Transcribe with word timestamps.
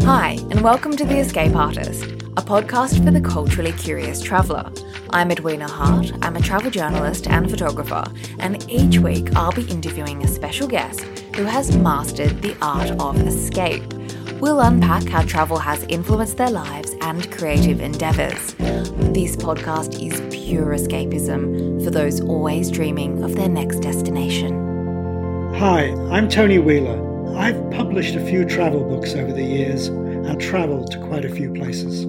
Hi, 0.00 0.38
and 0.50 0.62
welcome 0.62 0.96
to 0.96 1.04
The 1.04 1.18
Escape 1.18 1.54
Artist, 1.54 2.04
a 2.04 2.42
podcast 2.42 3.04
for 3.04 3.12
the 3.12 3.20
culturally 3.20 3.72
curious 3.72 4.20
traveller. 4.20 4.72
I'm 5.10 5.30
Edwina 5.30 5.68
Hart, 5.70 6.10
I'm 6.22 6.34
a 6.34 6.40
travel 6.40 6.70
journalist 6.70 7.28
and 7.28 7.48
photographer, 7.48 8.02
and 8.40 8.68
each 8.68 8.98
week 8.98 9.36
I'll 9.36 9.52
be 9.52 9.70
interviewing 9.70 10.24
a 10.24 10.28
special 10.28 10.66
guest 10.66 11.00
who 11.36 11.44
has 11.44 11.76
mastered 11.76 12.42
the 12.42 12.56
art 12.60 12.90
of 13.00 13.20
escape. 13.28 13.84
We'll 14.40 14.60
unpack 14.60 15.04
how 15.04 15.22
travel 15.22 15.58
has 15.58 15.84
influenced 15.84 16.38
their 16.38 16.50
lives 16.50 16.94
and 17.02 17.30
creative 17.30 17.80
endeavours. 17.80 18.54
This 19.12 19.36
podcast 19.36 20.02
is 20.02 20.20
pure 20.34 20.74
escapism 20.74 21.84
for 21.84 21.90
those 21.90 22.20
always 22.22 22.70
dreaming 22.70 23.22
of 23.22 23.36
their 23.36 23.48
next 23.48 23.80
destination. 23.80 25.52
Hi, 25.54 25.92
I'm 26.10 26.28
Tony 26.28 26.58
Wheeler. 26.58 27.11
I've 27.36 27.70
published 27.70 28.14
a 28.14 28.24
few 28.24 28.44
travel 28.44 28.84
books 28.84 29.14
over 29.14 29.32
the 29.32 29.44
years 29.44 29.88
and 29.88 30.40
travelled 30.40 30.90
to 30.92 30.98
quite 30.98 31.24
a 31.24 31.34
few 31.34 31.52
places. 31.52 32.06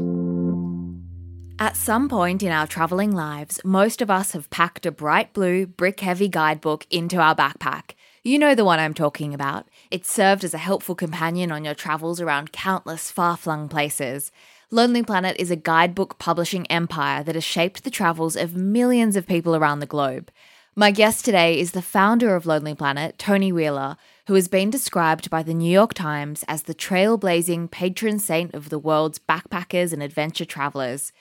At 1.59 1.77
some 1.77 2.09
point 2.09 2.43
in 2.43 2.51
our 2.51 2.67
travelling 2.67 3.11
lives, 3.11 3.61
most 3.63 4.01
of 4.01 4.11
us 4.11 4.33
have 4.33 4.49
packed 4.49 4.85
a 4.85 4.91
bright 4.91 5.33
blue, 5.33 5.65
brick 5.65 6.01
heavy 6.01 6.27
guidebook 6.27 6.85
into 6.89 7.17
our 7.17 7.35
backpack. 7.35 7.91
You 8.23 8.39
know 8.39 8.55
the 8.55 8.65
one 8.65 8.79
I'm 8.79 8.93
talking 8.93 9.33
about. 9.33 9.67
It 9.91 10.05
served 10.05 10.43
as 10.43 10.53
a 10.53 10.57
helpful 10.57 10.95
companion 10.95 11.51
on 11.51 11.63
your 11.63 11.75
travels 11.75 12.19
around 12.19 12.51
countless 12.51 13.11
far 13.11 13.37
flung 13.37 13.69
places. 13.69 14.31
Lonely 14.71 15.03
Planet 15.03 15.35
is 15.39 15.51
a 15.51 15.55
guidebook 15.55 16.19
publishing 16.19 16.65
empire 16.67 17.23
that 17.23 17.35
has 17.35 17.43
shaped 17.43 17.83
the 17.83 17.91
travels 17.91 18.35
of 18.35 18.55
millions 18.55 19.15
of 19.15 19.27
people 19.27 19.55
around 19.55 19.79
the 19.79 19.85
globe. 19.85 20.31
My 20.75 20.89
guest 20.89 21.23
today 21.23 21.59
is 21.59 21.73
the 21.73 21.81
founder 21.81 22.35
of 22.35 22.45
Lonely 22.45 22.73
Planet, 22.73 23.19
Tony 23.19 23.51
Wheeler, 23.51 23.95
who 24.27 24.35
has 24.35 24.47
been 24.47 24.69
described 24.69 25.29
by 25.29 25.43
the 25.43 25.53
New 25.53 25.71
York 25.71 25.93
Times 25.93 26.45
as 26.47 26.63
the 26.63 26.75
trailblazing 26.75 27.69
patron 27.69 28.19
saint 28.19 28.53
of 28.53 28.69
the 28.69 28.79
world's 28.79 29.19
backpackers 29.19 29.91
and 29.91 30.01
adventure 30.01 30.45
travelers. 30.45 31.11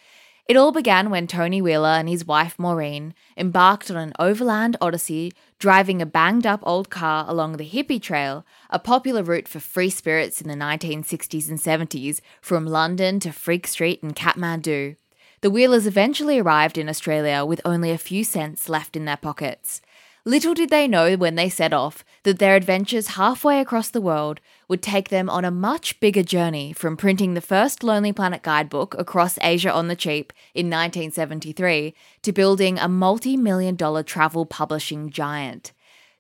It 0.47 0.57
all 0.57 0.73
began 0.73 1.11
when 1.11 1.27
Tony 1.27 1.63
Wheeler 1.63 1.89
and 1.89 2.09
his 2.09 2.27
wife 2.27 2.59
Maureen 2.59 3.15
embarked 3.37 3.91
on 3.91 3.97
an 3.97 4.13
overland 4.19 4.77
odyssey, 4.81 5.33
driving 5.59 6.03
a 6.03 6.07
banged 6.07 6.47
up 6.47 6.61
old 6.65 6.91
car 6.91 7.25
along 7.29 7.57
the 7.57 7.69
Hippie 7.69 8.03
Trail, 8.03 8.45
a 8.69 8.79
popular 8.79 9.23
route 9.23 9.49
for 9.49 9.61
free 9.61 9.91
spirits 9.91 10.41
in 10.41 10.49
the 10.49 10.55
1960s 10.55 11.49
and 11.49 11.59
70s 11.59 12.21
from 12.41 12.67
London 12.67 13.21
to 13.21 13.33
Freak 13.33 13.67
Street 13.67 14.03
and 14.03 14.17
Kathmandu. 14.17 14.97
The 15.43 15.51
Wheelers 15.51 15.87
eventually 15.89 16.39
arrived 16.39 16.79
in 16.79 16.89
Australia 16.89 17.45
with 17.45 17.61
only 17.65 17.91
a 17.91 17.99
few 17.99 18.23
cents 18.23 18.69
left 18.69 18.97
in 18.97 19.07
their 19.07 19.17
pockets. 19.17 19.81
Little 20.25 20.55
did 20.55 20.71
they 20.71 20.87
know 20.87 21.17
when 21.17 21.35
they 21.35 21.49
set 21.49 21.73
off 21.73 22.05
that 22.23 22.39
their 22.39 22.55
adventures 22.55 23.09
halfway 23.09 23.61
across 23.61 23.89
the 23.89 24.01
world 24.01 24.39
would 24.69 24.81
take 24.81 25.09
them 25.09 25.29
on 25.29 25.45
a 25.45 25.51
much 25.51 25.99
bigger 25.99 26.23
journey 26.23 26.73
from 26.73 26.97
printing 26.97 27.35
the 27.35 27.41
first 27.41 27.83
Lonely 27.83 28.13
Planet 28.13 28.45
guidebook 28.45 28.95
across 28.97 29.37
Asia 29.43 29.73
on 29.73 29.89
the 29.89 29.97
cheap 29.97 30.33
in 30.55 30.67
1973 30.67 31.93
to 32.23 32.33
building 32.33 32.79
a 32.79 32.87
multi 32.87 33.37
million 33.37 33.75
dollar 33.75 34.05
travel 34.05 34.47
publishing 34.47 35.11
giant. 35.11 35.73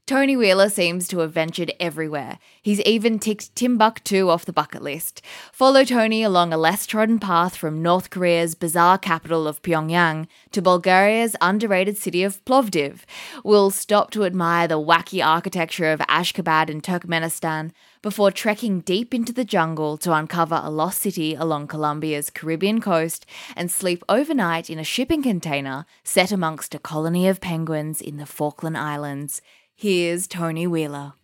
Tony 0.04 0.36
Wheeler 0.36 0.68
seems 0.68 1.06
to 1.06 1.20
have 1.20 1.32
ventured 1.32 1.72
everywhere. 1.78 2.40
He's 2.60 2.80
even 2.80 3.20
ticked 3.20 3.54
Timbuktu 3.54 4.28
off 4.28 4.44
the 4.44 4.52
bucket 4.52 4.82
list. 4.82 5.22
Follow 5.52 5.84
Tony 5.84 6.24
along 6.24 6.52
a 6.52 6.56
less 6.56 6.86
trodden 6.86 7.20
path 7.20 7.54
from 7.54 7.82
North 7.82 8.10
Korea's 8.10 8.56
bizarre 8.56 8.98
capital 8.98 9.46
of 9.46 9.62
Pyongyang 9.62 10.26
to 10.50 10.60
Bulgaria's 10.60 11.36
underrated 11.40 11.96
city 11.96 12.24
of 12.24 12.44
Plovdiv. 12.44 13.02
We'll 13.44 13.70
stop 13.70 14.10
to 14.10 14.24
admire 14.24 14.66
the 14.66 14.80
wacky 14.80 15.24
architecture 15.24 15.92
of 15.92 16.00
Ashgabat 16.00 16.68
in 16.68 16.80
Turkmenistan 16.80 17.70
before 18.02 18.32
trekking 18.32 18.80
deep 18.80 19.14
into 19.14 19.32
the 19.32 19.44
jungle 19.44 19.96
to 19.98 20.12
uncover 20.12 20.60
a 20.64 20.70
lost 20.70 21.00
city 21.00 21.36
along 21.36 21.68
Colombia's 21.68 22.28
Caribbean 22.28 22.80
coast 22.80 23.24
and 23.54 23.70
sleep 23.70 24.02
overnight 24.08 24.68
in 24.68 24.80
a 24.80 24.84
shipping 24.84 25.22
container 25.22 25.86
set 26.02 26.32
amongst 26.32 26.74
a 26.74 26.80
colony 26.80 27.28
of 27.28 27.40
penguins 27.40 28.00
in 28.00 28.16
the 28.16 28.26
Falkland 28.26 28.76
Islands. 28.76 29.40
Here's 29.74 30.26
Tony 30.26 30.66
Wheeler. 30.66 31.14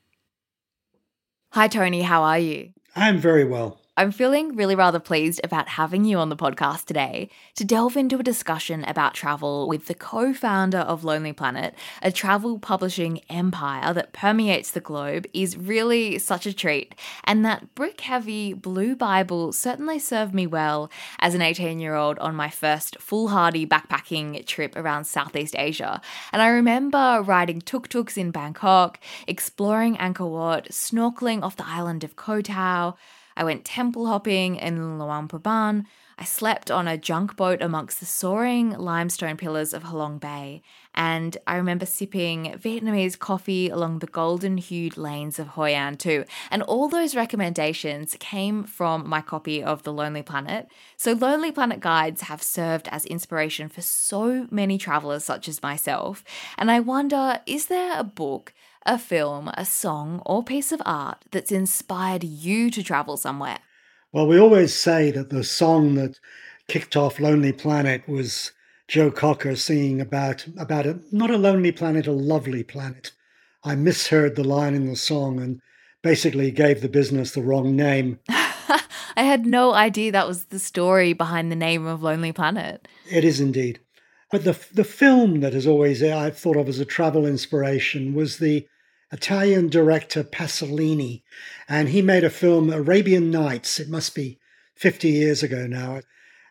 Hi, 1.53 1.69
Tony, 1.69 2.03
how 2.03 2.23
are 2.23 2.39
you? 2.39 2.71
I'm 2.97 3.19
very 3.19 3.45
well. 3.45 3.81
I'm 3.99 4.13
feeling 4.13 4.55
really 4.55 4.77
rather 4.77 5.01
pleased 5.01 5.41
about 5.43 5.71
having 5.71 6.05
you 6.05 6.19
on 6.19 6.29
the 6.29 6.37
podcast 6.37 6.85
today 6.85 7.31
to 7.57 7.65
delve 7.65 7.97
into 7.97 8.21
a 8.21 8.23
discussion 8.23 8.85
about 8.85 9.13
travel 9.13 9.67
with 9.67 9.87
the 9.87 9.95
co 9.95 10.33
founder 10.33 10.79
of 10.79 11.03
Lonely 11.03 11.33
Planet, 11.33 11.75
a 12.01 12.13
travel 12.13 12.61
publishing 12.61 13.21
empire 13.29 13.93
that 13.93 14.13
permeates 14.13 14.71
the 14.71 14.79
globe, 14.79 15.27
is 15.35 15.57
really 15.57 16.17
such 16.21 16.47
a 16.47 16.53
treat. 16.53 16.95
And 17.25 17.45
that 17.45 17.75
brick 17.75 18.03
heavy 18.03 18.53
blue 18.53 18.95
Bible 18.95 19.53
certainly 19.53 19.99
served 19.99 20.33
me 20.33 20.47
well 20.47 20.93
as 21.19 21.35
an 21.35 21.43
18 21.43 21.81
year 21.81 21.97
old 21.97 22.21
on 22.21 22.37
my 22.37 22.51
first 22.51 23.01
foolhardy 23.01 23.67
backpacking 23.67 24.47
trip 24.47 24.77
around 24.77 25.07
Southeast 25.09 25.57
Asia. 25.59 26.01
And 26.33 26.41
I 26.41 26.47
remember 26.51 27.21
riding 27.27 27.61
tuk 27.61 27.89
tuks 27.89 28.17
in 28.17 28.31
Bangkok, 28.31 29.01
exploring 29.27 29.97
Angkor 29.97 30.31
Wat, 30.31 30.69
snorkeling 30.69 31.43
off 31.43 31.57
the 31.57 31.67
island 31.67 32.05
of 32.05 32.15
Koh 32.15 32.43
Tao. 32.43 32.97
I 33.38 33.44
went 33.44 33.65
temple 33.65 34.09
hopping 34.09 34.56
in 34.56 34.99
Luang 34.99 35.28
Prabang. 35.28 35.84
I 36.19 36.25
slept 36.25 36.72
on 36.72 36.88
a 36.88 36.99
junk 36.99 37.37
boat 37.37 37.62
amongst 37.62 38.00
the 38.00 38.06
soaring 38.06 38.71
limestone 38.71 39.37
pillars 39.37 39.72
of 39.72 39.84
Halong 39.84 40.19
Bay, 40.19 40.62
and 40.93 41.38
I 41.47 41.54
remember 41.54 41.87
sipping 41.87 42.56
Vietnamese 42.59 43.16
coffee 43.16 43.69
along 43.69 44.00
the 44.00 44.09
golden 44.09 44.56
hued 44.56 44.97
lanes 44.97 45.38
of 45.38 45.47
Hoi 45.49 45.71
An 45.71 45.97
too. 45.97 46.25
And 46.50 46.65
all 46.65 46.88
those 46.88 47.15
recommendations 47.15 48.16
came 48.19 48.65
from 48.65 49.09
my 49.09 49.21
copy 49.21 49.62
of 49.62 49.84
The 49.84 49.93
Lonely 49.93 50.22
Planet. 50.22 50.69
So, 50.97 51.12
Lonely 51.12 51.53
Planet 51.53 51.78
guides 51.78 52.22
have 52.22 52.43
served 52.43 52.88
as 52.88 53.06
inspiration 53.06 53.69
for 53.69 53.82
so 53.82 54.49
many 54.50 54.78
travelers 54.78 55.25
such 55.25 55.47
as 55.47 55.62
myself. 55.62 56.25
And 56.56 56.72
I 56.72 56.81
wonder 56.81 57.38
is 57.47 57.66
there 57.66 57.97
a 57.97 58.03
book 58.03 58.53
a 58.88 58.99
film, 58.99 59.50
a 59.54 59.66
song, 59.66 60.22
or 60.25 60.43
piece 60.43 60.72
of 60.72 60.82
art 60.87 61.25
that's 61.31 61.53
inspired 61.53 62.25
you 62.25 62.71
to 62.71 62.82
travel 62.82 63.19
somewhere? 63.19 63.59
Well, 64.12 64.26
we 64.26 64.41
always 64.41 64.75
say 64.75 65.10
that 65.10 65.28
the 65.28 65.44
song 65.44 65.94
that 65.97 66.19
kicked 66.69 66.97
off 66.97 67.21
Lonely 67.21 67.53
Planet 67.53 68.09
was 68.09 68.53
Joe 68.88 69.10
Cocker 69.10 69.54
singing 69.54 70.00
about 70.00 70.47
about 70.59 70.87
a 70.87 70.99
not 71.12 71.31
a 71.31 71.37
lonely 71.37 71.71
planet, 71.71 72.06
a 72.06 72.12
lovely 72.12 72.65
planet. 72.65 73.12
I 73.62 73.75
misheard 73.75 74.34
the 74.34 74.44
line 74.44 74.75
in 74.75 74.88
the 74.88 74.97
song 74.97 75.38
and 75.38 75.60
basically 76.03 76.50
gave 76.50 76.81
the 76.81 76.88
business 76.88 77.32
the 77.32 77.43
wrong 77.43 77.76
name. 77.76 78.19
I 78.28 79.25
had 79.25 79.44
no 79.44 79.75
idea 79.75 80.12
that 80.12 80.26
was 80.26 80.47
the 80.47 80.59
story 80.59 81.12
behind 81.12 81.53
the 81.53 81.56
name 81.56 81.87
of 81.87 82.03
Lonely 82.03 82.32
Planet. 82.32 82.88
It 83.10 83.25
is 83.25 83.41
indeed. 83.41 83.81
But 84.31 84.44
the 84.44 84.59
the 84.72 84.84
film 84.84 85.41
that 85.41 85.53
has 85.53 85.66
always 85.66 86.03
I've 86.03 86.38
thought 86.38 86.56
of 86.56 86.69
as 86.69 86.81
a 86.81 86.87
travel 86.87 87.26
inspiration 87.26 88.15
was 88.15 88.38
the 88.38 88.66
Italian 89.11 89.69
director 89.69 90.23
Pasolini, 90.23 91.23
and 91.69 91.89
he 91.89 92.03
made 92.03 92.25
a 92.25 92.31
film, 92.31 92.71
Arabian 92.71 93.31
Nights. 93.31 93.81
It 93.81 93.89
must 93.89 94.15
be 94.15 94.39
50 94.75 95.09
years 95.09 95.43
ago 95.43 95.67
now. 95.67 96.01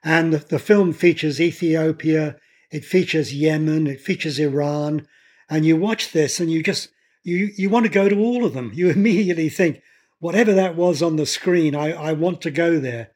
And 0.04 0.34
the, 0.34 0.60
film 0.60 0.94
features 0.94 1.40
Ethiopia, 1.40 2.38
it 2.72 2.86
features 2.86 3.34
Yemen, 3.34 3.88
it 3.88 4.02
features 4.02 4.40
Iran. 4.40 5.08
And 5.50 5.66
you 5.66 5.78
watch 5.78 6.12
this 6.12 6.40
and 6.40 6.52
you 6.52 6.64
just, 6.64 6.90
you, 7.24 7.50
you 7.56 7.70
want 7.70 7.86
to 7.86 7.92
go 7.92 8.10
to 8.10 8.20
all 8.20 8.46
of 8.46 8.54
them. 8.54 8.72
You 8.74 8.90
immediately 8.92 9.50
think, 9.50 9.82
whatever 10.20 10.54
that 10.54 10.76
was 10.76 11.02
on 11.02 11.16
the 11.16 11.26
screen, 11.26 11.76
I, 11.76 11.92
I 11.92 12.14
want 12.14 12.42
to 12.42 12.52
go 12.52 12.80
there. 12.80 13.12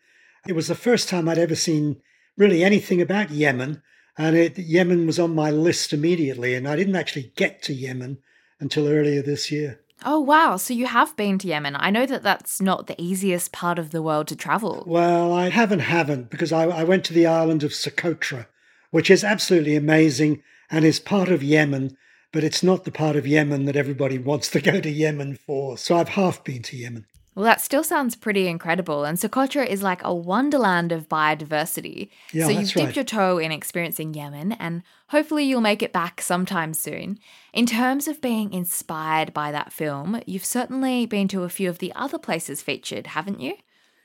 It 0.47 0.53
was 0.53 0.67
the 0.67 0.75
first 0.75 1.09
time 1.09 1.27
I'd 1.27 1.37
ever 1.37 1.55
seen 1.55 2.01
really 2.37 2.63
anything 2.63 3.01
about 3.01 3.31
Yemen. 3.31 3.81
And 4.17 4.35
it, 4.35 4.57
Yemen 4.57 5.07
was 5.07 5.19
on 5.19 5.33
my 5.33 5.49
list 5.49 5.93
immediately. 5.93 6.53
And 6.55 6.67
I 6.67 6.75
didn't 6.75 6.95
actually 6.95 7.33
get 7.35 7.61
to 7.63 7.73
Yemen 7.73 8.19
until 8.61 8.87
earlier 8.87 9.21
this 9.21 9.51
year. 9.51 9.79
Oh, 10.03 10.19
wow. 10.19 10.57
So 10.57 10.73
you 10.73 10.87
have 10.87 11.15
been 11.15 11.37
to 11.39 11.47
Yemen. 11.47 11.75
I 11.77 11.91
know 11.91 12.05
that 12.05 12.23
that's 12.23 12.61
not 12.61 12.87
the 12.87 12.99
easiest 12.99 13.51
part 13.51 13.77
of 13.77 13.91
the 13.91 14.01
world 14.01 14.27
to 14.29 14.35
travel. 14.35 14.83
Well, 14.87 15.33
I 15.33 15.49
haven't, 15.49 15.79
haven't, 15.79 16.29
because 16.29 16.51
I, 16.51 16.63
I 16.63 16.83
went 16.83 17.03
to 17.05 17.13
the 17.13 17.27
island 17.27 17.63
of 17.63 17.71
Socotra, 17.71 18.47
which 18.89 19.11
is 19.11 19.23
absolutely 19.23 19.75
amazing 19.75 20.41
and 20.71 20.85
is 20.85 20.99
part 20.99 21.29
of 21.29 21.43
Yemen, 21.43 21.97
but 22.31 22.43
it's 22.43 22.63
not 22.63 22.83
the 22.83 22.91
part 22.91 23.15
of 23.15 23.27
Yemen 23.27 23.65
that 23.65 23.75
everybody 23.75 24.17
wants 24.17 24.49
to 24.51 24.61
go 24.61 24.79
to 24.79 24.89
Yemen 24.89 25.35
for. 25.35 25.77
So 25.77 25.97
I've 25.97 26.09
half 26.09 26.43
been 26.43 26.63
to 26.63 26.77
Yemen. 26.77 27.05
Well, 27.33 27.45
that 27.45 27.61
still 27.61 27.83
sounds 27.83 28.15
pretty 28.15 28.47
incredible. 28.47 29.05
And 29.05 29.17
Socotra 29.17 29.65
is 29.65 29.81
like 29.81 30.03
a 30.03 30.13
wonderland 30.13 30.91
of 30.91 31.07
biodiversity. 31.07 32.09
Yeah, 32.33 32.45
so 32.45 32.51
you've 32.51 32.73
dipped 32.73 32.85
right. 32.87 32.95
your 32.95 33.05
toe 33.05 33.37
in 33.37 33.53
experiencing 33.53 34.13
Yemen, 34.13 34.51
and 34.53 34.83
hopefully 35.07 35.45
you'll 35.45 35.61
make 35.61 35.81
it 35.81 35.93
back 35.93 36.21
sometime 36.21 36.73
soon. 36.73 37.19
In 37.53 37.65
terms 37.65 38.09
of 38.09 38.21
being 38.21 38.51
inspired 38.51 39.33
by 39.33 39.51
that 39.51 39.71
film, 39.71 40.21
you've 40.25 40.43
certainly 40.43 41.05
been 41.05 41.29
to 41.29 41.43
a 41.43 41.49
few 41.49 41.69
of 41.69 41.79
the 41.79 41.93
other 41.95 42.17
places 42.17 42.61
featured, 42.61 43.07
haven't 43.07 43.39
you? 43.39 43.55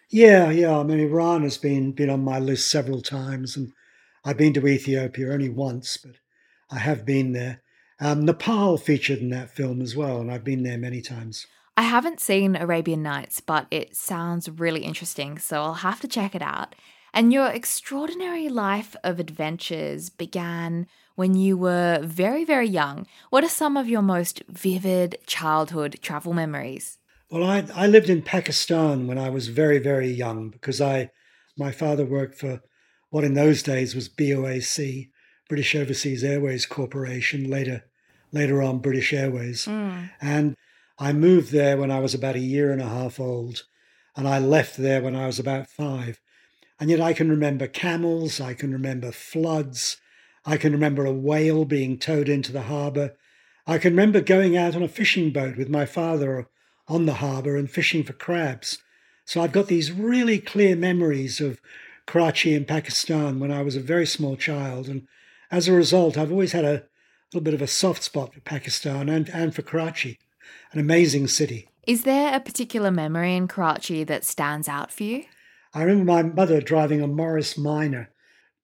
Yeah, 0.08 0.50
yeah. 0.50 0.78
I 0.78 0.84
mean, 0.84 1.00
Iran 1.00 1.42
has 1.42 1.58
been 1.58 1.90
been 1.92 2.10
on 2.10 2.22
my 2.22 2.38
list 2.38 2.70
several 2.70 3.02
times, 3.02 3.56
and 3.56 3.72
I've 4.24 4.36
been 4.36 4.52
to 4.54 4.66
Ethiopia 4.66 5.32
only 5.32 5.48
once, 5.48 5.96
but 5.96 6.14
I 6.70 6.78
have 6.78 7.04
been 7.04 7.32
there. 7.32 7.62
Um, 7.98 8.24
Nepal 8.24 8.76
featured 8.76 9.18
in 9.18 9.30
that 9.30 9.50
film 9.50 9.80
as 9.80 9.96
well, 9.96 10.20
and 10.20 10.30
I've 10.30 10.44
been 10.44 10.62
there 10.62 10.78
many 10.78 11.00
times. 11.00 11.46
I 11.76 11.82
haven't 11.82 12.20
seen 12.20 12.56
Arabian 12.56 13.02
Nights, 13.02 13.40
but 13.40 13.66
it 13.70 13.94
sounds 13.94 14.48
really 14.48 14.82
interesting, 14.82 15.38
so 15.38 15.62
I'll 15.62 15.74
have 15.74 16.00
to 16.00 16.08
check 16.08 16.34
it 16.34 16.42
out. 16.42 16.74
And 17.12 17.32
your 17.32 17.48
extraordinary 17.48 18.48
life 18.48 18.96
of 19.04 19.20
adventures 19.20 20.08
began 20.08 20.86
when 21.16 21.34
you 21.34 21.56
were 21.56 22.00
very, 22.02 22.44
very 22.44 22.68
young. 22.68 23.06
What 23.30 23.44
are 23.44 23.48
some 23.48 23.76
of 23.76 23.88
your 23.88 24.02
most 24.02 24.42
vivid 24.48 25.16
childhood 25.26 25.98
travel 26.02 26.32
memories? 26.32 26.98
Well, 27.30 27.44
I, 27.44 27.66
I 27.74 27.86
lived 27.86 28.08
in 28.08 28.22
Pakistan 28.22 29.06
when 29.06 29.18
I 29.18 29.30
was 29.30 29.48
very, 29.48 29.78
very 29.78 30.10
young 30.10 30.50
because 30.50 30.80
I 30.80 31.10
my 31.58 31.72
father 31.72 32.04
worked 32.04 32.38
for 32.38 32.60
what 33.08 33.24
in 33.24 33.34
those 33.34 33.62
days 33.62 33.94
was 33.94 34.10
BOAC, 34.10 35.08
British 35.48 35.74
Overseas 35.74 36.22
Airways 36.22 36.66
Corporation, 36.66 37.50
later 37.50 37.84
later 38.30 38.62
on 38.62 38.78
British 38.78 39.12
Airways. 39.12 39.66
Mm. 39.66 40.10
And 40.20 40.56
I 40.98 41.12
moved 41.12 41.52
there 41.52 41.76
when 41.76 41.90
I 41.90 42.00
was 42.00 42.14
about 42.14 42.36
a 42.36 42.40
year 42.40 42.72
and 42.72 42.80
a 42.80 42.88
half 42.88 43.20
old, 43.20 43.64
and 44.16 44.26
I 44.26 44.38
left 44.38 44.76
there 44.76 45.02
when 45.02 45.14
I 45.14 45.26
was 45.26 45.38
about 45.38 45.68
five. 45.68 46.20
And 46.80 46.90
yet 46.90 47.00
I 47.00 47.12
can 47.12 47.28
remember 47.28 47.66
camels, 47.66 48.40
I 48.40 48.54
can 48.54 48.72
remember 48.72 49.12
floods, 49.12 49.98
I 50.44 50.56
can 50.56 50.72
remember 50.72 51.04
a 51.04 51.12
whale 51.12 51.64
being 51.64 51.98
towed 51.98 52.28
into 52.28 52.52
the 52.52 52.62
harbour. 52.62 53.16
I 53.66 53.78
can 53.78 53.92
remember 53.92 54.20
going 54.20 54.56
out 54.56 54.76
on 54.76 54.82
a 54.82 54.88
fishing 54.88 55.32
boat 55.32 55.56
with 55.56 55.68
my 55.68 55.84
father 55.84 56.48
on 56.88 57.04
the 57.04 57.14
harbour 57.14 57.56
and 57.56 57.70
fishing 57.70 58.04
for 58.04 58.12
crabs. 58.12 58.78
So 59.24 59.40
I've 59.40 59.52
got 59.52 59.66
these 59.66 59.90
really 59.90 60.38
clear 60.38 60.76
memories 60.76 61.40
of 61.40 61.60
Karachi 62.06 62.54
in 62.54 62.64
Pakistan 62.64 63.40
when 63.40 63.50
I 63.50 63.62
was 63.62 63.74
a 63.74 63.80
very 63.80 64.06
small 64.06 64.36
child. 64.36 64.88
And 64.88 65.08
as 65.50 65.66
a 65.66 65.72
result, 65.72 66.16
I've 66.16 66.30
always 66.30 66.52
had 66.52 66.64
a 66.64 66.84
little 67.32 67.44
bit 67.44 67.54
of 67.54 67.62
a 67.62 67.66
soft 67.66 68.04
spot 68.04 68.32
for 68.32 68.40
Pakistan 68.40 69.08
and, 69.08 69.28
and 69.30 69.52
for 69.52 69.62
Karachi, 69.62 70.20
an 70.72 70.80
amazing 70.80 71.28
city. 71.28 71.68
Is 71.86 72.02
there 72.02 72.34
a 72.34 72.40
particular 72.40 72.90
memory 72.90 73.36
in 73.36 73.46
Karachi 73.48 74.04
that 74.04 74.24
stands 74.24 74.68
out 74.68 74.90
for 74.90 75.04
you? 75.04 75.24
I 75.72 75.82
remember 75.82 76.04
my 76.04 76.22
mother 76.22 76.60
driving 76.60 77.00
a 77.00 77.06
Morris 77.06 77.56
Minor, 77.56 78.10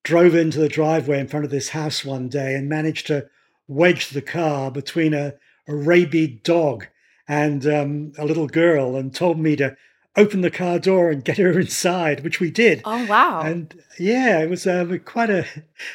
drove 0.02 0.34
into 0.34 0.58
the 0.58 0.69
driveway 0.69 1.20
in 1.20 1.29
front 1.29 1.44
of 1.44 1.50
this 1.50 1.70
house 1.70 2.05
one 2.05 2.29
day 2.29 2.55
and 2.55 2.69
managed 2.69 3.06
to 3.08 3.29
wedge 3.69 4.11
the 4.11 4.23
car 4.23 4.70
between 4.70 5.14
a, 5.14 5.34
a 5.69 5.75
rabid 5.75 6.43
dog 6.43 6.87
and 7.29 7.67
um, 7.67 8.12
a 8.19 8.25
little 8.25 8.49
girl 8.49 8.96
and 8.96 9.14
told 9.14 9.38
me 9.38 9.56
to 9.56 9.76
open 10.17 10.40
the 10.40 10.50
car 10.50 10.79
door 10.79 11.11
and 11.11 11.25
get 11.25 11.38
her 11.38 11.58
inside, 11.58 12.25
which 12.25 12.40
we 12.40 12.50
did. 12.50 12.82
Oh 12.84 13.06
wow! 13.06 13.43
And 13.43 13.75
yeah, 13.99 14.40
it 14.40 14.50
was 14.50 14.67
uh, 14.67 14.99
quite 15.05 15.31
a 15.31 15.46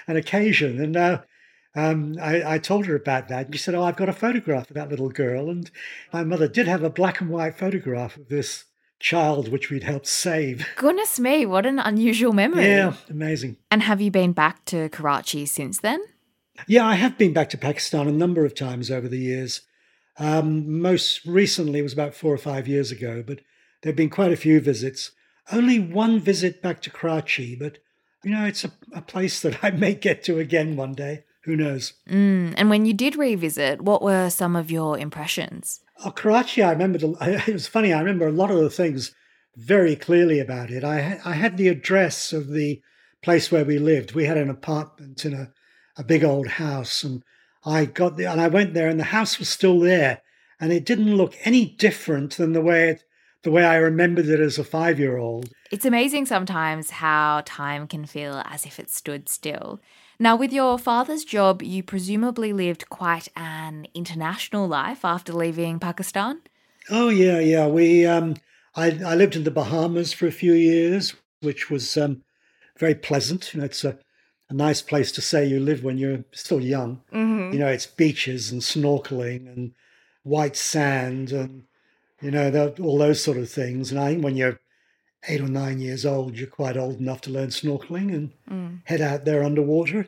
an 0.07 0.15
occasion. 0.15 0.81
And 0.81 0.95
uh, 0.95 1.21
um, 1.77 2.17
I, 2.19 2.55
I, 2.55 2.57
told 2.57 2.87
her 2.87 2.95
about 2.95 3.27
that. 3.27 3.45
And 3.45 3.55
she 3.55 3.59
said, 3.59 3.75
"Oh, 3.75 3.83
I've 3.83 3.95
got 3.95 4.09
a 4.09 4.13
photograph 4.13 4.69
of 4.69 4.73
that 4.73 4.89
little 4.89 5.09
girl." 5.09 5.49
And 5.51 5.69
my 6.11 6.23
mother 6.23 6.47
did 6.47 6.67
have 6.67 6.83
a 6.83 6.89
black 6.89 7.21
and 7.21 7.29
white 7.29 7.55
photograph 7.55 8.17
of 8.17 8.29
this 8.29 8.65
child, 8.99 9.49
which 9.49 9.69
we'd 9.69 9.83
helped 9.83 10.07
save. 10.07 10.67
Goodness 10.75 11.19
me, 11.19 11.45
what 11.45 11.67
an 11.67 11.77
unusual 11.77 12.33
memory! 12.33 12.65
Yeah, 12.65 12.93
amazing. 13.11 13.57
And 13.69 13.83
have 13.83 14.01
you 14.01 14.09
been 14.09 14.31
back 14.31 14.65
to 14.65 14.89
Karachi 14.89 15.45
since 15.45 15.79
then? 15.79 16.03
Yeah, 16.67 16.83
I 16.83 16.95
have 16.95 17.15
been 17.15 17.33
back 17.33 17.51
to 17.51 17.57
Pakistan 17.59 18.07
a 18.07 18.11
number 18.11 18.43
of 18.43 18.55
times 18.55 18.89
over 18.89 19.07
the 19.07 19.19
years. 19.19 19.61
Um, 20.17 20.81
most 20.81 21.23
recently 21.25 21.83
was 21.83 21.93
about 21.93 22.15
four 22.15 22.33
or 22.33 22.39
five 22.39 22.67
years 22.67 22.91
ago, 22.91 23.23
but 23.25 23.41
there 23.83 23.91
have 23.91 23.95
been 23.95 24.09
quite 24.09 24.31
a 24.31 24.37
few 24.37 24.59
visits. 24.59 25.11
Only 25.51 25.77
one 25.77 26.19
visit 26.19 26.63
back 26.63 26.81
to 26.81 26.89
Karachi, 26.89 27.55
but 27.55 27.77
you 28.23 28.31
know, 28.31 28.45
it's 28.45 28.65
a, 28.65 28.71
a 28.93 29.01
place 29.03 29.39
that 29.41 29.63
I 29.63 29.69
may 29.69 29.93
get 29.93 30.23
to 30.23 30.39
again 30.39 30.75
one 30.75 30.95
day. 30.95 31.23
Who 31.47 31.55
knows? 31.55 31.93
Mm, 32.09 32.55
and 32.57 32.69
when 32.69 32.85
you 32.85 32.93
did 32.93 33.15
revisit, 33.15 33.81
what 33.81 34.01
were 34.01 34.29
some 34.29 34.57
of 34.57 34.69
your 34.69 34.99
impressions? 34.99 35.79
Oh, 36.03 36.11
Karachi, 36.11 36.61
I 36.61 36.73
remember, 36.73 36.99
it 37.21 37.47
was 37.47 37.67
funny, 37.67 37.93
I 37.93 37.99
remember 37.99 38.27
a 38.27 38.33
lot 38.33 38.51
of 38.51 38.57
the 38.57 38.69
things 38.69 39.15
very 39.55 39.95
clearly 39.95 40.41
about 40.41 40.71
it. 40.71 40.83
I, 40.83 41.21
I 41.23 41.31
had 41.31 41.55
the 41.55 41.69
address 41.69 42.33
of 42.33 42.49
the 42.49 42.81
place 43.23 43.49
where 43.49 43.63
we 43.63 43.79
lived. 43.79 44.13
We 44.13 44.25
had 44.25 44.35
an 44.35 44.49
apartment 44.49 45.23
in 45.23 45.33
a, 45.33 45.53
a 45.95 46.03
big 46.03 46.25
old 46.25 46.47
house, 46.47 47.05
and 47.05 47.23
I 47.65 47.85
got 47.85 48.17
there 48.17 48.29
and 48.29 48.41
I 48.41 48.49
went 48.49 48.73
there, 48.73 48.89
and 48.89 48.99
the 48.99 49.05
house 49.05 49.39
was 49.39 49.47
still 49.47 49.79
there, 49.79 50.21
and 50.59 50.73
it 50.73 50.85
didn't 50.85 51.15
look 51.15 51.33
any 51.45 51.63
different 51.63 52.35
than 52.35 52.51
the 52.51 52.61
way 52.61 52.89
it 52.89 53.03
the 53.43 53.51
way 53.51 53.63
I 53.63 53.77
remembered 53.77 54.27
it 54.27 54.41
as 54.41 54.57
a 54.57 54.63
five 54.65 54.99
year 54.99 55.15
old. 55.17 55.49
It's 55.71 55.85
amazing 55.85 56.25
sometimes 56.25 56.89
how 56.89 57.43
time 57.45 57.87
can 57.87 58.05
feel 58.05 58.41
as 58.45 58.65
if 58.65 58.77
it 58.79 58.89
stood 58.89 59.29
still. 59.29 59.79
Now, 60.19 60.35
with 60.35 60.51
your 60.51 60.79
father's 60.79 61.23
job, 61.23 61.61
you 61.61 61.83
presumably 61.83 62.51
lived 62.51 62.89
quite 62.89 63.27
an 63.35 63.87
international 63.93 64.67
life 64.67 65.05
after 65.05 65.31
leaving 65.31 65.79
Pakistan. 65.79 66.41
Oh 66.89 67.09
yeah, 67.09 67.39
yeah. 67.39 67.67
We 67.67 68.05
um, 68.05 68.35
I, 68.75 68.99
I 69.05 69.15
lived 69.15 69.35
in 69.35 69.43
the 69.43 69.51
Bahamas 69.51 70.13
for 70.13 70.27
a 70.27 70.31
few 70.31 70.53
years, 70.53 71.15
which 71.41 71.69
was 71.69 71.97
um, 71.97 72.23
very 72.79 72.95
pleasant. 72.95 73.53
You 73.53 73.59
know, 73.59 73.65
it's 73.65 73.83
a, 73.83 73.99
a 74.49 74.53
nice 74.53 74.81
place 74.81 75.11
to 75.13 75.21
say 75.21 75.45
you 75.45 75.59
live 75.59 75.83
when 75.83 75.97
you're 75.97 76.23
still 76.31 76.61
young. 76.61 77.01
Mm-hmm. 77.13 77.53
You 77.53 77.59
know, 77.59 77.67
it's 77.67 77.85
beaches 77.85 78.51
and 78.51 78.61
snorkeling 78.61 79.47
and 79.47 79.73
white 80.23 80.55
sand 80.55 81.31
and 81.31 81.63
you 82.21 82.31
know, 82.31 82.73
all 82.81 82.97
those 82.97 83.23
sort 83.23 83.37
of 83.37 83.49
things. 83.49 83.91
And 83.91 83.99
I 83.99 84.11
think 84.11 84.23
when 84.23 84.35
you're 84.35 84.59
eight 85.27 85.41
or 85.41 85.47
nine 85.47 85.79
years 85.79 86.05
old, 86.05 86.37
you're 86.37 86.47
quite 86.47 86.77
old 86.77 86.99
enough 86.99 87.21
to 87.21 87.31
learn 87.31 87.49
snorkeling 87.49 88.13
and 88.13 88.31
mm. 88.49 88.81
head 88.85 89.01
out 89.01 89.25
there 89.25 89.43
underwater. 89.43 90.07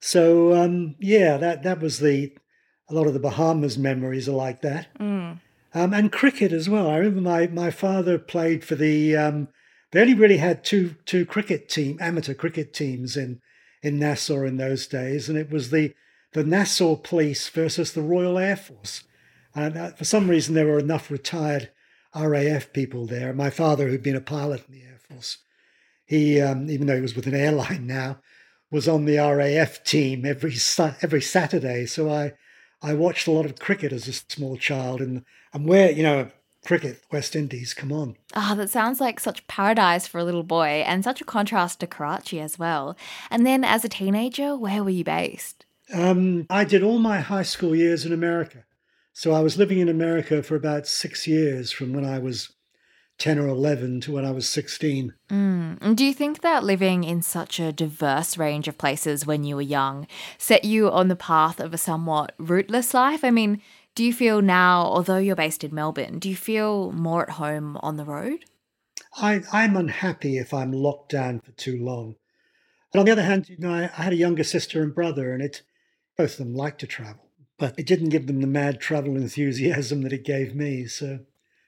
So 0.00 0.54
um, 0.54 0.96
yeah, 0.98 1.36
that 1.36 1.62
that 1.62 1.80
was 1.80 1.98
the 1.98 2.32
a 2.88 2.94
lot 2.94 3.06
of 3.06 3.14
the 3.14 3.20
Bahamas 3.20 3.78
memories 3.78 4.28
are 4.28 4.32
like 4.32 4.62
that. 4.62 4.88
Mm. 4.98 5.40
Um, 5.72 5.94
and 5.94 6.10
cricket 6.10 6.52
as 6.52 6.68
well. 6.68 6.88
I 6.88 6.96
remember 6.96 7.20
my 7.20 7.46
my 7.46 7.70
father 7.70 8.18
played 8.18 8.64
for 8.64 8.74
the. 8.74 9.16
Um, 9.16 9.48
they 9.92 10.00
only 10.00 10.14
really 10.14 10.38
had 10.38 10.64
two 10.64 10.96
two 11.04 11.26
cricket 11.26 11.68
team 11.68 11.98
amateur 12.00 12.34
cricket 12.34 12.72
teams 12.72 13.16
in 13.16 13.40
in 13.82 13.98
Nassau 13.98 14.44
in 14.44 14.56
those 14.56 14.86
days, 14.86 15.28
and 15.28 15.38
it 15.38 15.50
was 15.50 15.70
the 15.70 15.94
the 16.32 16.44
Nassau 16.44 16.96
Police 16.96 17.48
versus 17.48 17.92
the 17.92 18.02
Royal 18.02 18.38
Air 18.38 18.56
Force. 18.56 19.04
And 19.54 19.76
uh, 19.76 19.90
for 19.90 20.04
some 20.04 20.30
reason, 20.30 20.54
there 20.54 20.66
were 20.66 20.78
enough 20.78 21.10
retired 21.10 21.70
RAF 22.14 22.72
people 22.72 23.06
there. 23.06 23.32
My 23.32 23.50
father, 23.50 23.88
who'd 23.88 24.02
been 24.02 24.16
a 24.16 24.20
pilot 24.20 24.64
in 24.68 24.74
the 24.74 24.82
Air 24.82 24.98
Force, 25.08 25.38
he, 26.04 26.40
um, 26.40 26.68
even 26.68 26.86
though 26.86 26.96
he 26.96 27.02
was 27.02 27.14
with 27.14 27.26
an 27.26 27.34
airline 27.34 27.86
now, 27.86 28.18
was 28.70 28.88
on 28.88 29.04
the 29.04 29.18
RAF 29.18 29.82
team 29.84 30.24
every 30.24 30.54
every 31.02 31.22
Saturday. 31.22 31.86
So 31.86 32.10
I, 32.10 32.32
I 32.82 32.94
watched 32.94 33.26
a 33.26 33.32
lot 33.32 33.44
of 33.44 33.58
cricket 33.58 33.92
as 33.92 34.08
a 34.08 34.12
small 34.12 34.56
child, 34.56 35.00
and 35.00 35.24
and 35.52 35.66
where 35.66 35.90
you 35.90 36.02
know 36.02 36.30
cricket, 36.64 37.02
West 37.10 37.34
Indies, 37.34 37.74
come 37.74 37.92
on. 37.92 38.16
Ah, 38.34 38.52
oh, 38.52 38.56
that 38.56 38.70
sounds 38.70 39.00
like 39.00 39.18
such 39.18 39.46
paradise 39.46 40.06
for 40.06 40.18
a 40.18 40.24
little 40.24 40.42
boy, 40.42 40.84
and 40.86 41.04
such 41.04 41.20
a 41.20 41.24
contrast 41.24 41.80
to 41.80 41.86
Karachi 41.86 42.40
as 42.40 42.58
well. 42.58 42.96
And 43.30 43.46
then, 43.46 43.64
as 43.64 43.84
a 43.84 43.88
teenager, 43.88 44.56
where 44.56 44.84
were 44.84 44.90
you 44.90 45.04
based? 45.04 45.64
Um, 45.92 46.46
I 46.48 46.64
did 46.64 46.82
all 46.82 46.98
my 46.98 47.20
high 47.20 47.42
school 47.42 47.74
years 47.74 48.04
in 48.04 48.12
America. 48.12 48.64
So 49.12 49.32
I 49.32 49.40
was 49.40 49.58
living 49.58 49.78
in 49.78 49.88
America 49.88 50.42
for 50.42 50.56
about 50.56 50.86
six 50.86 51.26
years 51.26 51.72
from 51.72 51.92
when 51.92 52.04
I 52.04 52.18
was 52.18 52.52
10 53.18 53.38
or 53.38 53.48
11 53.48 54.00
to 54.00 54.12
when 54.12 54.24
I 54.24 54.30
was 54.30 54.48
16. 54.48 55.12
Mm. 55.30 55.94
Do 55.94 56.04
you 56.04 56.14
think 56.14 56.40
that 56.40 56.64
living 56.64 57.04
in 57.04 57.20
such 57.20 57.60
a 57.60 57.72
diverse 57.72 58.38
range 58.38 58.66
of 58.66 58.78
places 58.78 59.26
when 59.26 59.44
you 59.44 59.56
were 59.56 59.62
young 59.62 60.06
set 60.38 60.64
you 60.64 60.90
on 60.90 61.08
the 61.08 61.16
path 61.16 61.60
of 61.60 61.74
a 61.74 61.78
somewhat 61.78 62.34
rootless 62.38 62.94
life? 62.94 63.22
I 63.22 63.30
mean, 63.30 63.60
do 63.94 64.04
you 64.04 64.12
feel 64.14 64.40
now, 64.40 64.82
although 64.82 65.18
you're 65.18 65.36
based 65.36 65.64
in 65.64 65.74
Melbourne, 65.74 66.18
do 66.18 66.30
you 66.30 66.36
feel 66.36 66.92
more 66.92 67.22
at 67.24 67.30
home 67.30 67.76
on 67.82 67.96
the 67.96 68.04
road? 68.04 68.46
I, 69.16 69.42
I'm 69.52 69.76
unhappy 69.76 70.38
if 70.38 70.54
I'm 70.54 70.72
locked 70.72 71.10
down 71.10 71.40
for 71.40 71.52
too 71.52 71.82
long. 71.82 72.14
But 72.92 73.00
on 73.00 73.06
the 73.06 73.12
other 73.12 73.22
hand, 73.22 73.48
you 73.48 73.58
know, 73.58 73.72
I, 73.72 73.84
I 73.84 74.02
had 74.04 74.12
a 74.12 74.16
younger 74.16 74.44
sister 74.44 74.82
and 74.82 74.94
brother, 74.94 75.32
and 75.32 75.42
it 75.42 75.62
both 76.16 76.32
of 76.32 76.38
them 76.38 76.54
like 76.54 76.78
to 76.78 76.86
travel 76.86 77.29
but 77.60 77.78
it 77.78 77.86
didn't 77.86 78.08
give 78.08 78.26
them 78.26 78.40
the 78.40 78.46
mad 78.46 78.80
travel 78.80 79.16
enthusiasm 79.16 80.00
that 80.00 80.14
it 80.14 80.24
gave 80.24 80.54
me. 80.54 80.86
So 80.86 81.20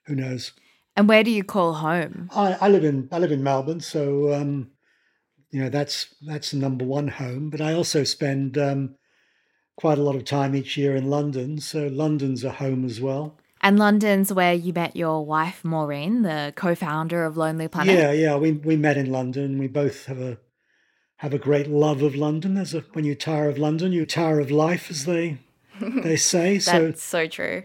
who 0.07 0.17
knows? 0.17 0.53
And 0.97 1.09
where 1.09 1.23
do 1.23 1.31
you 1.31 1.45
call 1.45 1.75
home? 1.75 2.31
I, 2.35 2.55
I 2.55 2.69
live 2.69 2.83
in 2.83 3.09
I 3.13 3.19
live 3.19 3.31
in 3.31 3.45
Melbourne, 3.45 3.81
so 3.81 4.33
um, 4.33 4.71
you 5.51 5.63
know 5.63 5.69
that's 5.69 6.13
that's 6.27 6.51
the 6.51 6.57
number 6.57 6.85
one 6.85 7.09
home. 7.09 7.51
But 7.51 7.61
I 7.61 7.75
also 7.75 8.05
spend 8.05 8.59
um, 8.59 8.97
quite 9.77 9.99
a 9.99 10.03
lot 10.03 10.17
of 10.17 10.25
time 10.25 10.57
each 10.57 10.77
year 10.77 10.97
in 10.97 11.09
London, 11.09 11.61
so 11.61 11.87
London's 11.87 12.43
a 12.43 12.53
home 12.53 12.85
as 12.85 13.01
well. 13.01 13.39
And 13.61 13.79
London's 13.79 14.33
where 14.33 14.55
you 14.55 14.73
met 14.73 14.97
your 14.97 15.25
wife 15.25 15.65
Maureen, 15.65 16.23
the 16.23 16.53
co-founder 16.57 17.25
of 17.25 17.37
Lonely 17.37 17.69
Planet. 17.69 17.97
Yeah, 17.97 18.13
yeah, 18.13 18.37
we 18.37 18.53
we 18.53 18.77
met 18.77 18.97
in 18.97 19.13
London. 19.13 19.59
We 19.59 19.69
both 19.69 20.07
have 20.07 20.21
a 20.21 20.39
have 21.17 21.33
a 21.35 21.39
great 21.39 21.69
love 21.69 22.03
of 22.03 22.15
London. 22.15 22.55
There's 22.55 22.75
a 22.75 22.81
when 22.95 23.05
you 23.05 23.15
tire 23.15 23.49
of 23.49 23.59
London, 23.59 23.93
you 23.93 24.05
tire 24.05 24.41
of 24.41 24.51
life, 24.51 24.91
as 24.91 25.05
they 25.05 25.39
they 26.03 26.17
say. 26.17 26.59
so 26.59 26.87
That's 26.91 27.03
so 27.03 27.27
true. 27.27 27.65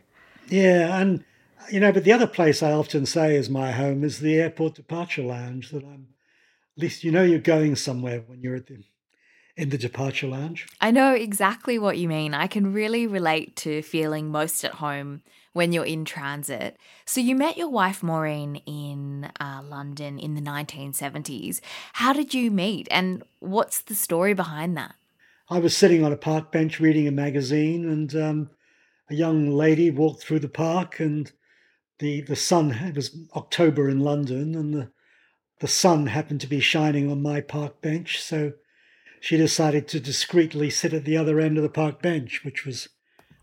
Yeah, 0.49 0.99
and 0.99 1.23
you 1.71 1.79
know, 1.79 1.91
but 1.91 2.03
the 2.03 2.13
other 2.13 2.27
place 2.27 2.63
I 2.63 2.71
often 2.71 3.05
say 3.05 3.35
is 3.35 3.49
my 3.49 3.71
home 3.71 4.03
is 4.03 4.19
the 4.19 4.39
airport 4.39 4.75
departure 4.75 5.23
lounge. 5.23 5.71
That 5.71 5.83
I'm 5.83 6.07
at 6.77 6.81
least 6.81 7.03
you 7.03 7.11
know 7.11 7.23
you're 7.23 7.39
going 7.39 7.75
somewhere 7.75 8.23
when 8.25 8.41
you're 8.41 8.55
at 8.55 8.67
the 8.67 8.83
in 9.55 9.69
the 9.69 9.77
departure 9.77 10.27
lounge. 10.27 10.67
I 10.79 10.91
know 10.91 11.13
exactly 11.13 11.79
what 11.79 11.97
you 11.97 12.07
mean. 12.07 12.33
I 12.33 12.47
can 12.47 12.71
really 12.73 13.07
relate 13.07 13.55
to 13.57 13.81
feeling 13.81 14.29
most 14.29 14.63
at 14.63 14.75
home 14.75 15.23
when 15.53 15.71
you're 15.71 15.83
in 15.83 16.05
transit. 16.05 16.77
So 17.05 17.19
you 17.19 17.35
met 17.35 17.57
your 17.57 17.69
wife 17.69 18.03
Maureen 18.03 18.57
in 18.67 19.31
uh, 19.39 19.61
London 19.63 20.19
in 20.19 20.35
the 20.35 20.41
1970s. 20.41 21.59
How 21.93 22.13
did 22.13 22.35
you 22.35 22.51
meet, 22.51 22.87
and 22.91 23.23
what's 23.39 23.81
the 23.81 23.95
story 23.95 24.35
behind 24.35 24.77
that? 24.77 24.95
I 25.49 25.59
was 25.59 25.75
sitting 25.75 26.03
on 26.03 26.11
a 26.11 26.17
park 26.17 26.51
bench 26.51 26.79
reading 26.79 27.07
a 27.07 27.11
magazine, 27.11 27.87
and 27.87 28.13
um, 28.15 28.49
a 29.09 29.15
young 29.15 29.49
lady 29.49 29.89
walked 29.89 30.21
through 30.21 30.39
the 30.39 30.49
park, 30.49 30.99
and 30.99 31.31
the 31.99 32.21
the 32.21 32.35
sun. 32.35 32.71
It 32.71 32.95
was 32.95 33.17
October 33.35 33.89
in 33.89 33.99
London, 33.99 34.55
and 34.55 34.73
the 34.73 34.91
the 35.59 35.67
sun 35.67 36.07
happened 36.07 36.41
to 36.41 36.47
be 36.47 36.59
shining 36.59 37.09
on 37.09 37.21
my 37.21 37.41
park 37.41 37.81
bench, 37.81 38.21
so 38.21 38.53
she 39.19 39.37
decided 39.37 39.87
to 39.87 39.99
discreetly 39.99 40.69
sit 40.69 40.93
at 40.93 41.05
the 41.05 41.17
other 41.17 41.39
end 41.39 41.57
of 41.57 41.63
the 41.63 41.69
park 41.69 42.01
bench, 42.01 42.43
which 42.43 42.65
was 42.65 42.89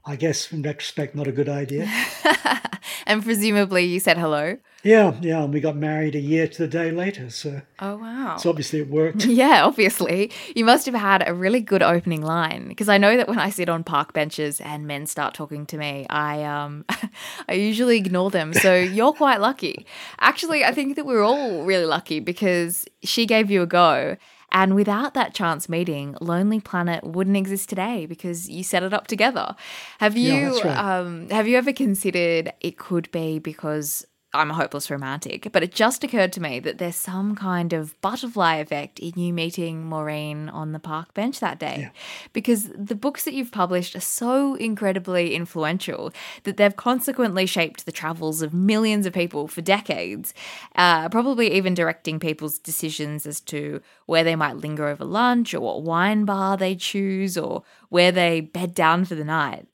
I 0.05 0.17
guess 0.17 0.53
in 0.53 0.63
retrospect, 0.63 1.15
not 1.15 1.27
a 1.27 1.33
good 1.33 1.49
idea. 1.49 1.91
and 3.05 3.23
presumably 3.23 3.85
you 3.85 4.01
said 4.01 4.19
hello. 4.19 4.59
Yeah, 4.83 5.15
yeah, 5.23 5.43
and 5.43 5.53
we 5.53 5.61
got 5.61 5.77
married 5.77 6.15
a 6.15 6.21
year 6.21 6.47
to 6.47 6.59
the 6.59 6.69
day 6.69 6.91
later. 6.91 7.31
So, 7.31 7.63
oh 7.79 7.97
wow! 7.97 8.37
So 8.37 8.51
obviously 8.51 8.81
it 8.81 8.89
worked. 8.89 9.25
Yeah, 9.35 9.65
obviously 9.65 10.31
you 10.55 10.65
must 10.65 10.87
have 10.87 10.95
had 10.95 11.27
a 11.27 11.33
really 11.35 11.61
good 11.61 11.83
opening 11.83 12.23
line 12.23 12.69
because 12.69 12.89
I 12.89 12.99
know 12.99 13.17
that 13.17 13.27
when 13.27 13.39
I 13.39 13.49
sit 13.49 13.69
on 13.69 13.83
park 13.83 14.13
benches 14.13 14.61
and 14.61 14.87
men 14.87 15.07
start 15.07 15.35
talking 15.35 15.65
to 15.67 15.79
me, 15.79 16.07
I 16.11 16.45
um, 16.45 16.85
I 17.49 17.55
usually 17.55 17.97
ignore 17.97 18.31
them. 18.31 18.53
So 18.53 18.75
you're 18.99 19.15
quite 19.15 19.41
lucky. 19.41 19.87
Actually, 20.21 20.65
I 20.65 20.73
think 20.73 20.97
that 20.97 21.07
we're 21.07 21.25
all 21.25 21.65
really 21.65 21.87
lucky 21.87 22.21
because 22.21 22.85
she 23.03 23.25
gave 23.27 23.51
you 23.51 23.63
a 23.63 23.67
go 23.67 24.17
and 24.55 24.77
without 24.77 25.15
that 25.15 25.35
chance 25.35 25.69
meeting, 25.69 26.17
Lonely 26.21 26.61
Planet 26.61 27.03
wouldn't 27.03 27.37
exist 27.37 27.69
today 27.69 28.07
because 28.07 28.49
you 28.49 28.63
set 28.63 28.85
it 28.85 28.95
up 28.95 29.09
together. 29.09 29.57
Have 29.99 30.17
you 30.17 30.57
yeah, 30.57 30.69
right. 30.69 31.01
um, 31.01 31.29
have 31.31 31.49
you 31.49 31.59
ever 31.59 31.73
considered 31.73 32.53
it 32.61 32.79
could 32.79 33.11
be 33.11 33.41
because 33.41 34.07
I'm 34.35 34.51
a 34.51 34.55
hopeless 34.55 34.91
romantic, 34.91 35.51
but 35.53 35.63
it 35.63 35.73
just 35.73 36.03
occurred 36.03 36.33
to 36.35 36.43
me 36.43 36.59
that 36.61 36.79
there's 36.79 36.97
some 36.97 37.37
kind 37.37 37.73
of 37.73 37.99
butterfly 38.01 38.57
effect 38.57 38.99
in 38.99 39.19
you 39.19 39.33
meeting 39.33 39.85
Maureen 39.87 40.49
on 40.49 40.73
the 40.73 40.81
park 40.81 41.15
bench 41.15 41.39
that 41.41 41.61
day. 41.61 41.77
Yeah. 41.81 41.91
Because 42.33 42.69
the 42.77 42.97
books 42.97 43.25
that 43.25 43.35
you've 43.35 43.53
published 43.53 43.95
are 43.95 44.01
so 44.01 44.57
incredibly 44.57 45.35
influential 45.35 46.13
that 46.43 46.57
they've 46.57 46.77
consequently 46.77 47.47
shaped 47.47 47.87
the 47.87 47.93
travels 47.93 48.43
of 48.43 48.53
millions 48.53 49.07
of 49.07 49.13
people 49.13 49.47
for 49.47 49.61
decades, 49.61 50.35
uh, 50.75 51.09
probably 51.09 51.53
even 51.55 51.73
directing 51.73 52.19
people's 52.19 52.59
decisions 52.59 53.27
as 53.27 53.41
to 53.41 53.81
where 54.07 54.25
they 54.25 54.37
might 54.37 54.57
linger 54.57 54.89
over 54.89 55.05
lunch 55.05 55.55
or 55.55 55.61
what 55.61 55.83
wine 55.83 56.25
bar 56.25 56.57
they 56.57 56.75
choose 56.75 57.39
or 57.39 57.63
where 57.89 58.11
they 58.11 58.41
bed 58.41 58.75
down 58.75 59.05
for 59.05 59.15
the 59.15 59.25
night. 59.25 59.69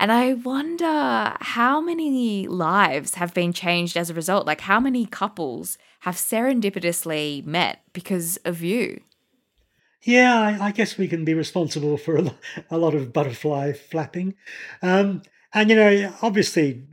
And 0.00 0.12
I 0.12 0.34
wonder 0.34 1.36
how 1.40 1.80
many 1.80 2.46
lives 2.46 3.16
have 3.16 3.34
been 3.34 3.52
changed 3.52 3.96
as 3.96 4.10
a 4.10 4.14
result. 4.14 4.46
Like, 4.46 4.60
how 4.62 4.78
many 4.78 5.06
couples 5.06 5.76
have 6.00 6.14
serendipitously 6.14 7.44
met 7.44 7.80
because 7.92 8.36
of 8.44 8.62
you? 8.62 9.00
Yeah, 10.02 10.58
I, 10.60 10.70
guess 10.70 10.96
we 10.96 11.08
can 11.08 11.24
be 11.24 11.34
responsible 11.34 11.96
for 11.96 12.16
a, 12.16 12.34
a 12.70 12.78
lot 12.78 12.94
of 12.94 13.12
butterfly 13.12 13.72
flapping. 13.72 14.34
Um, 14.82 15.22
and, 15.52 15.68
you 15.68 15.76
know, 15.76 16.14
obviously, 16.22 16.84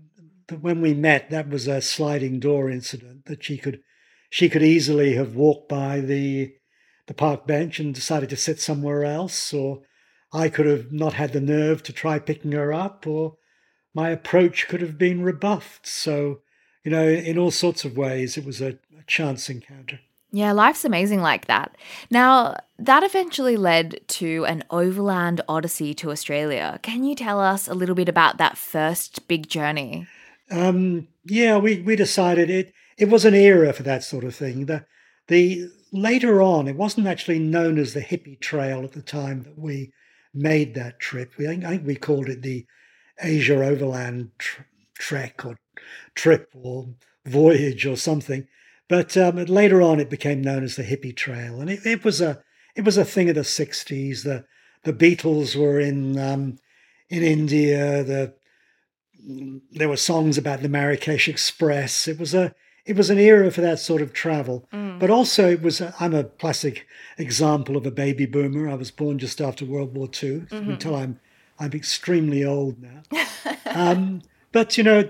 when 0.59 0.81
we 0.81 0.95
met, 0.95 1.29
that 1.29 1.49
was 1.49 1.67
a 1.67 1.81
sliding 1.81 2.39
door 2.39 2.71
incident 2.71 3.25
that 3.25 3.43
she 3.43 3.57
could 3.57 3.81
she 4.29 4.49
could 4.49 4.63
easily 4.63 5.13
have 5.15 5.35
walked 5.35 5.69
by 5.69 6.01
the 6.01 6.53
the 7.07 7.13
park 7.13 7.45
bench 7.45 7.79
and 7.79 7.93
decided 7.93 8.29
to 8.29 8.35
sit 8.35 8.59
somewhere 8.59 9.05
else 9.05 9.53
or 9.53 9.81
I 10.33 10.49
could 10.49 10.65
have 10.65 10.91
not 10.91 11.13
had 11.13 11.33
the 11.33 11.41
nerve 11.41 11.83
to 11.83 11.93
try 11.93 12.19
picking 12.19 12.51
her 12.51 12.73
up, 12.73 13.07
or 13.07 13.37
my 13.93 14.09
approach 14.09 14.67
could 14.67 14.81
have 14.81 14.97
been 14.97 15.21
rebuffed. 15.21 15.87
So, 15.87 16.41
you 16.83 16.91
know, 16.91 17.07
in 17.07 17.37
all 17.37 17.51
sorts 17.51 17.85
of 17.85 17.97
ways, 17.97 18.37
it 18.37 18.45
was 18.45 18.61
a, 18.61 18.77
a 18.97 19.03
chance 19.07 19.49
encounter. 19.49 19.99
Yeah, 20.31 20.51
life's 20.51 20.83
amazing 20.83 21.21
like 21.21 21.45
that. 21.45 21.77
Now, 22.09 22.57
that 22.77 23.03
eventually 23.03 23.55
led 23.55 24.01
to 24.07 24.45
an 24.45 24.63
overland 24.69 25.39
odyssey 25.47 25.93
to 25.93 26.11
Australia. 26.11 26.77
Can 26.81 27.05
you 27.05 27.15
tell 27.15 27.39
us 27.39 27.69
a 27.69 27.73
little 27.73 27.95
bit 27.95 28.09
about 28.09 28.37
that 28.37 28.57
first 28.57 29.29
big 29.29 29.47
journey? 29.47 30.07
Um, 30.51 31.07
yeah, 31.23 31.57
we, 31.57 31.79
we 31.81 31.95
decided 31.95 32.49
it 32.49 32.73
it 32.97 33.09
was 33.09 33.25
an 33.25 33.33
era 33.33 33.73
for 33.73 33.83
that 33.83 34.03
sort 34.03 34.23
of 34.23 34.35
thing. 34.35 34.65
The 34.65 34.85
the 35.27 35.69
later 35.91 36.41
on, 36.41 36.67
it 36.67 36.75
wasn't 36.75 37.07
actually 37.07 37.39
known 37.39 37.77
as 37.77 37.93
the 37.93 38.01
hippie 38.01 38.39
trail 38.39 38.83
at 38.83 38.91
the 38.91 39.01
time 39.01 39.43
that 39.43 39.57
we 39.57 39.91
made 40.35 40.75
that 40.75 40.99
trip. 40.99 41.33
We, 41.37 41.47
I 41.47 41.55
think 41.55 41.85
we 41.87 41.95
called 41.95 42.29
it 42.29 42.41
the 42.41 42.65
Asia 43.21 43.63
Overland 43.63 44.31
tr- 44.37 44.63
Trek 44.97 45.45
or 45.45 45.57
trip 46.13 46.49
or 46.53 46.87
voyage 47.25 47.85
or 47.85 47.97
something. 47.97 48.47
But 48.87 49.17
um, 49.17 49.37
later 49.45 49.81
on, 49.81 49.99
it 49.99 50.09
became 50.09 50.41
known 50.41 50.63
as 50.63 50.75
the 50.75 50.83
Hippie 50.83 51.15
Trail, 51.15 51.59
and 51.59 51.69
it, 51.69 51.85
it, 51.85 52.03
was 52.03 52.21
a 52.21 52.43
it 52.75 52.85
was 52.85 52.97
a 52.97 53.05
thing 53.05 53.29
of 53.29 53.35
the 53.35 53.41
'60s. 53.41 54.23
The 54.23 54.45
the 54.83 54.93
Beatles 54.93 55.55
were 55.55 55.79
in 55.79 56.19
um, 56.19 56.57
in 57.09 57.23
India. 57.23 58.03
The 58.03 58.35
there 59.71 59.89
were 59.89 59.97
songs 59.97 60.37
about 60.37 60.61
the 60.61 60.69
Marrakesh 60.69 61.27
Express. 61.27 62.07
It 62.07 62.19
was 62.19 62.35
a 62.35 62.53
it 62.85 62.95
was 62.95 63.09
an 63.09 63.17
era 63.17 63.49
for 63.51 63.61
that 63.61 63.79
sort 63.79 64.01
of 64.01 64.13
travel. 64.13 64.67
Mm. 64.71 64.99
But 64.99 65.09
also, 65.09 65.49
it 65.49 65.61
was, 65.61 65.81
i 65.81 65.93
am 65.99 66.13
a 66.13 66.25
classic 66.25 66.87
example 67.17 67.77
of 67.77 67.85
a 67.85 67.91
baby 67.91 68.25
boomer. 68.25 68.69
I 68.69 68.75
was 68.75 68.91
born 68.91 69.17
just 69.17 69.41
after 69.41 69.65
World 69.65 69.95
War 69.95 70.05
II 70.05 70.41
mm-hmm. 70.41 70.69
until 70.71 70.95
I'm, 70.95 71.19
I'm 71.59 71.71
extremely 71.73 72.45
old 72.45 72.77
now. 72.81 73.01
um, 73.65 74.21
but, 74.51 74.77
you 74.77 74.83
know, 74.83 75.09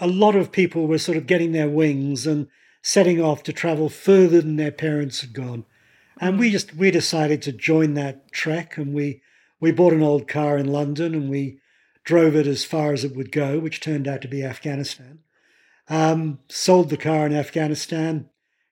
a 0.00 0.06
lot 0.06 0.36
of 0.36 0.52
people 0.52 0.86
were 0.86 0.98
sort 0.98 1.18
of 1.18 1.26
getting 1.26 1.52
their 1.52 1.68
wings 1.68 2.26
and 2.26 2.46
setting 2.82 3.20
off 3.20 3.42
to 3.42 3.52
travel 3.52 3.88
further 3.88 4.40
than 4.40 4.56
their 4.56 4.70
parents 4.70 5.20
had 5.20 5.32
gone. 5.32 5.64
And 6.20 6.36
mm. 6.36 6.38
we 6.38 6.50
just, 6.50 6.76
we 6.76 6.92
decided 6.92 7.42
to 7.42 7.52
join 7.52 7.94
that 7.94 8.30
trek 8.30 8.76
and 8.76 8.94
we, 8.94 9.22
we 9.58 9.72
bought 9.72 9.92
an 9.92 10.04
old 10.04 10.28
car 10.28 10.56
in 10.56 10.72
London 10.72 11.16
and 11.16 11.28
we 11.28 11.58
drove 12.04 12.36
it 12.36 12.46
as 12.46 12.64
far 12.64 12.92
as 12.92 13.04
it 13.04 13.16
would 13.16 13.32
go, 13.32 13.58
which 13.58 13.80
turned 13.80 14.06
out 14.06 14.22
to 14.22 14.28
be 14.28 14.44
Afghanistan. 14.44 15.18
Um, 15.88 16.40
sold 16.48 16.90
the 16.90 16.96
car 16.96 17.26
in 17.26 17.34
Afghanistan, 17.34 18.28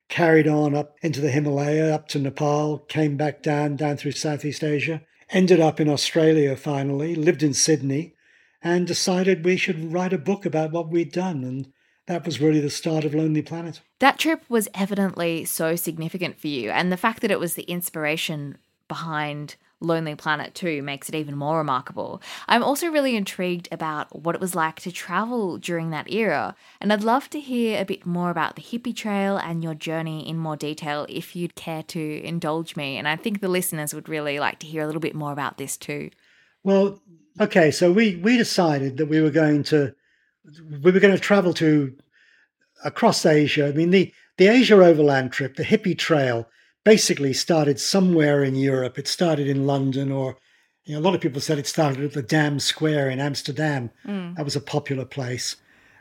carried 0.09 0.47
on 0.47 0.75
up 0.75 0.97
into 1.03 1.21
the 1.21 1.31
Himalaya, 1.31 1.95
up 1.95 2.09
to 2.09 2.19
Nepal, 2.19 2.79
came 2.79 3.17
back 3.17 3.43
down, 3.43 3.77
down 3.77 3.97
through 3.97 4.13
Southeast 4.13 4.63
Asia, 4.63 5.03
ended 5.31 5.61
up 5.61 5.81
in 5.81 5.89
Australia 5.89 6.57
finally, 6.57 7.15
lived 7.15 7.43
in 7.43 7.55
Sydney, 7.55 8.15
and 8.63 8.87
decided 8.87 9.45
we 9.45 9.57
should 9.57 9.93
write 9.93 10.13
a 10.13 10.19
book 10.19 10.45
about 10.45 10.73
what 10.73 10.91
we'd 10.91 11.13
done. 11.13 11.43
And 11.45 11.73
that 12.07 12.25
was 12.25 12.41
really 12.41 12.61
the 12.61 12.71
start 12.71 13.05
of 13.05 13.15
Lonely 13.15 13.43
Planet. 13.43 13.81
That 13.99 14.19
trip 14.19 14.45
was 14.49 14.69
evidently 14.75 15.45
so 15.45 15.77
significant 15.77 16.41
for 16.41 16.49
you, 16.49 16.71
and 16.71 16.93
the 16.93 16.97
fact 16.97 17.23
that 17.23 17.31
it 17.31 17.41
was 17.41 17.55
the 17.55 17.65
inspiration 17.65 18.59
behind 18.89 19.57
Lonely 19.87 20.15
Planet 20.15 20.55
2 20.55 20.83
makes 20.83 21.09
it 21.09 21.15
even 21.15 21.37
more 21.37 21.59
remarkable. 21.59 22.21
I'm 22.49 22.63
also 22.63 22.89
really 22.89 23.17
intrigued 23.17 23.69
about 23.71 24.23
what 24.23 24.35
it 24.35 24.41
was 24.41 24.55
like 24.55 24.81
to 24.81 24.93
travel 24.93 25.59
during 25.59 25.91
that 25.91 26.11
era, 26.11 26.55
and 26.81 26.93
I'd 26.93 27.05
love 27.05 27.31
to 27.31 27.41
hear 27.41 27.81
a 27.81 27.85
bit 27.85 28.05
more 28.05 28.31
about 28.31 28.57
the 28.57 28.63
hippie 28.63 28.95
trail 28.95 29.37
and 29.37 29.63
your 29.63 29.75
journey 29.75 30.29
in 30.29 30.39
more 30.39 30.57
detail 30.57 31.07
if 31.09 31.37
you'd 31.37 31.55
care 31.55 31.83
to 31.85 32.23
indulge 32.25 32.77
me. 32.77 32.97
And 32.97 33.09
I 33.09 33.17
think 33.17 33.41
the 33.41 33.49
listeners 33.49 33.95
would 33.95 34.09
really 34.09 34.39
like 34.39 34.59
to 34.61 34.67
hear 34.67 34.83
a 34.83 34.87
little 34.87 35.01
bit 35.01 35.15
more 35.15 35.33
about 35.33 35.59
this 35.59 35.77
too. 35.77 36.11
Well, 36.65 37.01
okay, 37.41 37.71
so 37.71 37.93
we 37.93 38.17
we 38.17 38.37
decided 38.37 38.97
that 38.97 39.07
we 39.07 39.21
were 39.21 39.31
going 39.31 39.63
to 39.65 39.95
we 40.83 40.91
were 40.91 41.01
going 41.01 41.15
to 41.15 41.21
travel 41.21 41.55
to 41.55 41.97
across 42.85 43.25
Asia. 43.25 43.69
I 43.69 43.73
mean 43.73 43.91
the 43.91 44.13
the 44.37 44.49
Asia 44.49 44.75
Overland 44.75 45.33
trip, 45.33 45.57
the 45.57 45.65
hippie 45.65 45.97
trail 45.97 46.49
basically 46.87 47.33
started 47.33 47.81
somewhere 47.81 48.45
in 48.45 48.55
Europe. 48.55 48.97
It 48.97 49.09
started 49.09 49.49
in 49.49 49.67
London, 49.67 50.13
or 50.13 50.37
you 50.85 50.95
know, 50.95 51.01
a 51.01 51.03
lot 51.03 51.17
of 51.17 51.21
people 51.21 51.41
said 51.41 51.59
it 51.59 51.67
started 51.67 52.05
at 52.05 52.13
the 52.13 52.23
Dam 52.23 52.61
Square 52.61 53.11
in 53.11 53.19
Amsterdam. 53.19 53.91
Mm. 54.07 54.37
That 54.37 54.45
was 54.45 54.55
a 54.55 54.61
popular 54.61 55.05
place. 55.05 55.57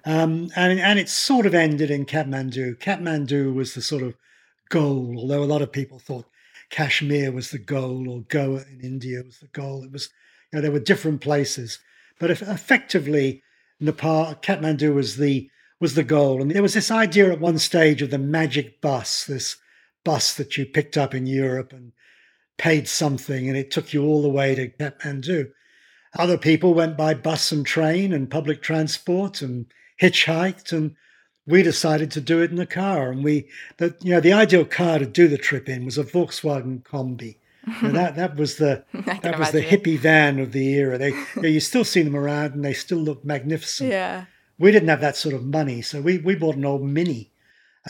Um, 0.06 0.52
and, 0.56 0.80
and 0.80 1.00
it 1.00 1.10
sort 1.10 1.48
of 1.48 1.56
ended 1.56 1.90
in 1.90 2.06
Kathmandu. 2.06 2.78
Kathmandu 2.78 3.52
was 3.52 3.74
the 3.74 3.82
sort 3.82 4.04
of 4.04 4.14
goal, 4.70 5.16
although 5.18 5.42
a 5.42 5.54
lot 5.54 5.64
of 5.64 5.72
people 5.72 5.98
thought 5.98 6.28
Kashmir 6.70 7.32
was 7.32 7.50
the 7.50 7.58
goal 7.58 8.08
or 8.08 8.22
Goa 8.22 8.64
in 8.72 8.82
India 8.84 9.24
was 9.26 9.40
the 9.40 9.48
goal. 9.48 9.84
It 9.84 9.92
was, 9.92 10.10
you 10.54 10.58
know, 10.58 10.62
there 10.62 10.72
were 10.72 10.80
different 10.80 11.20
places. 11.20 11.80
But 12.20 12.30
if, 12.30 12.44
effectively, 12.44 13.42
Nepal, 13.80 14.36
Kathmandu 14.36 14.94
was 14.94 15.18
the 15.18 15.50
was 15.82 15.96
the 15.96 16.04
goal. 16.04 16.44
And 16.44 16.52
there 16.52 16.62
was 16.62 16.76
this 16.76 16.92
idea 16.92 17.32
at 17.32 17.40
one 17.40 17.58
stage 17.58 18.04
of 18.04 18.12
the 18.12 18.20
magic 18.20 18.82
bus, 18.82 19.26
this 19.26 19.58
bus 20.06 20.34
that 20.36 20.56
you 20.56 20.66
picked 20.66 20.96
up 20.96 21.14
in 21.14 21.26
Europe 21.26 21.74
and 21.74 21.92
paid 22.58 22.88
something 22.88 23.50
and 23.50 23.58
it 23.58 23.70
took 23.70 23.94
you 23.94 24.06
all 24.06 24.22
the 24.22 24.30
way 24.30 24.56
to 24.56 24.70
Kathmandu. 24.70 25.52
Other 26.18 26.38
people 26.38 26.74
went 26.74 26.96
by 26.96 27.14
bus 27.14 27.52
and 27.52 27.66
train 27.66 28.14
and 28.14 28.32
public 28.32 28.62
transport 28.62 29.42
and 29.42 29.66
hitchhiked 30.02 30.72
and 30.72 30.96
we 31.46 31.62
decided 31.62 32.10
to 32.12 32.22
do 32.22 32.42
it 32.42 32.52
in 32.52 32.60
a 32.60 32.66
car 32.66 33.12
and 33.12 33.24
we 33.24 33.50
the 33.78 33.96
you 34.02 34.12
know 34.12 34.22
the 34.22 34.34
ideal 34.34 34.64
car 34.64 35.00
to 35.00 35.06
do 35.06 35.28
the 35.28 35.38
trip 35.38 35.68
in 35.68 35.84
was 35.84 35.98
a 35.98 36.04
Volkswagen 36.04 36.82
Combi. 36.84 37.38
You 37.82 37.88
know, 37.88 37.94
that 37.94 38.16
that 38.16 38.36
was 38.36 38.56
the 38.58 38.86
that 38.94 39.38
was 39.38 39.52
the 39.52 39.62
hippie 39.62 39.98
van 39.98 40.40
of 40.40 40.52
the 40.52 40.68
era. 40.70 40.98
They 40.98 41.10
you, 41.10 41.26
know, 41.36 41.50
you 41.50 41.60
still 41.60 41.84
see 41.84 42.04
them 42.04 42.16
around 42.16 42.54
and 42.54 42.64
they 42.64 42.74
still 42.74 43.00
look 43.00 43.26
magnificent. 43.26 43.90
Yeah. 43.90 44.26
We 44.58 44.72
didn't 44.72 44.90
have 44.90 45.02
that 45.02 45.18
sort 45.18 45.36
of 45.36 45.44
money, 45.44 45.82
so 45.82 46.00
we, 46.00 46.18
we 46.18 46.34
bought 46.34 46.56
an 46.56 46.64
old 46.64 46.82
Mini, 46.82 47.32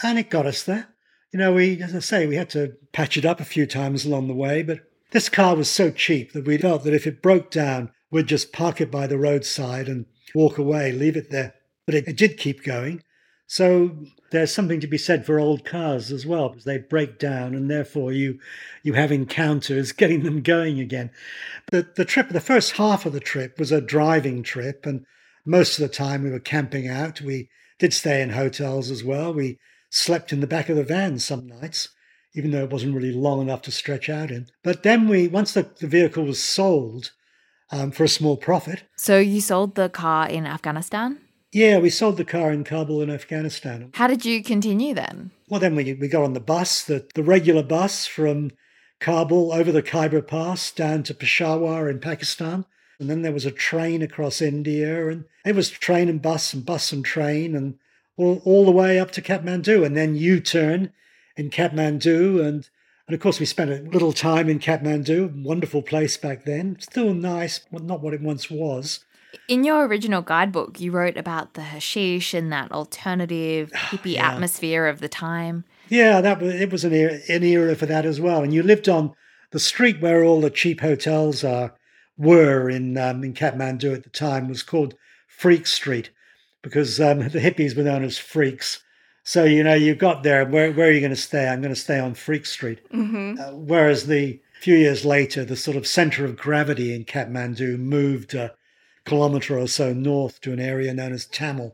and 0.02 0.18
it 0.18 0.32
got 0.32 0.48
us 0.48 0.64
there. 0.64 0.88
You 1.36 1.40
know, 1.40 1.52
we, 1.52 1.82
as 1.82 1.94
I 1.94 2.00
say, 2.00 2.28
we 2.28 2.38
had 2.38 2.50
to 2.52 2.78
patch 2.94 3.18
it 3.18 3.26
up 3.26 3.42
a 3.42 3.44
few 3.44 3.66
times 3.66 4.06
along 4.06 4.30
the 4.30 4.34
way, 4.34 4.64
but 4.64 4.80
this 5.12 5.28
car 5.28 5.54
was 5.58 5.70
so 5.70 5.92
cheap 5.92 6.32
that 6.32 6.46
we 6.46 6.58
felt 6.58 6.86
that 6.86 6.94
if 6.94 7.06
it 7.06 7.22
broke 7.22 7.52
down, 7.52 7.92
we'd 8.10 8.28
just 8.28 8.54
park 8.54 8.80
it 8.80 8.90
by 8.90 9.06
the 9.06 9.18
roadside 9.18 9.90
and 9.90 10.06
walk 10.34 10.58
away, 10.58 10.94
leave 10.94 11.18
it 11.18 11.32
there. 11.32 11.54
But 11.86 11.96
it, 11.96 12.08
it 12.08 12.16
did 12.16 12.38
keep 12.38 12.64
going. 12.64 13.04
So 13.48 13.98
there's 14.32 14.54
something 14.54 14.80
to 14.80 14.88
be 14.88 14.98
said 14.98 15.26
for 15.26 15.38
old 15.38 15.66
cars 15.66 16.10
as 16.10 16.26
well, 16.26 16.48
because 16.48 16.64
they 16.64 16.78
break 16.78 17.20
down 17.20 17.54
and 17.54 17.70
therefore 17.70 18.14
you 18.14 18.40
you 18.84 18.94
have 18.94 19.12
encounters 19.12 19.92
getting 19.92 20.24
them 20.24 20.42
going 20.42 20.80
again. 20.80 21.12
The 21.70 21.86
the 21.98 22.06
trip, 22.06 22.30
the 22.30 22.40
first 22.40 22.78
half 22.78 23.06
of 23.06 23.12
the 23.12 23.20
trip 23.20 23.60
was 23.60 23.74
a 23.74 23.82
driving 23.82 24.42
trip, 24.42 24.86
and 24.86 25.06
most 25.46 25.78
of 25.78 25.82
the 25.82 25.94
time 25.94 26.24
we 26.24 26.32
were 26.32 26.40
camping 26.40 26.88
out. 26.88 27.20
We 27.20 27.50
did 27.78 27.94
stay 27.94 28.22
in 28.22 28.30
hotels 28.30 28.90
as 28.90 29.04
well. 29.04 29.34
We 29.34 29.60
slept 29.96 30.34
in 30.34 30.42
the 30.42 30.48
back 30.48 30.68
of 30.68 30.76
the 30.76 30.84
van 30.84 31.18
some 31.18 31.48
nights, 31.48 31.90
even 32.36 32.52
though 32.52 32.66
it 32.66 32.70
wasn't 32.70 32.94
really 32.94 33.14
long 33.14 33.42
enough 33.42 33.62
to 33.62 33.72
stretch 33.72 34.10
out 34.10 34.30
in. 34.30 34.48
But 34.62 34.84
then 34.84 35.08
we, 35.08 35.28
once 35.28 35.54
the, 35.54 35.70
the 35.80 35.88
vehicle 35.88 36.26
was 36.26 36.44
sold 36.44 37.12
um, 37.72 37.92
for 37.92 38.04
a 38.04 38.10
small 38.10 38.36
profit. 38.36 38.84
So 38.98 39.20
you 39.20 39.40
sold 39.40 39.76
the 39.76 39.88
car 39.88 40.28
in 40.28 40.46
Afghanistan? 40.46 41.20
Yeah, 41.54 41.78
we 41.78 41.90
sold 41.90 42.18
the 42.18 42.26
car 42.26 42.52
in 42.52 42.66
Kabul 42.66 43.02
in 43.02 43.10
Afghanistan. 43.10 43.92
How 43.94 44.08
did 44.08 44.26
you 44.26 44.44
continue 44.44 44.94
then? 44.94 45.32
Well, 45.48 45.62
then 45.62 45.76
we, 45.76 45.94
we 45.94 46.10
got 46.10 46.26
on 46.26 46.34
the 46.34 46.42
bus, 46.42 46.84
the, 46.84 47.08
the 47.16 47.24
regular 47.24 47.64
bus 47.64 48.06
from 48.06 48.52
Kabul 49.00 49.54
over 49.54 49.72
the 49.72 49.82
Khyber 49.82 50.22
Pass 50.22 50.72
down 50.72 51.04
to 51.04 51.14
Peshawar 51.14 51.90
in 51.90 52.00
Pakistan. 52.00 52.66
And 53.00 53.10
then 53.10 53.22
there 53.22 53.32
was 53.32 53.46
a 53.46 53.52
train 53.52 54.02
across 54.02 54.42
India, 54.42 55.10
and 55.10 55.26
it 55.46 55.56
was 55.56 55.70
train 55.70 56.10
and 56.10 56.22
bus 56.22 56.54
and 56.54 56.66
bus 56.66 56.92
and 56.92 57.04
train, 57.04 57.56
and 57.56 57.76
all, 58.18 58.42
all 58.46 58.66
the 58.66 58.72
way 58.72 59.00
up 59.00 59.12
to 59.12 59.22
Kathmandu. 59.22 59.86
And 59.86 59.96
then 59.96 60.16
U 60.16 60.40
turn 60.40 60.92
in 61.36 61.50
Kathmandu. 61.50 62.46
And, 62.46 62.70
and 63.08 63.14
of 63.14 63.20
course, 63.20 63.40
we 63.40 63.46
spent 63.46 63.72
a 63.72 63.90
little 63.90 64.14
time 64.14 64.50
in 64.50 64.60
Kathmandu, 64.60 65.44
wonderful 65.44 65.82
place 65.82 66.18
back 66.18 66.46
then. 66.46 66.78
Still 66.80 67.14
nice, 67.14 67.60
but 67.72 67.84
not 67.84 68.02
what 68.02 68.14
it 68.14 68.22
once 68.22 68.50
was. 68.50 69.06
In 69.48 69.64
your 69.64 69.86
original 69.86 70.22
guidebook, 70.22 70.80
you 70.80 70.92
wrote 70.92 71.18
about 71.18 71.54
the 71.54 71.62
hashish 71.62 72.34
and 72.34 72.52
that 72.52 72.72
alternative 72.72 73.72
hippie 73.76 74.14
yeah. 74.14 74.32
atmosphere 74.32 74.88
of 74.88 75.00
the 75.00 75.10
time. 75.10 75.66
Yeah, 75.90 76.22
that 76.22 76.42
was 76.42 76.56
it 76.56 76.72
was 76.72 76.84
an 76.84 76.94
era, 76.94 77.20
an 77.30 77.44
era 77.44 77.76
for 77.76 77.86
that 77.86 78.06
as 78.06 78.20
well. 78.20 78.44
And 78.44 78.54
you 78.54 78.64
lived 78.64 78.90
on 78.90 79.14
the 79.52 79.60
street 79.60 80.02
where 80.02 80.24
all 80.24 80.42
the 80.42 80.50
cheap 80.50 80.82
hotels 80.82 81.44
are 81.44 81.76
were 82.18 82.70
in 82.70 82.98
um, 82.98 83.24
in 83.24 83.34
Kathmandu 83.34 83.94
at 83.94 84.04
the 84.04 84.10
time 84.10 84.48
was 84.48 84.64
called 84.64 84.96
Freak 85.28 85.68
Street 85.68 86.10
because 86.66 87.00
um, 87.00 87.20
the 87.30 87.40
hippies 87.40 87.78
were 87.78 87.84
known 87.84 88.04
as 88.04 88.18
freaks. 88.18 88.84
So 89.24 89.46
you 89.46 89.64
know 89.64 89.74
you 89.74 89.96
got 89.96 90.24
there. 90.24 90.46
Where 90.46 90.72
where 90.74 90.90
are 90.90 90.92
you 90.92 91.00
going 91.00 91.10
to 91.12 91.16
stay? 91.16 91.48
I'm 91.48 91.62
going 91.62 91.74
to 91.74 91.80
stay 91.80 92.00
on 92.00 92.14
Freak 92.14 92.46
Street. 92.46 92.82
Mm-hmm. 92.92 93.40
Uh, 93.40 93.58
whereas 93.58 94.08
the 94.08 94.40
few 94.60 94.76
years 94.76 95.06
later, 95.06 95.46
the 95.46 95.56
sort 95.56 95.78
of 95.78 95.88
center 95.88 96.26
of 96.26 96.38
gravity 96.38 96.94
in 96.94 97.06
Kathmandu 97.06 97.80
moved. 97.80 98.34
a 98.34 98.54
kilometre 99.06 99.58
or 99.58 99.68
so 99.68 99.94
north 99.94 100.42
to 100.42 100.52
an 100.52 100.60
area 100.60 100.94
known 100.94 101.14
as 101.14 101.26
Thamel. 101.26 101.74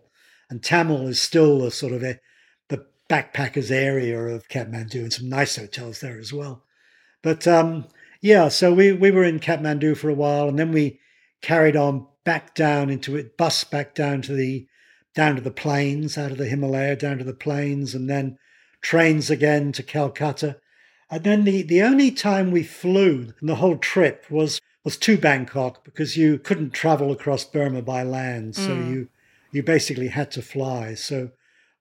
And 0.49 0.61
Thamel 0.61 1.07
is 1.07 1.19
still 1.19 1.63
a 1.63 1.71
sort 1.71 1.93
of 1.93 2.03
a, 2.03 2.19
the 2.67 2.85
backpackers 3.09 3.71
area 3.71 4.19
of 4.19 4.49
Kathmandu 4.49 4.95
and 4.95 5.13
some 5.13 5.29
nice 5.29 5.55
hotels 5.55 6.01
there 6.01 6.19
as 6.19 6.33
well. 6.33 6.63
But 7.23 7.47
um, 7.47 7.87
yeah, 8.21 8.49
so 8.49 8.73
we, 8.73 8.91
we 8.91 9.11
were 9.11 9.23
in 9.23 9.39
Kathmandu 9.39 9.97
for 9.97 10.09
a 10.09 10.15
while 10.15 10.49
and 10.49 10.59
then 10.59 10.71
we 10.71 10.99
carried 11.41 11.75
on 11.75 12.07
back 12.23 12.53
down 12.53 12.89
into 12.89 13.15
it, 13.15 13.37
bus 13.37 13.63
back 13.63 13.95
down 13.95 14.21
to 14.23 14.33
the 14.33 14.67
down 15.13 15.35
to 15.35 15.41
the 15.41 15.51
plains, 15.51 16.17
out 16.17 16.31
of 16.31 16.37
the 16.37 16.47
Himalaya, 16.47 16.95
down 16.95 17.17
to 17.17 17.23
the 17.23 17.33
plains, 17.33 17.93
and 17.93 18.09
then 18.09 18.37
trains 18.81 19.29
again 19.29 19.71
to 19.73 19.83
Calcutta. 19.83 20.57
And 21.09 21.23
then 21.23 21.43
the, 21.43 21.61
the 21.61 21.81
only 21.81 22.11
time 22.11 22.51
we 22.51 22.63
flew 22.63 23.33
in 23.41 23.47
the 23.47 23.55
whole 23.55 23.77
trip 23.77 24.25
was 24.29 24.61
was 24.83 24.97
to 24.97 25.15
Bangkok 25.15 25.83
because 25.83 26.17
you 26.17 26.39
couldn't 26.39 26.71
travel 26.71 27.11
across 27.11 27.45
Burma 27.45 27.83
by 27.83 28.01
land, 28.01 28.55
so 28.55 28.69
mm. 28.69 28.89
you 28.89 29.09
you 29.51 29.61
basically 29.61 30.07
had 30.07 30.31
to 30.31 30.41
fly. 30.41 30.95
So 30.95 31.31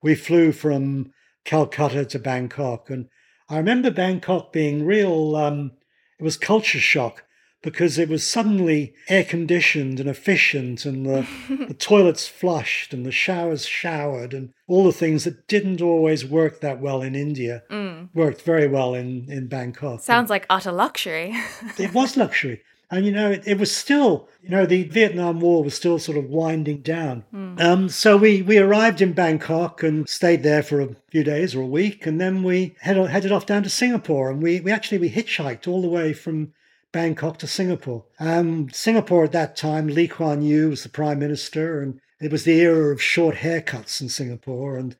we 0.03 0.13
flew 0.13 0.51
from 0.51 1.13
Calcutta 1.45 2.05
to 2.05 2.19
Bangkok, 2.19 2.89
and 2.89 3.07
I 3.49 3.57
remember 3.57 3.89
Bangkok 3.89 4.53
being 4.53 4.85
real. 4.85 5.35
Um, 5.35 5.71
it 6.19 6.23
was 6.23 6.37
culture 6.37 6.79
shock 6.79 7.23
because 7.61 7.97
it 7.97 8.09
was 8.09 8.25
suddenly 8.25 8.93
air 9.07 9.23
conditioned 9.23 9.99
and 9.99 10.09
efficient, 10.09 10.85
and 10.85 11.05
the, 11.05 11.27
the 11.67 11.73
toilets 11.73 12.27
flushed, 12.27 12.93
and 12.93 13.05
the 13.05 13.11
showers 13.11 13.65
showered, 13.65 14.33
and 14.33 14.53
all 14.67 14.83
the 14.83 14.91
things 14.91 15.23
that 15.23 15.47
didn't 15.47 15.81
always 15.81 16.25
work 16.25 16.61
that 16.61 16.79
well 16.79 17.01
in 17.01 17.15
India 17.15 17.63
mm. 17.69 18.09
worked 18.13 18.41
very 18.41 18.67
well 18.67 18.93
in 18.93 19.29
in 19.29 19.47
Bangkok. 19.47 20.01
Sounds 20.01 20.25
and 20.25 20.29
like 20.29 20.45
utter 20.49 20.71
luxury. 20.71 21.35
it 21.77 21.93
was 21.93 22.17
luxury. 22.17 22.61
And, 22.91 23.05
you 23.05 23.13
know, 23.13 23.31
it, 23.31 23.43
it, 23.47 23.57
was 23.57 23.73
still, 23.73 24.27
you 24.43 24.49
know, 24.49 24.65
the 24.65 24.83
Vietnam 24.83 25.39
War 25.39 25.63
was 25.63 25.73
still 25.73 25.97
sort 25.97 26.17
of 26.17 26.25
winding 26.25 26.81
down. 26.81 27.23
Mm. 27.33 27.61
Um, 27.61 27.89
so 27.89 28.17
we, 28.17 28.41
we 28.41 28.57
arrived 28.57 29.01
in 29.01 29.13
Bangkok 29.13 29.81
and 29.81 30.09
stayed 30.09 30.43
there 30.43 30.61
for 30.61 30.81
a 30.81 30.95
few 31.09 31.23
days 31.23 31.55
or 31.55 31.61
a 31.61 31.65
week. 31.65 32.05
And 32.05 32.19
then 32.19 32.43
we 32.43 32.75
head, 32.81 32.97
headed 32.97 33.31
off 33.31 33.45
down 33.45 33.63
to 33.63 33.69
Singapore. 33.69 34.29
And 34.29 34.43
we, 34.43 34.59
we 34.59 34.71
actually, 34.71 34.97
we 34.97 35.09
hitchhiked 35.09 35.69
all 35.69 35.81
the 35.81 35.87
way 35.87 36.11
from 36.11 36.51
Bangkok 36.91 37.37
to 37.39 37.47
Singapore. 37.47 38.05
Um, 38.19 38.69
Singapore 38.71 39.23
at 39.23 39.31
that 39.31 39.55
time, 39.55 39.87
Lee 39.87 40.07
Kuan 40.07 40.41
Yew 40.41 40.69
was 40.69 40.83
the 40.83 40.89
prime 40.89 41.19
minister. 41.19 41.81
And 41.81 41.99
it 42.19 42.31
was 42.31 42.43
the 42.43 42.59
era 42.59 42.91
of 42.93 43.01
short 43.01 43.37
haircuts 43.37 44.01
in 44.01 44.09
Singapore. 44.09 44.77
And 44.77 44.95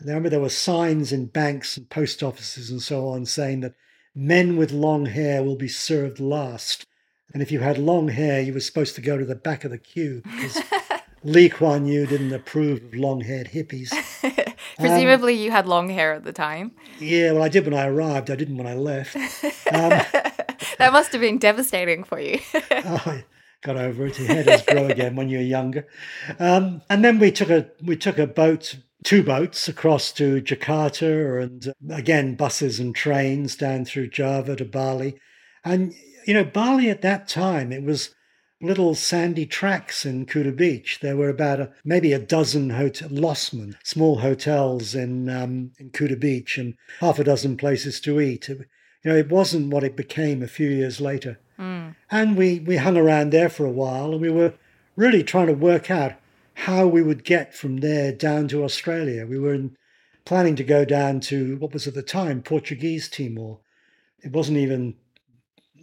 I 0.00 0.04
remember 0.04 0.28
there 0.28 0.40
were 0.40 0.48
signs 0.48 1.12
in 1.12 1.26
banks 1.26 1.76
and 1.76 1.88
post 1.88 2.22
offices 2.22 2.70
and 2.70 2.82
so 2.82 3.08
on 3.08 3.26
saying 3.26 3.60
that 3.60 3.74
men 4.14 4.56
with 4.56 4.72
long 4.72 5.06
hair 5.06 5.42
will 5.42 5.56
be 5.56 5.68
served 5.68 6.20
last. 6.20 6.86
And 7.32 7.42
if 7.42 7.50
you 7.50 7.60
had 7.60 7.78
long 7.78 8.08
hair, 8.08 8.40
you 8.40 8.52
were 8.52 8.60
supposed 8.60 8.94
to 8.96 9.00
go 9.00 9.16
to 9.16 9.24
the 9.24 9.34
back 9.34 9.64
of 9.64 9.70
the 9.70 9.78
queue 9.78 10.22
because 10.24 10.62
Lee 11.24 11.48
Kuan 11.48 11.86
Yew 11.86 12.06
didn't 12.06 12.32
approve 12.32 12.82
of 12.82 12.94
long 12.94 13.20
haired 13.20 13.48
hippies. 13.48 13.90
Presumably, 14.78 15.34
um, 15.34 15.40
you 15.40 15.50
had 15.50 15.66
long 15.66 15.88
hair 15.88 16.12
at 16.12 16.24
the 16.24 16.32
time. 16.32 16.72
Yeah, 16.98 17.32
well, 17.32 17.42
I 17.42 17.48
did 17.48 17.64
when 17.64 17.74
I 17.74 17.86
arrived. 17.86 18.30
I 18.30 18.36
didn't 18.36 18.56
when 18.56 18.66
I 18.66 18.74
left. 18.74 19.16
Um, 19.72 20.02
that 20.82 20.92
must 20.92 21.12
have 21.12 21.20
been 21.20 21.38
devastating 21.38 22.02
for 22.02 22.18
you. 22.18 22.40
oh, 22.54 23.02
I 23.06 23.24
got 23.62 23.76
over 23.76 24.06
it. 24.06 24.18
Your 24.18 24.28
hair 24.28 24.42
does 24.42 24.62
grow 24.62 24.86
again 24.86 25.14
when 25.14 25.28
you're 25.28 25.40
younger. 25.40 25.86
Um, 26.40 26.82
and 26.90 27.04
then 27.04 27.20
we 27.20 27.30
took 27.30 27.50
a 27.50 27.68
we 27.84 27.96
took 27.96 28.18
a 28.18 28.26
boat, 28.26 28.76
two 29.04 29.22
boats 29.22 29.68
across 29.68 30.10
to 30.12 30.42
Jakarta, 30.42 31.42
and 31.42 31.68
uh, 31.68 31.94
again 31.94 32.34
buses 32.34 32.80
and 32.80 32.94
trains 32.94 33.54
down 33.54 33.84
through 33.84 34.08
Java 34.08 34.56
to 34.56 34.64
Bali. 34.64 35.18
And 35.64 35.94
you 36.26 36.34
know, 36.34 36.44
Bali 36.44 36.90
at 36.90 37.02
that 37.02 37.28
time, 37.28 37.70
it 37.70 37.84
was 37.84 38.12
little 38.60 38.94
sandy 38.96 39.46
tracks 39.46 40.04
in 40.04 40.26
Kuta 40.26 40.54
Beach. 40.56 40.98
There 41.00 41.16
were 41.16 41.28
about 41.28 41.60
a, 41.60 41.72
maybe 41.84 42.12
a 42.12 42.18
dozen 42.18 42.70
hotel, 42.70 43.08
Losmen, 43.08 43.76
small 43.84 44.18
hotels 44.18 44.96
in 44.96 45.28
um, 45.28 45.72
in 45.78 45.90
Kuta 45.90 46.18
Beach, 46.18 46.58
and 46.58 46.74
half 46.98 47.20
a 47.20 47.24
dozen 47.24 47.56
places 47.56 48.00
to 48.00 48.20
eat. 48.20 48.48
It, 48.48 48.66
you 49.02 49.10
know, 49.10 49.16
it 49.16 49.28
wasn't 49.28 49.72
what 49.72 49.84
it 49.84 49.96
became 49.96 50.42
a 50.42 50.48
few 50.48 50.68
years 50.68 51.00
later. 51.00 51.40
Mm. 51.58 51.96
And 52.10 52.36
we 52.36 52.60
we 52.60 52.76
hung 52.76 52.96
around 52.96 53.30
there 53.30 53.48
for 53.48 53.66
a 53.66 53.70
while, 53.70 54.12
and 54.12 54.20
we 54.20 54.30
were 54.30 54.54
really 54.96 55.22
trying 55.22 55.48
to 55.48 55.54
work 55.54 55.90
out 55.90 56.12
how 56.54 56.86
we 56.86 57.02
would 57.02 57.24
get 57.24 57.54
from 57.54 57.78
there 57.78 58.12
down 58.12 58.48
to 58.48 58.64
Australia. 58.64 59.26
We 59.26 59.38
were 59.38 59.54
in, 59.54 59.76
planning 60.24 60.56
to 60.56 60.64
go 60.64 60.84
down 60.84 61.20
to 61.20 61.56
what 61.56 61.72
was 61.72 61.86
at 61.86 61.94
the 61.94 62.02
time 62.02 62.42
Portuguese 62.42 63.08
Timor. 63.08 63.58
It 64.20 64.32
wasn't 64.32 64.58
even 64.58 64.94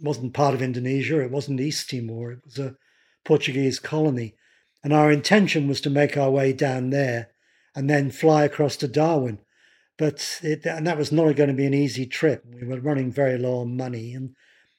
wasn't 0.02 0.32
part 0.32 0.54
of 0.54 0.62
Indonesia. 0.62 1.20
It 1.20 1.30
wasn't 1.30 1.60
East 1.60 1.90
Timor. 1.90 2.32
It 2.32 2.44
was 2.44 2.58
a 2.58 2.76
Portuguese 3.24 3.78
colony. 3.78 4.34
And 4.82 4.92
our 4.94 5.12
intention 5.12 5.68
was 5.68 5.80
to 5.82 5.90
make 5.90 6.16
our 6.16 6.30
way 6.30 6.54
down 6.54 6.88
there 6.88 7.28
and 7.74 7.88
then 7.88 8.10
fly 8.10 8.44
across 8.44 8.76
to 8.78 8.88
Darwin. 8.88 9.40
But 10.00 10.40
it, 10.42 10.64
and 10.64 10.86
that 10.86 10.96
was 10.96 11.12
not 11.12 11.36
going 11.36 11.50
to 11.50 11.54
be 11.54 11.66
an 11.66 11.74
easy 11.74 12.06
trip. 12.06 12.42
We 12.50 12.66
were 12.66 12.80
running 12.80 13.12
very 13.12 13.36
low 13.36 13.58
on 13.58 13.76
money. 13.76 14.14
And 14.14 14.34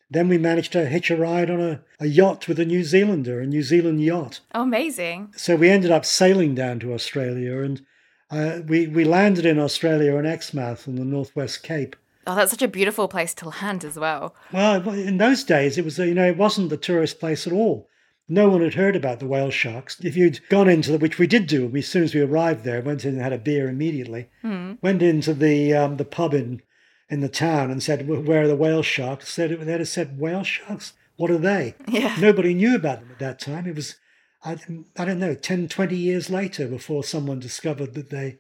then 0.10 0.28
we 0.28 0.40
managed 0.40 0.72
to 0.72 0.88
hitch 0.88 1.12
a 1.12 1.16
ride 1.16 1.52
on 1.52 1.62
a, 1.62 1.84
a 2.00 2.08
yacht 2.08 2.48
with 2.48 2.60
a 2.60 2.66
New 2.66 2.84
Zealander, 2.84 3.40
a 3.40 3.46
New 3.46 3.62
Zealand 3.62 4.02
yacht. 4.04 4.40
Oh, 4.56 4.64
amazing. 4.64 5.32
So 5.38 5.56
we 5.56 5.70
ended 5.70 5.92
up 5.92 6.06
sailing 6.06 6.56
down 6.56 6.80
to 6.80 6.94
Australia 6.96 7.62
and 7.62 7.86
uh, 8.32 8.62
we, 8.66 8.88
we 8.88 9.04
landed 9.04 9.46
in 9.46 9.60
Australia 9.60 10.16
in 10.16 10.26
Exmouth 10.26 10.88
on 10.88 10.96
the 10.96 11.06
Northwest 11.06 11.62
Cape. 11.62 11.96
Oh, 12.26 12.34
that's 12.34 12.50
such 12.50 12.64
a 12.64 12.68
beautiful 12.68 13.08
place 13.08 13.36
to 13.36 13.50
land 13.50 13.86
as 13.86 14.00
well. 14.00 14.34
Well, 14.52 14.90
in 14.90 15.18
those 15.18 15.44
days, 15.44 15.78
it 15.78 15.86
was 15.86 16.00
you 16.00 16.16
know 16.16 16.28
it 16.28 16.38
wasn't 16.38 16.72
the 16.72 16.78
tourist 16.78 17.20
place 17.20 17.46
at 17.46 17.54
all. 17.54 17.90
No 18.32 18.48
one 18.48 18.62
had 18.62 18.76
heard 18.76 18.96
about 18.96 19.20
the 19.20 19.28
whale 19.28 19.52
sharks. 19.52 20.00
If 20.02 20.15
you'd 20.15 20.39
gone 20.48 20.70
into 20.70 20.91
the, 20.91 20.98
which 20.98 21.20
we 21.20 21.28
did 21.28 21.48
do, 21.48 21.67
we, 21.67 21.80
as 21.80 21.88
soon 21.88 22.04
as 22.04 22.15
we 22.15 22.22
arrived 22.22 22.63
there, 22.63 22.82
went 22.82 23.04
in 23.04 23.15
and 23.15 23.22
had 23.22 23.34
a 23.34 23.38
beer 23.38 23.67
immediately. 23.67 24.30
Mm. 24.41 24.78
Went 24.82 25.02
into 25.02 25.34
the 25.34 25.74
um, 25.74 25.98
the 25.98 26.06
pub 26.06 26.34
in 26.34 26.62
in 27.10 27.20
the 27.20 27.28
town 27.28 27.70
and 27.70 27.84
said, 27.84 28.08
"Where 28.08 28.44
are 28.44 28.48
the 28.48 28.56
whale 28.56 28.84
sharks?" 28.84 29.34
Said 29.34 29.52
they'd 29.52 29.80
have 29.80 29.88
said, 29.88 30.17
"Whale 30.17 30.44
sharks? 30.44 30.94
What 31.17 31.30
are 31.30 31.38
they?" 31.38 31.76
Yeah. 31.89 32.15
Nobody 32.20 32.54
knew 32.54 32.74
about 32.74 33.02
them 33.02 33.12
at 33.12 33.20
that 33.20 33.39
time. 33.39 33.67
It 33.67 33.76
was 33.76 33.96
I, 34.44 34.58
I 34.98 35.06
don't 35.06 35.20
know, 35.20 35.36
10, 35.36 35.67
20 35.67 35.96
years 35.96 36.30
later 36.30 36.67
before 36.67 37.04
someone 37.04 37.39
discovered 37.39 37.94
that 37.94 38.10
they 38.10 38.39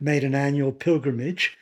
made 0.00 0.24
an 0.24 0.34
annual 0.34 0.72
pilgrimage 0.72 1.56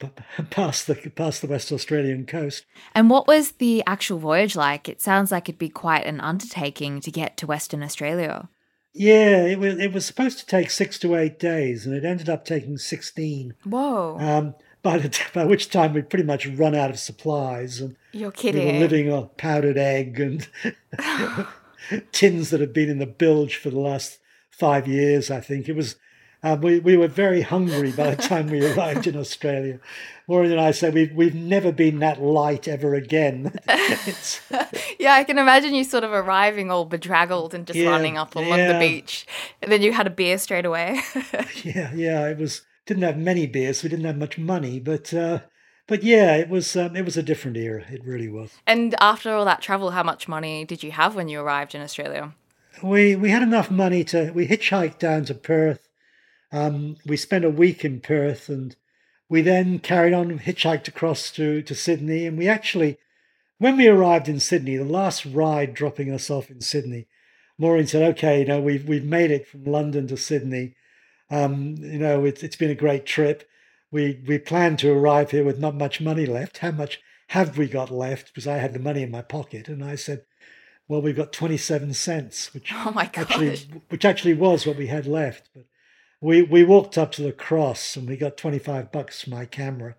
past 0.50 0.86
the 0.86 0.94
past 0.94 1.42
the 1.42 1.48
West 1.48 1.72
Australian 1.72 2.26
coast. 2.26 2.64
And 2.94 3.10
what 3.10 3.26
was 3.26 3.52
the 3.52 3.82
actual 3.86 4.18
voyage 4.18 4.56
like? 4.56 4.88
It 4.88 5.00
sounds 5.00 5.30
like 5.30 5.48
it'd 5.48 5.58
be 5.58 5.68
quite 5.68 6.06
an 6.06 6.20
undertaking 6.20 7.00
to 7.00 7.10
get 7.10 7.36
to 7.38 7.46
Western 7.46 7.82
Australia. 7.82 8.48
Yeah, 8.92 9.44
it 9.44 9.58
was 9.58 9.78
it 9.78 9.92
was 9.92 10.04
supposed 10.04 10.38
to 10.40 10.46
take 10.46 10.70
six 10.70 10.98
to 11.00 11.14
eight 11.14 11.38
days, 11.38 11.86
and 11.86 11.94
it 11.94 12.04
ended 12.04 12.28
up 12.28 12.44
taking 12.44 12.76
sixteen. 12.76 13.54
Whoa! 13.64 14.16
Um, 14.18 14.54
by 14.82 14.98
the, 14.98 15.16
by 15.32 15.44
which 15.44 15.70
time 15.70 15.92
we'd 15.92 16.10
pretty 16.10 16.24
much 16.24 16.46
run 16.46 16.74
out 16.74 16.90
of 16.90 16.98
supplies, 16.98 17.80
and 17.80 17.96
you're 18.12 18.32
kidding. 18.32 18.66
We 18.66 18.72
were 18.72 18.78
living 18.78 19.12
on 19.12 19.30
powdered 19.36 19.78
egg 19.78 20.18
and 20.18 20.48
tins 22.12 22.50
that 22.50 22.60
had 22.60 22.72
been 22.72 22.90
in 22.90 22.98
the 22.98 23.06
bilge 23.06 23.56
for 23.56 23.70
the 23.70 23.78
last 23.78 24.18
five 24.50 24.88
years. 24.88 25.30
I 25.30 25.40
think 25.40 25.68
it 25.68 25.76
was 25.76 25.96
uh, 26.42 26.56
we, 26.60 26.80
we 26.80 26.96
were 26.96 27.08
very 27.08 27.42
hungry 27.42 27.92
by 27.92 28.14
the 28.14 28.22
time 28.22 28.46
we 28.46 28.64
arrived 28.64 29.06
in 29.06 29.16
Australia. 29.16 29.78
Maureen 30.26 30.52
and 30.52 30.60
I 30.60 30.70
said 30.70 30.94
we've, 30.94 31.12
we've 31.12 31.34
never 31.34 31.70
been 31.70 31.98
that 31.98 32.22
light 32.22 32.66
ever 32.66 32.94
again. 32.94 33.52
yeah, 34.98 35.14
I 35.14 35.24
can 35.24 35.38
imagine 35.38 35.74
you 35.74 35.84
sort 35.84 36.04
of 36.04 36.12
arriving 36.12 36.70
all 36.70 36.86
bedraggled 36.86 37.52
and 37.52 37.66
just 37.66 37.78
yeah, 37.78 37.90
running 37.90 38.16
up 38.16 38.34
along 38.36 38.58
yeah. 38.58 38.72
the 38.72 38.78
beach. 38.78 39.26
And 39.60 39.70
then 39.70 39.82
you 39.82 39.92
had 39.92 40.06
a 40.06 40.10
beer 40.10 40.38
straight 40.38 40.64
away. 40.64 41.00
yeah, 41.62 41.92
yeah, 41.94 42.28
it 42.28 42.38
was, 42.38 42.62
didn't 42.86 43.02
have 43.02 43.18
many 43.18 43.46
beers. 43.46 43.82
We 43.82 43.90
didn't 43.90 44.06
have 44.06 44.16
much 44.16 44.38
money, 44.38 44.80
but, 44.80 45.12
uh, 45.12 45.40
but 45.88 46.02
yeah, 46.02 46.36
it 46.36 46.48
was, 46.48 46.74
um, 46.74 46.96
it 46.96 47.04
was 47.04 47.18
a 47.18 47.22
different 47.22 47.58
era. 47.58 47.84
It 47.90 48.02
really 48.04 48.28
was. 48.28 48.52
And 48.66 48.94
after 48.98 49.34
all 49.34 49.44
that 49.44 49.60
travel, 49.60 49.90
how 49.90 50.04
much 50.04 50.26
money 50.26 50.64
did 50.64 50.82
you 50.82 50.92
have 50.92 51.14
when 51.16 51.28
you 51.28 51.40
arrived 51.40 51.74
in 51.74 51.82
Australia? 51.82 52.32
We, 52.82 53.14
we 53.14 53.28
had 53.28 53.42
enough 53.42 53.70
money 53.70 54.04
to, 54.04 54.30
we 54.30 54.46
hitchhiked 54.46 54.98
down 54.98 55.26
to 55.26 55.34
Perth 55.34 55.89
um, 56.52 56.96
we 57.06 57.16
spent 57.16 57.44
a 57.44 57.50
week 57.50 57.84
in 57.84 58.00
Perth 58.00 58.48
and 58.48 58.76
we 59.28 59.42
then 59.42 59.78
carried 59.78 60.12
on, 60.12 60.38
hitchhiked 60.40 60.88
across 60.88 61.30
to, 61.32 61.62
to 61.62 61.74
Sydney. 61.74 62.26
And 62.26 62.36
we 62.36 62.48
actually, 62.48 62.98
when 63.58 63.76
we 63.76 63.86
arrived 63.86 64.28
in 64.28 64.40
Sydney, 64.40 64.76
the 64.76 64.84
last 64.84 65.24
ride 65.24 65.74
dropping 65.74 66.12
us 66.12 66.30
off 66.30 66.50
in 66.50 66.60
Sydney, 66.60 67.06
Maureen 67.56 67.86
said, 67.86 68.02
okay, 68.10 68.40
you 68.40 68.46
know, 68.46 68.60
we've, 68.60 68.88
we've 68.88 69.04
made 69.04 69.30
it 69.30 69.46
from 69.46 69.64
London 69.64 70.08
to 70.08 70.16
Sydney. 70.16 70.74
Um, 71.30 71.76
you 71.78 71.98
know, 71.98 72.24
it, 72.24 72.42
it's 72.42 72.56
been 72.56 72.70
a 72.70 72.74
great 72.74 73.06
trip. 73.06 73.48
We, 73.92 74.20
we 74.26 74.38
planned 74.38 74.78
to 74.80 74.92
arrive 74.92 75.30
here 75.30 75.44
with 75.44 75.58
not 75.58 75.74
much 75.74 76.00
money 76.00 76.26
left. 76.26 76.58
How 76.58 76.70
much 76.72 77.00
have 77.28 77.56
we 77.56 77.68
got 77.68 77.90
left? 77.90 78.28
Because 78.28 78.46
I 78.46 78.56
had 78.56 78.72
the 78.72 78.80
money 78.80 79.02
in 79.02 79.10
my 79.10 79.22
pocket. 79.22 79.68
And 79.68 79.84
I 79.84 79.94
said, 79.94 80.24
well, 80.88 81.02
we've 81.02 81.16
got 81.16 81.32
27 81.32 81.94
cents, 81.94 82.52
which, 82.52 82.72
oh 82.74 82.90
my 82.90 83.08
actually, 83.14 83.56
which 83.90 84.04
actually 84.04 84.34
was 84.34 84.66
what 84.66 84.76
we 84.76 84.88
had 84.88 85.06
left. 85.06 85.50
But 85.54 85.66
we 86.20 86.42
we 86.42 86.64
walked 86.64 86.98
up 86.98 87.12
to 87.12 87.22
the 87.22 87.32
cross 87.32 87.96
and 87.96 88.08
we 88.08 88.16
got 88.16 88.36
25 88.36 88.92
bucks 88.92 89.22
for 89.22 89.30
my 89.30 89.44
camera. 89.44 89.96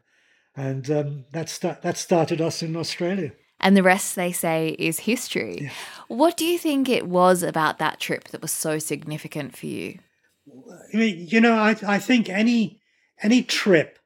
And 0.55 0.91
um, 0.91 1.25
that, 1.31 1.47
start, 1.47 1.81
that 1.81 1.97
started 1.97 2.41
us 2.41 2.61
in 2.61 2.75
australia. 2.75 3.31
And 3.61 3.77
the 3.77 3.83
rest 3.83 4.15
they 4.15 4.31
say 4.31 4.75
is 4.79 4.99
history. 5.01 5.59
Yeah. 5.61 5.69
what 6.07 6.35
do 6.35 6.45
you 6.45 6.57
think 6.57 6.89
it 6.89 7.07
was 7.07 7.41
about 7.43 7.77
that 7.79 7.99
trip 7.99 8.29
that 8.29 8.41
was 8.41 8.51
so 8.51 8.79
significant 8.79 9.55
for 9.55 9.67
you? 9.67 9.99
You 10.93 11.39
know 11.39 11.53
i, 11.53 11.75
I 11.87 11.99
think 11.99 12.27
any 12.27 12.81
any 13.21 13.43
trip 13.43 13.99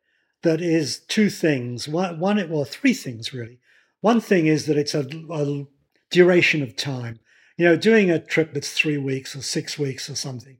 that 0.43 0.61
is 0.61 0.99
two 0.99 1.29
things 1.29 1.87
one, 1.87 2.19
one 2.19 2.49
well 2.49 2.65
three 2.65 2.93
things 2.93 3.33
really. 3.33 3.59
One 4.01 4.21
thing 4.21 4.45
is 4.45 4.67
that 4.67 4.77
it's 4.77 4.93
a, 4.93 5.07
a 5.31 5.65
duration 6.11 6.61
of 6.61 6.75
time. 6.75 7.19
You 7.57 7.65
know 7.65 7.75
doing 7.75 8.11
a 8.11 8.19
trip 8.19 8.53
that's 8.53 8.73
three 8.73 8.97
weeks 8.97 9.35
or 9.35 9.41
six 9.41 9.79
weeks 9.79 10.09
or 10.09 10.15
something 10.15 10.57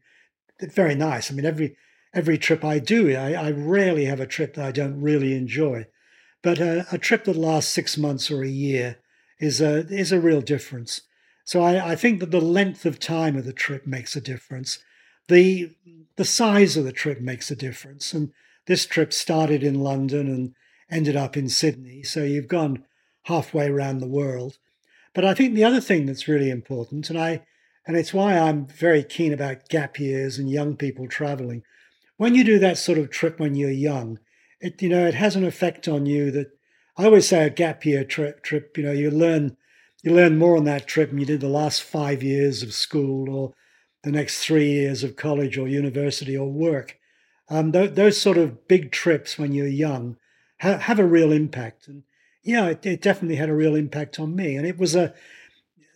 very 0.61 0.95
nice. 0.95 1.31
I 1.31 1.35
mean, 1.35 1.45
every 1.45 1.75
every 2.13 2.37
trip 2.37 2.63
I 2.63 2.79
do, 2.79 3.15
I, 3.15 3.33
I 3.33 3.51
rarely 3.51 4.05
have 4.05 4.19
a 4.19 4.27
trip 4.27 4.55
that 4.55 4.65
I 4.65 4.71
don't 4.71 5.01
really 5.01 5.33
enjoy. 5.33 5.85
But 6.41 6.59
a, 6.59 6.85
a, 6.91 6.97
trip 6.97 7.25
that 7.25 7.35
lasts 7.35 7.73
six 7.73 7.97
months 7.97 8.29
or 8.31 8.43
a 8.43 8.49
year 8.49 8.97
is 9.39 9.59
a 9.61 9.79
is 9.87 10.11
a 10.11 10.19
real 10.19 10.41
difference. 10.41 11.01
So 11.43 11.61
I, 11.61 11.91
I 11.91 11.95
think 11.95 12.19
that 12.19 12.31
the 12.31 12.41
length 12.41 12.85
of 12.85 12.99
time 12.99 13.35
of 13.35 13.45
the 13.45 13.53
trip 13.53 13.85
makes 13.85 14.15
a 14.15 14.21
difference. 14.21 14.79
The 15.27 15.75
the 16.15 16.25
size 16.25 16.77
of 16.77 16.85
the 16.85 16.91
trip 16.91 17.19
makes 17.19 17.51
a 17.51 17.55
difference. 17.55 18.13
And 18.13 18.31
this 18.67 18.85
trip 18.85 19.11
started 19.13 19.63
in 19.63 19.81
London 19.81 20.27
and 20.27 20.55
ended 20.89 21.15
up 21.15 21.35
in 21.35 21.49
Sydney. 21.49 22.03
So 22.03 22.23
you've 22.23 22.47
gone 22.47 22.85
halfway 23.23 23.67
around 23.67 23.99
the 23.99 24.07
world. 24.07 24.57
But 25.13 25.25
I 25.25 25.33
think 25.33 25.55
the 25.55 25.63
other 25.63 25.81
thing 25.81 26.05
that's 26.05 26.27
really 26.27 26.49
important, 26.49 27.09
and 27.09 27.17
I 27.19 27.45
and 27.87 27.95
it's 27.97 28.13
why 28.13 28.37
I'm 28.37 28.65
very 28.67 29.03
keen 29.03 29.33
about 29.33 29.69
gap 29.69 29.99
years 29.99 30.37
and 30.37 30.49
young 30.49 30.75
people 30.75 31.07
traveling. 31.07 31.63
When 32.17 32.35
you 32.35 32.43
do 32.43 32.59
that 32.59 32.77
sort 32.77 32.97
of 32.97 33.09
trip 33.09 33.39
when 33.39 33.55
you're 33.55 33.69
young, 33.69 34.19
it 34.59 34.81
you 34.81 34.89
know 34.89 35.05
it 35.05 35.15
has 35.15 35.35
an 35.35 35.45
effect 35.45 35.87
on 35.87 36.05
you 36.05 36.31
that 36.31 36.47
I 36.97 37.05
always 37.05 37.27
say 37.27 37.45
a 37.45 37.49
gap 37.49 37.85
year 37.85 38.03
trip 38.03 38.41
trip, 38.41 38.77
you 38.77 38.83
know, 38.83 38.91
you 38.91 39.11
learn 39.11 39.57
you 40.03 40.13
learn 40.13 40.37
more 40.37 40.55
on 40.55 40.65
that 40.65 40.87
trip 40.87 41.09
than 41.09 41.19
you 41.19 41.25
did 41.25 41.41
the 41.41 41.47
last 41.47 41.81
five 41.81 42.21
years 42.21 42.61
of 42.61 42.73
school 42.73 43.29
or 43.29 43.53
the 44.03 44.11
next 44.11 44.45
three 44.45 44.69
years 44.69 45.03
of 45.03 45.15
college 45.15 45.57
or 45.57 45.67
university 45.67 46.37
or 46.37 46.49
work. 46.49 46.99
Um, 47.49 47.71
th- 47.71 47.95
those 47.95 48.21
sort 48.21 48.37
of 48.37 48.67
big 48.67 48.91
trips 48.91 49.37
when 49.37 49.51
you're 49.51 49.67
young 49.67 50.17
ha- 50.61 50.77
have 50.77 50.99
a 50.99 51.05
real 51.05 51.31
impact. 51.31 51.87
And 51.87 52.03
yeah, 52.43 52.67
it, 52.67 52.85
it 52.85 53.01
definitely 53.01 53.37
had 53.37 53.49
a 53.49 53.55
real 53.55 53.75
impact 53.75 54.19
on 54.19 54.35
me. 54.35 54.55
And 54.55 54.65
it 54.65 54.77
was 54.77 54.95
a 54.95 55.13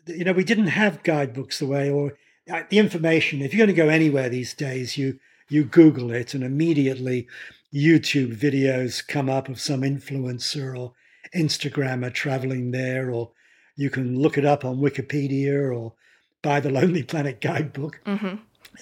you 0.10 0.24
know, 0.24 0.34
we 0.34 0.44
didn't 0.44 0.68
have 0.68 1.04
guidebooks 1.04 1.60
the 1.60 1.68
way 1.68 1.90
or 1.90 2.18
uh, 2.52 2.64
the 2.70 2.80
information. 2.80 3.42
If 3.42 3.54
you're 3.54 3.66
going 3.66 3.76
to 3.76 3.82
go 3.82 3.90
anywhere 3.90 4.30
these 4.30 4.54
days, 4.54 4.98
you 4.98 5.20
you 5.50 5.64
Google 5.64 6.12
it, 6.12 6.34
and 6.34 6.44
immediately 6.44 7.28
YouTube 7.74 8.36
videos 8.36 9.06
come 9.06 9.30
up 9.30 9.50
of 9.50 9.60
some 9.60 9.82
influencer 9.82 10.78
or 10.78 10.94
Instagrammer 11.36 12.14
traveling 12.14 12.72
there, 12.72 13.12
or 13.12 13.32
you 13.76 13.90
can 13.90 14.20
look 14.20 14.38
it 14.38 14.46
up 14.46 14.66
on 14.66 14.78
Wikipedia 14.78 15.76
or 15.76 15.94
buy 16.42 16.60
the 16.60 16.70
Lonely 16.70 17.04
Planet 17.04 17.42
guidebook. 17.42 18.00
Mm-hmm. 18.06 18.36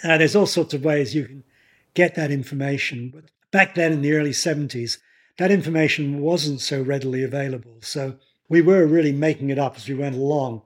Uh, 0.03 0.17
there's 0.17 0.35
all 0.35 0.45
sorts 0.45 0.73
of 0.73 0.83
ways 0.83 1.15
you 1.15 1.25
can 1.25 1.43
get 1.93 2.15
that 2.15 2.31
information. 2.31 3.11
But 3.13 3.25
back 3.51 3.75
then 3.75 3.91
in 3.91 4.01
the 4.01 4.13
early 4.13 4.31
70s, 4.31 4.97
that 5.37 5.51
information 5.51 6.21
wasn't 6.21 6.61
so 6.61 6.81
readily 6.81 7.23
available. 7.23 7.77
So 7.81 8.17
we 8.49 8.61
were 8.61 8.85
really 8.85 9.11
making 9.11 9.49
it 9.49 9.59
up 9.59 9.75
as 9.75 9.87
we 9.87 9.95
went 9.95 10.15
along. 10.15 10.61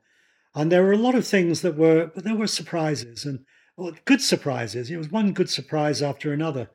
And 0.53 0.71
there 0.71 0.83
were 0.83 0.91
a 0.91 0.97
lot 0.97 1.15
of 1.15 1.25
things 1.25 1.61
that 1.61 1.77
were, 1.77 2.11
but 2.13 2.23
there 2.23 2.35
were 2.35 2.47
surprises 2.47 3.25
and 3.25 3.45
well, 3.77 3.93
good 4.05 4.21
surprises. 4.21 4.91
It 4.91 4.97
was 4.97 5.09
one 5.09 5.31
good 5.31 5.49
surprise 5.49 6.01
after 6.01 6.33
another. 6.33 6.69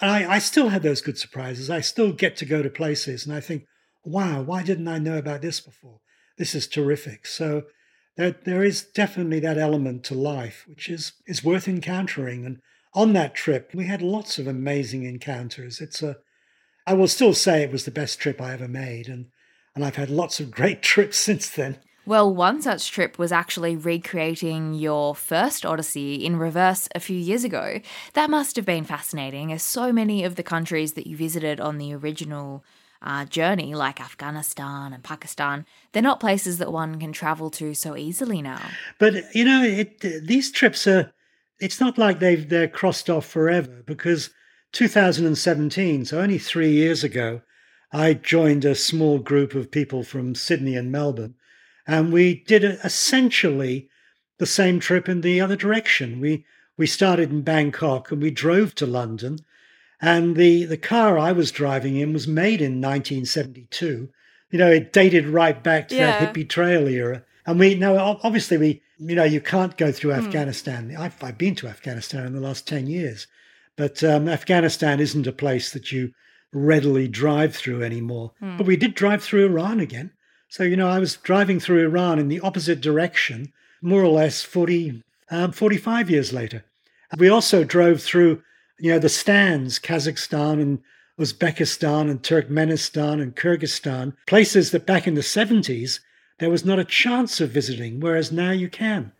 And 0.00 0.10
I, 0.10 0.34
I 0.34 0.38
still 0.38 0.70
had 0.70 0.82
those 0.82 1.02
good 1.02 1.18
surprises. 1.18 1.70
I 1.70 1.80
still 1.80 2.12
get 2.12 2.36
to 2.38 2.46
go 2.46 2.62
to 2.62 2.70
places 2.70 3.26
and 3.26 3.34
I 3.34 3.40
think, 3.40 3.66
wow, 4.04 4.42
why 4.42 4.62
didn't 4.62 4.88
I 4.88 4.98
know 4.98 5.18
about 5.18 5.42
this 5.42 5.60
before? 5.60 6.00
This 6.38 6.54
is 6.54 6.66
terrific. 6.66 7.26
So 7.26 7.64
there, 8.16 8.32
there 8.44 8.64
is 8.64 8.82
definitely 8.82 9.40
that 9.40 9.58
element 9.58 10.04
to 10.04 10.14
life, 10.14 10.64
which 10.66 10.88
is, 10.88 11.12
is 11.26 11.44
worth 11.44 11.68
encountering. 11.68 12.44
And 12.44 12.60
on 12.94 13.12
that 13.12 13.34
trip, 13.34 13.70
we 13.74 13.86
had 13.86 14.02
lots 14.02 14.38
of 14.38 14.46
amazing 14.46 15.04
encounters. 15.04 15.80
It's 15.80 16.02
a, 16.02 16.16
I 16.86 16.94
will 16.94 17.08
still 17.08 17.34
say 17.34 17.62
it 17.62 17.72
was 17.72 17.84
the 17.84 17.90
best 17.90 18.18
trip 18.18 18.40
I 18.40 18.52
ever 18.52 18.68
made. 18.68 19.06
And, 19.08 19.26
and 19.74 19.84
I've 19.84 19.96
had 19.96 20.10
lots 20.10 20.40
of 20.40 20.50
great 20.50 20.82
trips 20.82 21.18
since 21.18 21.48
then. 21.48 21.78
Well, 22.04 22.34
one 22.34 22.60
such 22.60 22.90
trip 22.90 23.16
was 23.16 23.30
actually 23.30 23.76
recreating 23.76 24.74
your 24.74 25.14
first 25.14 25.64
Odyssey 25.64 26.14
in 26.14 26.36
reverse 26.36 26.88
a 26.94 27.00
few 27.00 27.16
years 27.16 27.44
ago. 27.44 27.80
That 28.14 28.28
must 28.28 28.56
have 28.56 28.66
been 28.66 28.84
fascinating, 28.84 29.52
as 29.52 29.62
so 29.62 29.92
many 29.92 30.24
of 30.24 30.34
the 30.34 30.42
countries 30.42 30.94
that 30.94 31.06
you 31.06 31.16
visited 31.16 31.60
on 31.60 31.78
the 31.78 31.94
original 31.94 32.64
uh, 33.02 33.24
journey, 33.24 33.74
like 33.74 34.00
Afghanistan 34.00 34.92
and 34.92 35.02
Pakistan, 35.02 35.66
they're 35.92 36.02
not 36.02 36.20
places 36.20 36.58
that 36.58 36.72
one 36.72 36.98
can 36.98 37.12
travel 37.12 37.50
to 37.50 37.74
so 37.74 37.96
easily 37.96 38.42
now. 38.42 38.60
But, 38.98 39.34
you 39.34 39.44
know, 39.44 39.62
it, 39.62 40.00
these 40.00 40.50
trips 40.50 40.86
are, 40.86 41.12
it's 41.60 41.80
not 41.80 41.98
like 41.98 42.18
they've, 42.18 42.48
they're 42.48 42.68
crossed 42.68 43.10
off 43.10 43.26
forever 43.26 43.82
because 43.86 44.30
2017, 44.72 46.04
so 46.04 46.20
only 46.20 46.38
three 46.38 46.70
years 46.72 47.04
ago, 47.04 47.42
I 47.92 48.14
joined 48.14 48.64
a 48.64 48.74
small 48.74 49.18
group 49.18 49.54
of 49.54 49.70
people 49.70 50.02
from 50.02 50.34
Sydney 50.34 50.76
and 50.76 50.90
Melbourne 50.90 51.34
and 51.86 52.12
we 52.12 52.42
did 52.46 52.64
essentially 52.64 53.88
the 54.38 54.46
same 54.46 54.80
trip 54.80 55.08
in 55.08 55.20
the 55.20 55.40
other 55.40 55.56
direction. 55.56 56.20
We 56.20 56.44
we 56.76 56.86
started 56.86 57.30
in 57.30 57.42
Bangkok 57.42 58.10
and 58.10 58.22
we 58.22 58.30
drove 58.30 58.74
to 58.76 58.86
London, 58.86 59.38
and 60.00 60.36
the 60.36 60.64
the 60.64 60.76
car 60.76 61.18
I 61.18 61.32
was 61.32 61.50
driving 61.50 61.96
in 61.96 62.12
was 62.12 62.26
made 62.26 62.60
in 62.60 62.80
1972. 62.80 64.08
You 64.50 64.58
know, 64.58 64.70
it 64.70 64.92
dated 64.92 65.26
right 65.26 65.62
back 65.62 65.88
to 65.88 65.96
yeah. 65.96 66.18
that 66.18 66.34
hippie 66.34 66.48
trail 66.48 66.86
era. 66.88 67.24
And 67.46 67.58
we 67.58 67.74
now 67.74 68.18
obviously 68.22 68.56
we 68.56 68.82
you 68.98 69.14
know 69.14 69.24
you 69.24 69.40
can't 69.40 69.76
go 69.76 69.92
through 69.92 70.12
mm. 70.12 70.24
Afghanistan. 70.24 70.94
I've, 70.96 71.22
I've 71.22 71.38
been 71.38 71.54
to 71.56 71.68
Afghanistan 71.68 72.26
in 72.26 72.34
the 72.34 72.40
last 72.40 72.66
ten 72.66 72.86
years, 72.86 73.26
but 73.76 74.02
um, 74.04 74.28
Afghanistan 74.28 75.00
isn't 75.00 75.26
a 75.26 75.32
place 75.32 75.72
that 75.72 75.92
you 75.92 76.12
readily 76.52 77.08
drive 77.08 77.54
through 77.56 77.82
anymore. 77.82 78.32
Mm. 78.42 78.58
But 78.58 78.66
we 78.66 78.76
did 78.76 78.94
drive 78.94 79.22
through 79.22 79.46
Iran 79.46 79.80
again. 79.80 80.12
So, 80.52 80.64
you 80.64 80.76
know, 80.76 80.90
I 80.90 80.98
was 80.98 81.16
driving 81.16 81.60
through 81.60 81.82
Iran 81.82 82.18
in 82.18 82.28
the 82.28 82.40
opposite 82.40 82.82
direction, 82.82 83.54
more 83.80 84.02
or 84.02 84.08
less 84.08 84.42
40, 84.42 85.02
um, 85.30 85.50
45 85.50 86.10
years 86.10 86.30
later. 86.30 86.62
We 87.16 87.30
also 87.30 87.64
drove 87.64 88.02
through, 88.02 88.42
you 88.78 88.92
know, 88.92 88.98
the 88.98 89.08
stands, 89.08 89.78
Kazakhstan 89.78 90.60
and 90.60 90.80
Uzbekistan 91.18 92.10
and 92.10 92.22
Turkmenistan 92.22 93.22
and 93.22 93.34
Kyrgyzstan, 93.34 94.12
places 94.26 94.72
that 94.72 94.84
back 94.84 95.06
in 95.06 95.14
the 95.14 95.22
70s 95.22 96.00
there 96.38 96.50
was 96.50 96.66
not 96.66 96.78
a 96.78 96.84
chance 96.84 97.40
of 97.40 97.48
visiting, 97.48 97.98
whereas 97.98 98.30
now 98.30 98.50
you 98.50 98.68
can. 98.68 99.12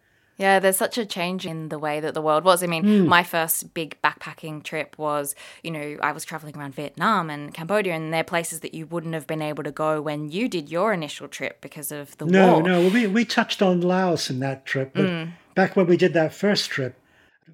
Yeah, 0.43 0.59
there's 0.59 0.77
such 0.77 0.99
a 0.99 1.07
change 1.07 1.47
in 1.47 1.69
the 1.69 1.79
way 1.79 2.01
that 2.01 2.15
the 2.15 2.21
world 2.21 2.43
was. 2.43 2.65
I 2.65 2.67
mean, 2.67 2.83
mm. 2.83 3.07
my 3.07 3.23
first 3.23 3.75
big 3.75 3.97
backpacking 4.03 4.65
trip 4.65 4.99
was, 4.99 5.37
you 5.63 5.71
know, 5.71 5.97
I 6.03 6.11
was 6.11 6.25
traveling 6.25 6.57
around 6.57 6.75
Vietnam 6.75 7.31
and 7.31 7.55
Cambodia, 7.55 7.95
and 7.95 8.13
they're 8.13 8.25
places 8.25 8.59
that 8.61 8.75
you 8.75 8.87
wouldn't 8.87 9.15
have 9.15 9.29
been 9.29 9.41
able 9.41 9.63
to 9.63 9.71
go 9.71 10.03
when 10.03 10.33
you 10.33 10.49
did 10.49 10.69
your 10.69 10.93
initial 10.93 11.29
trip 11.29 11.61
because 11.61 11.93
of 11.93 12.19
the 12.19 12.27
no, 12.27 12.55
war. 12.55 12.63
No, 12.65 12.83
no, 12.83 12.89
we, 12.89 13.07
we 13.07 13.25
touched 13.25 13.63
on 13.63 13.83
Laos 13.83 14.31
in 14.31 14.41
that 14.41 14.67
trip, 14.67 14.91
but 14.95 15.05
mm. 15.05 15.33
back 15.55 15.77
when 15.77 15.87
we 15.87 15.97
did 15.97 16.13
that 16.15 16.35
first 16.35 16.71
trip, 16.71 16.99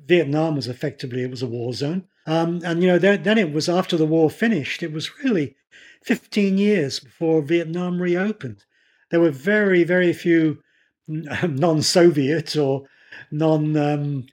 Vietnam 0.07 0.57
was 0.57 0.67
effectively 0.67 1.23
it 1.23 1.31
was 1.31 1.43
a 1.43 1.47
war 1.47 1.75
zone, 1.75 2.05
um, 2.27 2.63
and 2.65 2.83
you 2.83 2.89
know 2.89 2.99
then, 2.99 3.23
then 3.23 3.37
it 3.37 3.53
was 3.53 3.69
after 3.69 3.99
the 3.99 4.07
war 4.07 4.31
finished. 4.31 4.83
It 4.83 4.93
was 4.93 5.11
really 5.23 5.57
15 6.05 6.57
years 6.57 7.01
before 7.01 7.43
Vietnam 7.43 8.01
reopened. 8.01 8.65
There 9.11 9.21
were 9.21 9.31
very 9.31 9.85
very 9.85 10.15
few 10.15 10.63
non-Soviet 11.49 12.57
or 12.57 12.87
non 13.31 13.77
um, 13.77 14.27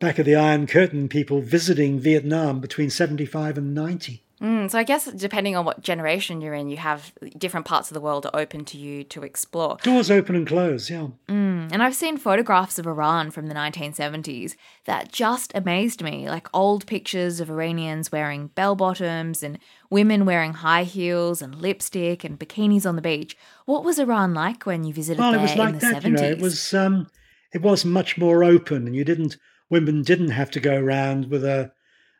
back 0.00 0.18
of 0.18 0.26
the 0.26 0.36
Iron 0.36 0.66
Curtain 0.66 1.08
people 1.08 1.40
visiting 1.40 1.98
Vietnam 2.00 2.60
between 2.60 2.90
75 2.90 3.56
and 3.58 3.74
90. 3.74 4.25
Mm, 4.40 4.70
so 4.70 4.78
I 4.78 4.82
guess 4.82 5.06
depending 5.06 5.56
on 5.56 5.64
what 5.64 5.82
generation 5.82 6.40
you're 6.40 6.52
in, 6.52 6.68
you 6.68 6.76
have 6.76 7.12
different 7.38 7.64
parts 7.64 7.90
of 7.90 7.94
the 7.94 8.00
world 8.00 8.26
are 8.26 8.38
open 8.38 8.64
to 8.66 8.76
you 8.76 9.02
to 9.04 9.22
explore. 9.22 9.78
Doors 9.82 10.10
open 10.10 10.34
and 10.34 10.46
close, 10.46 10.90
yeah. 10.90 11.08
Mm, 11.28 11.72
and 11.72 11.82
I've 11.82 11.94
seen 11.94 12.18
photographs 12.18 12.78
of 12.78 12.86
Iran 12.86 13.30
from 13.30 13.46
the 13.46 13.54
1970s 13.54 14.54
that 14.84 15.10
just 15.10 15.52
amazed 15.54 16.02
me, 16.02 16.28
like 16.28 16.48
old 16.52 16.86
pictures 16.86 17.40
of 17.40 17.50
Iranians 17.50 18.12
wearing 18.12 18.48
bell 18.48 18.76
bottoms 18.76 19.42
and 19.42 19.58
women 19.88 20.26
wearing 20.26 20.52
high 20.52 20.84
heels 20.84 21.40
and 21.40 21.54
lipstick 21.54 22.22
and 22.22 22.38
bikinis 22.38 22.86
on 22.86 22.96
the 22.96 23.02
beach. 23.02 23.36
What 23.64 23.84
was 23.84 23.98
Iran 23.98 24.34
like 24.34 24.66
when 24.66 24.84
you 24.84 24.92
visited 24.92 25.18
well, 25.18 25.32
there 25.32 25.40
it 25.40 25.44
was 25.44 25.56
like 25.56 25.68
in 25.68 25.74
the 25.74 25.80
that, 25.80 26.02
70s? 26.02 26.04
You 26.04 26.12
know, 26.12 26.22
it 26.24 26.40
was 26.40 26.74
um, 26.74 27.06
it 27.54 27.62
was 27.62 27.86
much 27.86 28.18
more 28.18 28.44
open, 28.44 28.86
and 28.86 28.94
you 28.94 29.04
didn't 29.04 29.38
women 29.70 30.02
didn't 30.02 30.30
have 30.30 30.50
to 30.52 30.60
go 30.60 30.76
around 30.76 31.30
with 31.30 31.44
a 31.44 31.72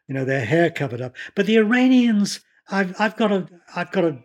you 0.08 0.14
know, 0.14 0.24
their 0.24 0.44
hair 0.44 0.70
covered 0.70 1.00
up. 1.00 1.16
But 1.34 1.46
the 1.46 1.56
Iranians, 1.56 2.40
I've 2.70 2.98
I've 3.00 3.16
got 3.16 3.32
a 3.32 3.48
I've 3.74 3.90
got 3.92 4.04
a, 4.04 4.18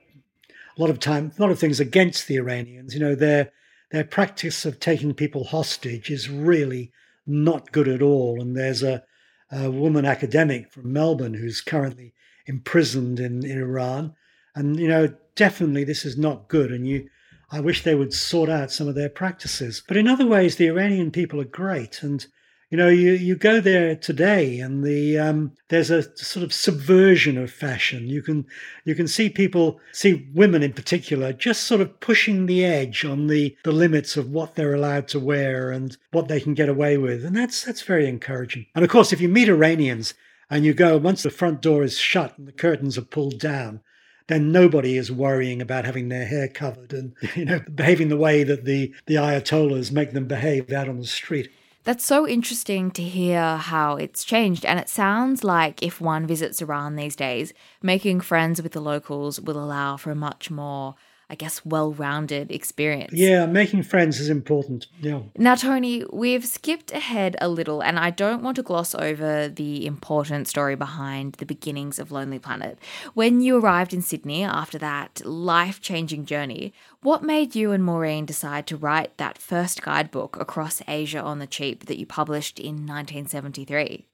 lot 0.77 0.89
of 0.89 0.99
time, 0.99 1.31
a 1.37 1.41
lot 1.41 1.51
of 1.51 1.59
things 1.59 1.79
against 1.79 2.27
the 2.27 2.37
Iranians. 2.37 2.93
You 2.93 2.99
know, 2.99 3.15
their 3.15 3.51
their 3.91 4.03
practice 4.03 4.65
of 4.65 4.79
taking 4.79 5.13
people 5.13 5.43
hostage 5.43 6.09
is 6.09 6.29
really 6.29 6.91
not 7.27 7.71
good 7.71 7.87
at 7.87 8.01
all. 8.01 8.41
And 8.41 8.55
there's 8.55 8.83
a, 8.83 9.03
a 9.51 9.69
woman 9.69 10.05
academic 10.05 10.71
from 10.71 10.93
Melbourne 10.93 11.33
who's 11.33 11.61
currently 11.61 12.13
imprisoned 12.45 13.19
in, 13.19 13.45
in 13.45 13.59
Iran. 13.59 14.15
And 14.55 14.79
you 14.79 14.87
know, 14.87 15.13
definitely 15.35 15.83
this 15.83 16.05
is 16.05 16.17
not 16.17 16.47
good. 16.47 16.71
And 16.71 16.87
you 16.87 17.09
I 17.51 17.59
wish 17.59 17.83
they 17.83 17.95
would 17.95 18.13
sort 18.13 18.49
out 18.49 18.71
some 18.71 18.87
of 18.87 18.95
their 18.95 19.09
practices. 19.09 19.83
But 19.85 19.97
in 19.97 20.07
other 20.07 20.25
ways, 20.25 20.55
the 20.55 20.67
Iranian 20.67 21.11
people 21.11 21.41
are 21.41 21.45
great. 21.45 22.01
And 22.01 22.25
you 22.71 22.77
know, 22.77 22.87
you, 22.87 23.11
you 23.11 23.35
go 23.35 23.59
there 23.59 23.97
today, 23.97 24.61
and 24.61 24.81
the 24.81 25.19
um, 25.19 25.51
there's 25.67 25.91
a 25.91 26.03
sort 26.15 26.41
of 26.41 26.53
subversion 26.53 27.37
of 27.37 27.51
fashion. 27.51 28.07
You 28.07 28.21
can 28.21 28.45
you 28.85 28.95
can 28.95 29.09
see 29.09 29.29
people, 29.29 29.81
see 29.91 30.29
women 30.33 30.63
in 30.63 30.71
particular, 30.71 31.33
just 31.33 31.63
sort 31.63 31.81
of 31.81 31.99
pushing 31.99 32.45
the 32.45 32.63
edge 32.63 33.03
on 33.03 33.27
the 33.27 33.57
the 33.65 33.73
limits 33.73 34.15
of 34.15 34.31
what 34.31 34.55
they're 34.55 34.73
allowed 34.73 35.09
to 35.09 35.19
wear 35.19 35.69
and 35.69 35.97
what 36.11 36.29
they 36.29 36.39
can 36.39 36.53
get 36.53 36.69
away 36.69 36.97
with, 36.97 37.25
and 37.25 37.35
that's 37.35 37.65
that's 37.65 37.81
very 37.81 38.07
encouraging. 38.07 38.65
And 38.73 38.85
of 38.85 38.89
course, 38.89 39.11
if 39.11 39.19
you 39.19 39.27
meet 39.27 39.49
Iranians 39.49 40.13
and 40.49 40.63
you 40.63 40.73
go 40.73 40.97
once 40.97 41.23
the 41.23 41.29
front 41.29 41.61
door 41.61 41.83
is 41.83 41.97
shut 41.97 42.37
and 42.37 42.47
the 42.47 42.53
curtains 42.53 42.97
are 42.97 43.01
pulled 43.01 43.37
down, 43.37 43.81
then 44.27 44.53
nobody 44.53 44.95
is 44.95 45.11
worrying 45.11 45.61
about 45.61 45.83
having 45.83 46.07
their 46.07 46.25
hair 46.25 46.47
covered 46.47 46.93
and 46.93 47.17
you 47.35 47.43
know 47.43 47.59
behaving 47.75 48.07
the 48.07 48.15
way 48.15 48.45
that 48.45 48.63
the 48.63 48.93
the 49.07 49.15
ayatollahs 49.15 49.91
make 49.91 50.13
them 50.13 50.25
behave 50.25 50.71
out 50.71 50.87
on 50.87 50.99
the 50.99 51.05
street. 51.05 51.51
That's 51.83 52.05
so 52.05 52.27
interesting 52.27 52.91
to 52.91 53.01
hear 53.01 53.57
how 53.57 53.95
it's 53.95 54.23
changed. 54.23 54.65
And 54.65 54.79
it 54.79 54.87
sounds 54.87 55.43
like 55.43 55.81
if 55.81 55.99
one 55.99 56.27
visits 56.27 56.61
Iran 56.61 56.95
these 56.95 57.15
days, 57.15 57.53
making 57.81 58.21
friends 58.21 58.61
with 58.61 58.73
the 58.73 58.81
locals 58.81 59.39
will 59.41 59.57
allow 59.57 59.97
for 59.97 60.11
a 60.11 60.15
much 60.15 60.51
more 60.51 60.95
I 61.31 61.35
guess, 61.35 61.65
well 61.65 61.93
rounded 61.93 62.51
experience. 62.51 63.13
Yeah, 63.13 63.45
making 63.45 63.83
friends 63.83 64.19
is 64.19 64.27
important. 64.27 64.87
Yeah. 64.99 65.21
Now, 65.37 65.55
Tony, 65.55 66.03
we've 66.11 66.45
skipped 66.45 66.91
ahead 66.91 67.37
a 67.39 67.47
little, 67.47 67.81
and 67.81 67.97
I 67.97 68.09
don't 68.09 68.43
want 68.43 68.57
to 68.57 68.63
gloss 68.63 68.93
over 68.93 69.47
the 69.47 69.85
important 69.85 70.49
story 70.49 70.75
behind 70.75 71.35
the 71.35 71.45
beginnings 71.45 71.99
of 71.99 72.11
Lonely 72.11 72.37
Planet. 72.37 72.77
When 73.13 73.39
you 73.39 73.57
arrived 73.57 73.93
in 73.93 74.01
Sydney 74.01 74.43
after 74.43 74.77
that 74.79 75.25
life 75.25 75.79
changing 75.79 76.25
journey, 76.25 76.73
what 77.01 77.23
made 77.23 77.55
you 77.55 77.71
and 77.71 77.81
Maureen 77.81 78.25
decide 78.25 78.67
to 78.67 78.75
write 78.75 79.15
that 79.15 79.37
first 79.37 79.81
guidebook 79.81 80.35
across 80.37 80.81
Asia 80.85 81.21
on 81.21 81.39
the 81.39 81.47
cheap 81.47 81.85
that 81.85 81.97
you 81.97 82.05
published 82.05 82.59
in 82.59 82.85
1973? 82.85 84.05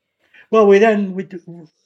Well, 0.52 0.68
we 0.68 0.78
then 0.78 1.16
we, 1.16 1.28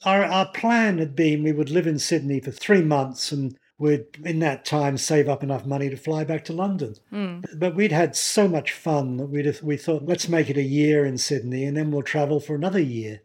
our 0.04 0.24
our 0.24 0.52
plan 0.52 0.98
had 0.98 1.16
been 1.16 1.42
we 1.42 1.52
would 1.52 1.70
live 1.70 1.86
in 1.86 1.98
Sydney 1.98 2.38
for 2.38 2.50
three 2.50 2.82
months 2.82 3.32
and 3.32 3.56
would 3.82 4.06
in 4.24 4.38
that 4.38 4.64
time 4.64 4.96
save 4.96 5.28
up 5.28 5.42
enough 5.42 5.66
money 5.66 5.90
to 5.90 5.96
fly 5.96 6.22
back 6.22 6.44
to 6.44 6.52
London. 6.52 6.94
Mm. 7.12 7.44
But 7.58 7.74
we'd 7.74 7.90
had 7.90 8.14
so 8.14 8.46
much 8.46 8.72
fun 8.72 9.16
that 9.16 9.26
we 9.26 9.52
we 9.60 9.76
thought 9.76 10.06
let's 10.06 10.28
make 10.28 10.48
it 10.48 10.56
a 10.56 10.62
year 10.62 11.04
in 11.04 11.18
Sydney 11.18 11.64
and 11.64 11.76
then 11.76 11.90
we'll 11.90 12.02
travel 12.02 12.38
for 12.38 12.54
another 12.54 12.80
year. 12.80 13.22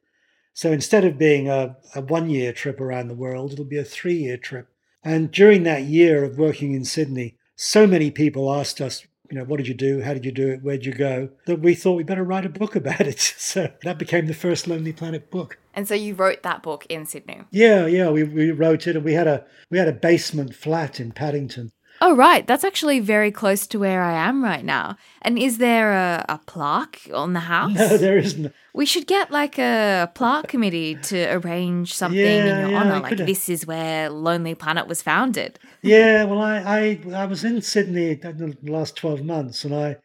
So 0.53 0.71
instead 0.71 1.05
of 1.05 1.19
being 1.19 1.47
a, 1.47 1.77
a 1.93 2.01
one 2.01 2.31
year 2.31 2.51
trip 2.51 2.81
around 2.81 3.07
the 3.07 3.13
world, 3.13 3.53
it'll 3.53 3.65
be 3.65 3.77
a 3.77 3.83
three 3.83 4.15
year 4.15 4.37
trip. 4.37 4.67
And 5.03 5.31
during 5.31 5.61
that 5.63 5.83
year 5.83 6.23
of 6.23 6.39
working 6.39 6.73
in 6.73 6.83
Sydney, 6.83 7.37
so 7.55 7.85
many 7.85 8.09
people 8.09 8.51
asked 8.51 8.81
us, 8.81 9.05
you 9.29 9.37
know, 9.37 9.43
what 9.43 9.57
did 9.57 9.67
you 9.67 9.75
do? 9.75 10.01
How 10.01 10.13
did 10.15 10.25
you 10.25 10.31
do 10.31 10.49
it? 10.49 10.63
Where'd 10.63 10.85
you 10.85 10.93
go? 10.93 11.29
That 11.45 11.59
we 11.59 11.75
thought 11.75 11.93
we'd 11.93 12.07
better 12.07 12.23
write 12.23 12.45
a 12.45 12.49
book 12.49 12.75
about 12.75 13.01
it. 13.01 13.19
So 13.37 13.69
that 13.83 13.99
became 13.99 14.25
the 14.25 14.33
first 14.33 14.67
Lonely 14.67 14.93
Planet 14.93 15.29
book. 15.29 15.59
And 15.77 15.87
so 15.87 15.93
you 15.93 16.15
wrote 16.15 16.41
that 16.41 16.63
book 16.63 16.87
in 16.89 17.05
Sydney. 17.05 17.41
Yeah, 17.51 17.85
yeah, 17.85 18.09
we, 18.09 18.23
we 18.23 18.49
wrote 18.49 18.87
it, 18.87 18.95
and 18.95 19.05
we 19.05 19.13
had 19.13 19.27
a 19.27 19.45
we 19.69 19.77
had 19.77 19.87
a 19.87 19.93
basement 19.93 20.55
flat 20.55 20.99
in 20.99 21.11
Paddington. 21.11 21.71
Oh, 22.01 22.15
right. 22.15 22.45
That's 22.47 22.63
actually 22.63 22.99
very 22.99 23.31
close 23.31 23.67
to 23.67 23.79
where 23.79 24.01
I 24.01 24.13
am 24.13 24.43
right 24.43 24.65
now. 24.65 24.97
And 25.21 25.37
is 25.37 25.59
there 25.59 25.93
a, 25.93 26.25
a 26.29 26.39
plaque 26.47 27.01
on 27.13 27.33
the 27.33 27.39
house? 27.51 27.75
No, 27.75 27.95
there 27.95 28.17
isn't. 28.17 28.51
We 28.73 28.87
should 28.87 29.05
get 29.05 29.29
like 29.29 29.59
a 29.59 30.11
plaque 30.15 30.47
committee 30.47 30.95
to 30.95 31.25
arrange 31.25 31.93
something 31.93 32.19
yeah, 32.19 32.55
in 32.55 32.59
your 32.61 32.69
yeah, 32.71 32.79
honor. 32.79 32.99
Like 32.99 33.17
this 33.17 33.47
is 33.47 33.67
where 33.67 34.09
Lonely 34.09 34.55
Planet 34.55 34.87
was 34.87 35.03
founded. 35.03 35.59
Yeah, 35.83 36.23
well, 36.23 36.41
I, 36.41 36.57
I 36.57 37.01
I 37.13 37.25
was 37.27 37.43
in 37.43 37.61
Sydney 37.61 38.15
the 38.15 38.57
last 38.63 38.95
twelve 38.95 39.23
months, 39.23 39.63
and 39.63 39.75
I 39.75 39.97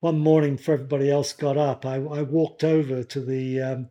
one 0.00 0.18
morning 0.18 0.56
before 0.56 0.74
everybody 0.74 1.10
else 1.10 1.32
got 1.32 1.56
up, 1.56 1.86
I, 1.86 1.94
I 1.94 2.20
walked 2.20 2.62
over 2.62 3.02
to 3.02 3.20
the 3.20 3.62
um, 3.62 3.90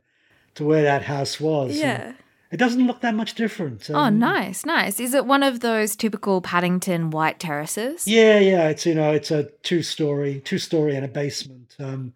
to 0.56 0.66
where 0.66 0.84
that 0.84 1.04
house 1.04 1.40
was. 1.40 1.78
Yeah. 1.78 2.14
It 2.52 2.58
doesn't 2.58 2.86
look 2.86 3.02
that 3.02 3.16
much 3.16 3.34
different. 3.34 3.90
Oh, 3.90 3.96
um, 3.96 4.06
oh, 4.06 4.10
nice, 4.16 4.64
nice. 4.64 5.00
Is 5.00 5.16
it 5.16 5.26
one 5.26 5.42
of 5.42 5.62
those 5.62 5.96
typical 5.96 6.40
Paddington 6.40 7.10
white 7.10 7.40
terraces? 7.40 8.08
Yeah, 8.08 8.38
yeah. 8.38 8.70
It's 8.70 8.86
you 8.86 8.94
know, 8.94 9.12
it's 9.12 9.32
a 9.32 9.46
two 9.64 9.82
story, 9.82 10.40
two 10.46 10.60
story 10.60 10.96
and 10.96 11.04
a 11.04 11.08
basement. 11.08 11.76
Um, 11.80 12.14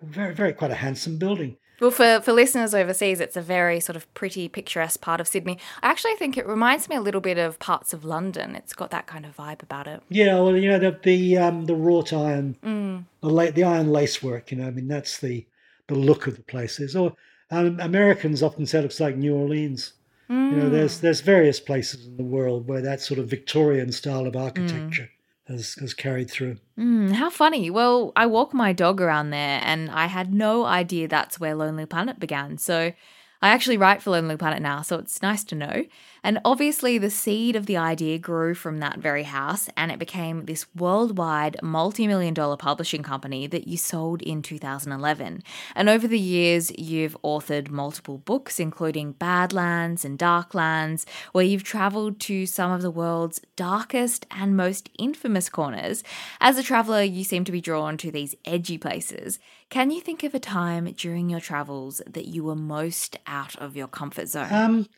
very, 0.00 0.34
very 0.34 0.54
quite 0.54 0.70
a 0.70 0.76
handsome 0.76 1.18
building. 1.18 1.58
Well, 1.80 1.90
for, 1.90 2.20
for 2.22 2.32
listeners 2.32 2.74
overseas, 2.74 3.20
it's 3.20 3.36
a 3.36 3.42
very 3.42 3.78
sort 3.78 3.94
of 3.94 4.12
pretty, 4.14 4.48
picturesque 4.48 5.00
part 5.00 5.20
of 5.20 5.28
Sydney. 5.28 5.58
I 5.82 5.90
actually 5.90 6.14
think 6.16 6.36
it 6.36 6.46
reminds 6.46 6.88
me 6.88 6.96
a 6.96 7.00
little 7.00 7.20
bit 7.20 7.38
of 7.38 7.58
parts 7.60 7.92
of 7.92 8.04
London. 8.04 8.56
It's 8.56 8.72
got 8.72 8.90
that 8.90 9.06
kind 9.06 9.24
of 9.24 9.36
vibe 9.36 9.62
about 9.62 9.86
it. 9.86 10.02
Yeah, 10.08 10.40
well, 10.40 10.56
you 10.56 10.70
know 10.70 10.78
the 10.78 10.98
the 11.02 11.38
um, 11.38 11.66
the 11.66 11.76
wrought 11.76 12.12
iron, 12.12 12.56
mm. 12.64 13.04
the 13.20 13.28
la- 13.28 13.50
the 13.50 13.64
iron 13.64 13.92
lacework. 13.92 14.50
You 14.50 14.58
know, 14.58 14.66
I 14.66 14.70
mean 14.70 14.88
that's 14.88 15.18
the 15.18 15.46
the 15.86 15.94
look 15.94 16.26
of 16.26 16.36
the 16.36 16.42
places. 16.42 16.96
Or 16.96 17.14
um, 17.50 17.80
Americans 17.80 18.42
often 18.42 18.66
say 18.66 18.78
it 18.78 18.82
looks 18.82 19.00
like 19.00 19.16
New 19.16 19.34
Orleans. 19.34 19.92
Mm. 20.30 20.50
You 20.50 20.56
know, 20.56 20.68
there's 20.70 20.98
mm. 20.98 21.00
there's 21.00 21.20
various 21.20 21.60
places 21.60 22.06
in 22.06 22.16
the 22.16 22.24
world 22.24 22.68
where 22.68 22.82
that 22.82 23.00
sort 23.00 23.18
of 23.18 23.28
Victorian 23.28 23.92
style 23.92 24.26
of 24.26 24.36
architecture. 24.36 25.04
Mm 25.04 25.18
has, 25.48 25.74
has 25.76 25.94
carried 25.94 26.30
through. 26.30 26.58
Mm, 26.78 27.12
how 27.12 27.30
funny. 27.30 27.70
Well, 27.70 28.12
I 28.14 28.26
walk 28.26 28.52
my 28.52 28.72
dog 28.72 29.00
around 29.00 29.30
there 29.30 29.60
and 29.62 29.90
I 29.90 30.06
had 30.06 30.32
no 30.32 30.64
idea 30.64 31.08
that's 31.08 31.40
where 31.40 31.54
Lonely 31.54 31.86
Planet 31.86 32.20
began. 32.20 32.58
So 32.58 32.92
I 33.40 33.48
actually 33.48 33.76
write 33.76 34.02
for 34.02 34.10
Lonely 34.10 34.36
Planet 34.36 34.60
now, 34.60 34.82
so 34.82 34.98
it's 34.98 35.22
nice 35.22 35.44
to 35.44 35.54
know. 35.54 35.84
And 36.22 36.40
obviously, 36.44 36.98
the 36.98 37.10
seed 37.10 37.56
of 37.56 37.66
the 37.66 37.76
idea 37.76 38.18
grew 38.18 38.54
from 38.54 38.78
that 38.78 38.98
very 38.98 39.24
house, 39.24 39.68
and 39.76 39.90
it 39.90 39.98
became 39.98 40.44
this 40.44 40.66
worldwide 40.74 41.56
multi 41.62 42.06
million 42.06 42.34
dollar 42.34 42.56
publishing 42.56 43.02
company 43.02 43.46
that 43.46 43.68
you 43.68 43.76
sold 43.76 44.22
in 44.22 44.42
2011. 44.42 45.42
And 45.74 45.88
over 45.88 46.08
the 46.08 46.18
years, 46.18 46.72
you've 46.78 47.16
authored 47.22 47.70
multiple 47.70 48.18
books, 48.18 48.58
including 48.58 49.12
Badlands 49.12 50.04
and 50.04 50.18
Darklands, 50.18 51.06
where 51.32 51.44
you've 51.44 51.64
traveled 51.64 52.20
to 52.20 52.46
some 52.46 52.72
of 52.72 52.82
the 52.82 52.90
world's 52.90 53.40
darkest 53.56 54.26
and 54.30 54.56
most 54.56 54.90
infamous 54.98 55.48
corners. 55.48 56.02
As 56.40 56.58
a 56.58 56.62
traveler, 56.62 57.02
you 57.02 57.24
seem 57.24 57.44
to 57.44 57.52
be 57.52 57.60
drawn 57.60 57.96
to 57.98 58.10
these 58.10 58.34
edgy 58.44 58.78
places. 58.78 59.38
Can 59.70 59.90
you 59.90 60.00
think 60.00 60.24
of 60.24 60.34
a 60.34 60.40
time 60.40 60.92
during 60.92 61.28
your 61.28 61.40
travels 61.40 62.00
that 62.06 62.26
you 62.26 62.42
were 62.42 62.56
most 62.56 63.18
out 63.26 63.54
of 63.56 63.76
your 63.76 63.88
comfort 63.88 64.28
zone? 64.28 64.52
Um, 64.52 64.88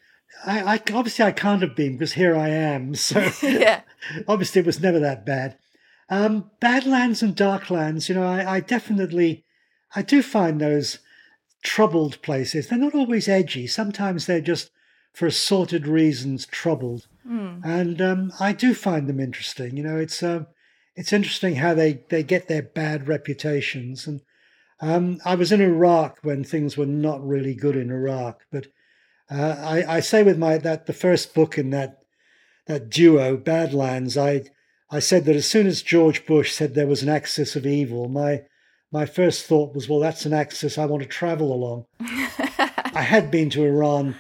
I, 0.45 0.75
I 0.75 0.83
obviously 0.93 1.25
I 1.25 1.33
can't 1.33 1.63
have 1.63 1.77
been 1.77 1.93
because 1.93 2.15
here 2.15 2.37
I 2.37 2.49
am. 2.49 2.95
So 2.95 3.31
yeah. 3.43 3.83
obviously 4.27 4.61
it 4.61 4.67
was 4.67 4.81
never 4.81 4.99
that 5.01 5.27
bad. 5.27 5.57
Um, 6.09 6.51
Badlands 6.61 7.23
and 7.23 7.37
Darklands, 7.37 8.09
you 8.09 8.15
know, 8.15 8.25
I, 8.27 8.57
I 8.57 8.61
definitely, 8.61 9.45
I 9.95 10.03
do 10.03 10.23
find 10.23 10.61
those 10.61 10.99
troubled 11.63 12.21
places. 12.23 12.67
They're 12.67 12.79
not 12.79 12.95
always 12.95 13.29
edgy. 13.29 13.67
Sometimes 13.67 14.27
they're 14.27 14.41
just, 14.41 14.71
for 15.13 15.27
assorted 15.27 15.87
reasons, 15.87 16.47
troubled. 16.47 17.07
Mm. 17.27 17.65
And 17.65 18.03
um, 18.03 18.33
I 18.41 18.53
do 18.53 18.75
find 18.75 19.09
them 19.09 19.21
interesting. 19.21 19.77
You 19.77 19.85
know, 19.85 19.97
it's 19.97 20.23
uh, 20.23 20.45
it's 20.97 21.13
interesting 21.13 21.57
how 21.57 21.75
they, 21.75 22.01
they 22.09 22.23
get 22.23 22.49
their 22.49 22.63
bad 22.63 23.09
reputations. 23.09 24.07
And 24.07 24.21
um, 24.81 25.21
I 25.25 25.35
was 25.35 25.53
in 25.53 25.61
Iraq 25.61 26.19
when 26.23 26.45
things 26.45 26.77
were 26.77 26.87
not 26.87 27.27
really 27.27 27.55
good 27.55 27.77
in 27.77 27.91
Iraq, 27.91 28.43
but 28.51 28.67
uh, 29.31 29.57
I, 29.61 29.97
I 29.97 30.01
say 30.01 30.23
with 30.23 30.39
my 30.39 30.59
that 30.59 30.87
the 30.87 30.93
first 30.93 31.35
book 31.35 31.57
in 31.59 31.71
that 31.71 31.99
that 32.67 32.91
duo, 32.91 33.37
Badlands, 33.37 34.17
I 34.17 34.45
I 34.91 34.99
said 34.99 35.25
that 35.27 35.37
as 35.37 35.47
soon 35.47 35.67
as 35.67 35.83
George 35.83 36.27
Bush 36.27 36.53
said 36.53 36.75
there 36.75 36.87
was 36.87 37.03
an 37.03 37.09
axis 37.09 37.57
of 37.57 37.67
evil, 37.67 38.09
my 38.09 38.43
my 38.93 39.07
first 39.07 39.47
thought 39.47 39.75
was, 39.75 39.89
well, 39.89 40.01
that's 40.01 40.27
an 40.27 40.33
axis 40.33 40.77
I 40.77 40.87
want 40.87 41.03
to 41.03 41.09
travel 41.09 41.53
along. 41.53 41.87
I 42.01 43.03
had 43.03 43.31
been 43.31 43.49
to 43.51 43.65
Iran 43.65 44.17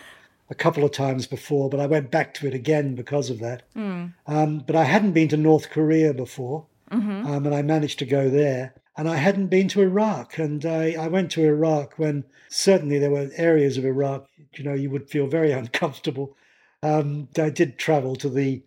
a 0.49 0.55
couple 0.55 0.85
of 0.85 0.93
times 0.93 1.27
before, 1.27 1.69
but 1.69 1.81
I 1.81 1.87
went 1.87 2.11
back 2.11 2.35
to 2.35 2.47
it 2.47 2.55
again 2.55 2.95
because 2.95 3.31
of 3.31 3.41
that. 3.41 3.63
Mm. 3.77 4.15
Um, 4.27 4.59
but 4.61 4.77
I 4.77 4.85
hadn't 4.85 5.13
been 5.13 5.29
to 5.29 5.37
North 5.37 5.71
Korea 5.71 6.15
before, 6.15 6.67
hmm 6.91 7.27
um, 7.27 7.47
and 7.47 7.55
I 7.55 7.63
managed 7.63 7.99
to 8.01 8.05
go 8.05 8.29
there. 8.29 8.75
And 9.01 9.09
I 9.09 9.17
hadn't 9.17 9.47
been 9.47 9.67
to 9.69 9.81
Iraq, 9.81 10.37
and 10.37 10.63
I, 10.67 10.93
I 10.93 11.09
went 11.09 11.31
to 11.31 11.43
Iraq 11.43 11.95
when 11.97 12.25
certainly 12.51 12.99
there 12.99 13.11
were 13.11 13.31
areas 13.35 13.79
of 13.79 13.87
Iraq, 13.87 14.29
you 14.53 14.63
know, 14.63 14.75
you 14.75 14.91
would 14.91 15.09
feel 15.09 15.27
very 15.27 15.53
uncomfortable. 15.63 16.37
Um, 16.83 17.29
I 17.39 17.49
did 17.49 17.79
travel 17.79 18.15
to 18.17 18.29
the, 18.29 18.63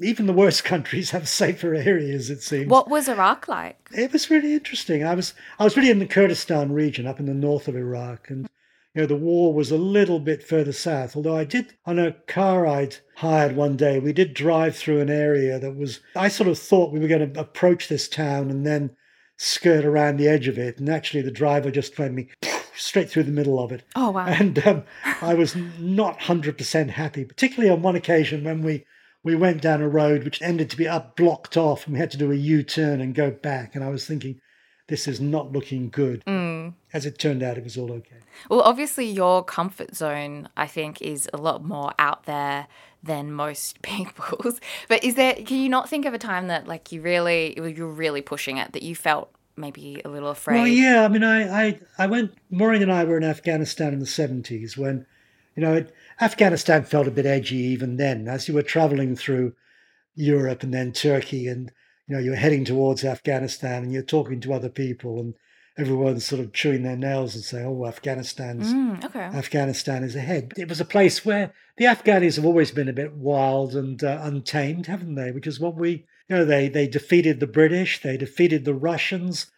even 0.00 0.24
the 0.26 0.32
worst 0.32 0.64
countries 0.72 1.10
have 1.10 1.28
safer 1.28 1.74
areas, 1.74 2.30
it 2.30 2.40
seems. 2.42 2.70
What 2.70 2.88
was 2.88 3.06
Iraq 3.06 3.48
like? 3.48 3.90
It 3.92 4.14
was 4.14 4.30
really 4.30 4.54
interesting. 4.54 5.04
I 5.04 5.14
was 5.14 5.34
I 5.58 5.64
was 5.64 5.76
really 5.76 5.90
in 5.90 5.98
the 5.98 6.06
Kurdistan 6.06 6.72
region, 6.72 7.06
up 7.06 7.20
in 7.20 7.26
the 7.26 7.34
north 7.34 7.68
of 7.68 7.76
Iraq, 7.76 8.30
and 8.30 8.48
you 8.94 9.02
know 9.02 9.06
the 9.06 9.14
war 9.14 9.52
was 9.52 9.70
a 9.70 9.76
little 9.76 10.20
bit 10.20 10.42
further 10.42 10.72
south. 10.72 11.16
Although 11.16 11.36
I 11.36 11.44
did 11.44 11.74
on 11.84 11.98
a 11.98 12.12
car 12.12 12.66
I'd 12.66 12.96
hired 13.16 13.54
one 13.54 13.76
day, 13.76 13.98
we 13.98 14.14
did 14.14 14.32
drive 14.32 14.74
through 14.74 15.02
an 15.02 15.10
area 15.10 15.58
that 15.58 15.76
was. 15.76 16.00
I 16.14 16.28
sort 16.28 16.48
of 16.48 16.58
thought 16.58 16.94
we 16.94 16.98
were 16.98 17.08
going 17.08 17.30
to 17.30 17.38
approach 17.38 17.88
this 17.88 18.08
town 18.08 18.50
and 18.50 18.64
then 18.64 18.96
skirt 19.36 19.84
around 19.84 20.16
the 20.16 20.28
edge 20.28 20.48
of 20.48 20.58
it, 20.58 20.78
and 20.78 20.88
actually 20.88 21.22
the 21.22 21.30
driver 21.30 21.70
just 21.70 21.98
went 21.98 22.14
me 22.14 22.28
straight 22.74 23.10
through 23.10 23.24
the 23.24 23.32
middle 23.32 23.58
of 23.58 23.72
it. 23.72 23.82
Oh, 23.94 24.10
wow. 24.10 24.26
And 24.26 24.64
um, 24.66 24.84
I 25.20 25.34
was 25.34 25.56
not 25.78 26.22
hundred 26.22 26.58
percent 26.58 26.90
happy, 26.90 27.24
particularly 27.24 27.70
on 27.72 27.82
one 27.82 27.96
occasion 27.96 28.44
when 28.44 28.62
we 28.62 28.84
we 29.22 29.34
went 29.34 29.60
down 29.60 29.82
a 29.82 29.88
road 29.88 30.24
which 30.24 30.40
ended 30.40 30.70
to 30.70 30.76
be 30.76 30.86
up 30.86 31.16
blocked 31.16 31.56
off, 31.56 31.86
and 31.86 31.94
we 31.94 31.98
had 31.98 32.10
to 32.12 32.18
do 32.18 32.32
a 32.32 32.36
U 32.36 32.62
turn 32.62 33.00
and 33.00 33.14
go 33.14 33.30
back. 33.30 33.74
And 33.74 33.82
I 33.82 33.88
was 33.88 34.06
thinking, 34.06 34.40
this 34.88 35.08
is 35.08 35.20
not 35.20 35.52
looking 35.52 35.90
good. 35.90 36.24
Mm. 36.26 36.74
As 36.92 37.06
it 37.06 37.18
turned 37.18 37.42
out, 37.42 37.58
it 37.58 37.64
was 37.64 37.76
all 37.76 37.90
okay. 37.92 38.20
Well, 38.48 38.60
obviously, 38.60 39.06
your 39.06 39.42
comfort 39.44 39.96
zone, 39.96 40.48
I 40.56 40.66
think, 40.66 41.02
is 41.02 41.28
a 41.32 41.38
lot 41.38 41.64
more 41.64 41.92
out 41.98 42.24
there 42.24 42.68
than 43.06 43.32
most 43.32 43.82
people's. 43.82 44.60
But 44.88 45.04
is 45.04 45.14
there? 45.14 45.34
Can 45.34 45.58
you 45.58 45.68
not 45.68 45.88
think 45.88 46.04
of 46.04 46.14
a 46.14 46.18
time 46.18 46.48
that, 46.48 46.66
like, 46.66 46.92
you 46.92 47.02
really, 47.02 47.54
you're 47.56 47.86
really 47.86 48.22
pushing 48.22 48.58
it, 48.58 48.72
that 48.72 48.82
you 48.82 48.94
felt 48.94 49.30
maybe 49.56 50.00
a 50.04 50.08
little 50.08 50.30
afraid? 50.30 50.56
Well, 50.56 50.66
yeah. 50.66 51.04
I 51.04 51.08
mean, 51.08 51.24
I, 51.24 51.66
I, 51.66 51.80
I 51.98 52.06
went. 52.06 52.34
Maureen 52.50 52.82
and 52.82 52.92
I 52.92 53.04
were 53.04 53.16
in 53.16 53.24
Afghanistan 53.24 53.92
in 53.92 53.98
the 53.98 54.06
seventies 54.06 54.76
when, 54.76 55.06
you 55.54 55.62
know, 55.62 55.74
it, 55.74 55.94
Afghanistan 56.20 56.84
felt 56.84 57.08
a 57.08 57.12
bit 57.12 57.26
edgy 57.26 57.56
even 57.56 57.96
then. 57.96 58.28
As 58.28 58.48
you 58.48 58.54
were 58.54 58.62
traveling 58.62 59.16
through 59.16 59.54
Europe 60.14 60.62
and 60.62 60.72
then 60.72 60.92
Turkey, 60.92 61.48
and 61.48 61.70
you 62.06 62.16
know, 62.16 62.22
you're 62.22 62.36
heading 62.36 62.64
towards 62.64 63.04
Afghanistan, 63.04 63.82
and 63.82 63.92
you're 63.92 64.02
talking 64.02 64.40
to 64.40 64.52
other 64.52 64.70
people, 64.70 65.18
and 65.20 65.34
everyone's 65.78 66.24
sort 66.24 66.40
of 66.40 66.52
chewing 66.52 66.82
their 66.82 66.96
nails 66.96 67.34
and 67.34 67.44
saying, 67.44 67.66
"Oh, 67.66 67.86
Afghanistan's 67.86 68.72
Mm, 68.72 69.04
okay. 69.04 69.20
Afghanistan 69.20 70.02
is 70.02 70.16
ahead." 70.16 70.52
It 70.56 70.68
was 70.68 70.80
a 70.80 70.84
place 70.84 71.24
where 71.24 71.52
the 71.76 71.84
Afghanis 71.84 72.36
have 72.36 72.44
always 72.46 72.70
been 72.70 72.88
a 72.88 72.92
bit 72.92 73.14
wild 73.14 73.74
and 73.74 74.02
uh, 74.02 74.18
untamed, 74.22 74.86
haven't 74.86 75.14
they? 75.14 75.30
Which 75.32 75.46
is 75.46 75.60
what 75.60 75.76
we, 75.76 76.06
you 76.28 76.36
know, 76.36 76.44
they 76.44 76.68
they 76.68 76.86
defeated 76.88 77.40
the 77.40 77.46
British, 77.46 78.00
they 78.00 78.16
defeated 78.16 78.64
the 78.64 78.74
Russians. 78.74 79.50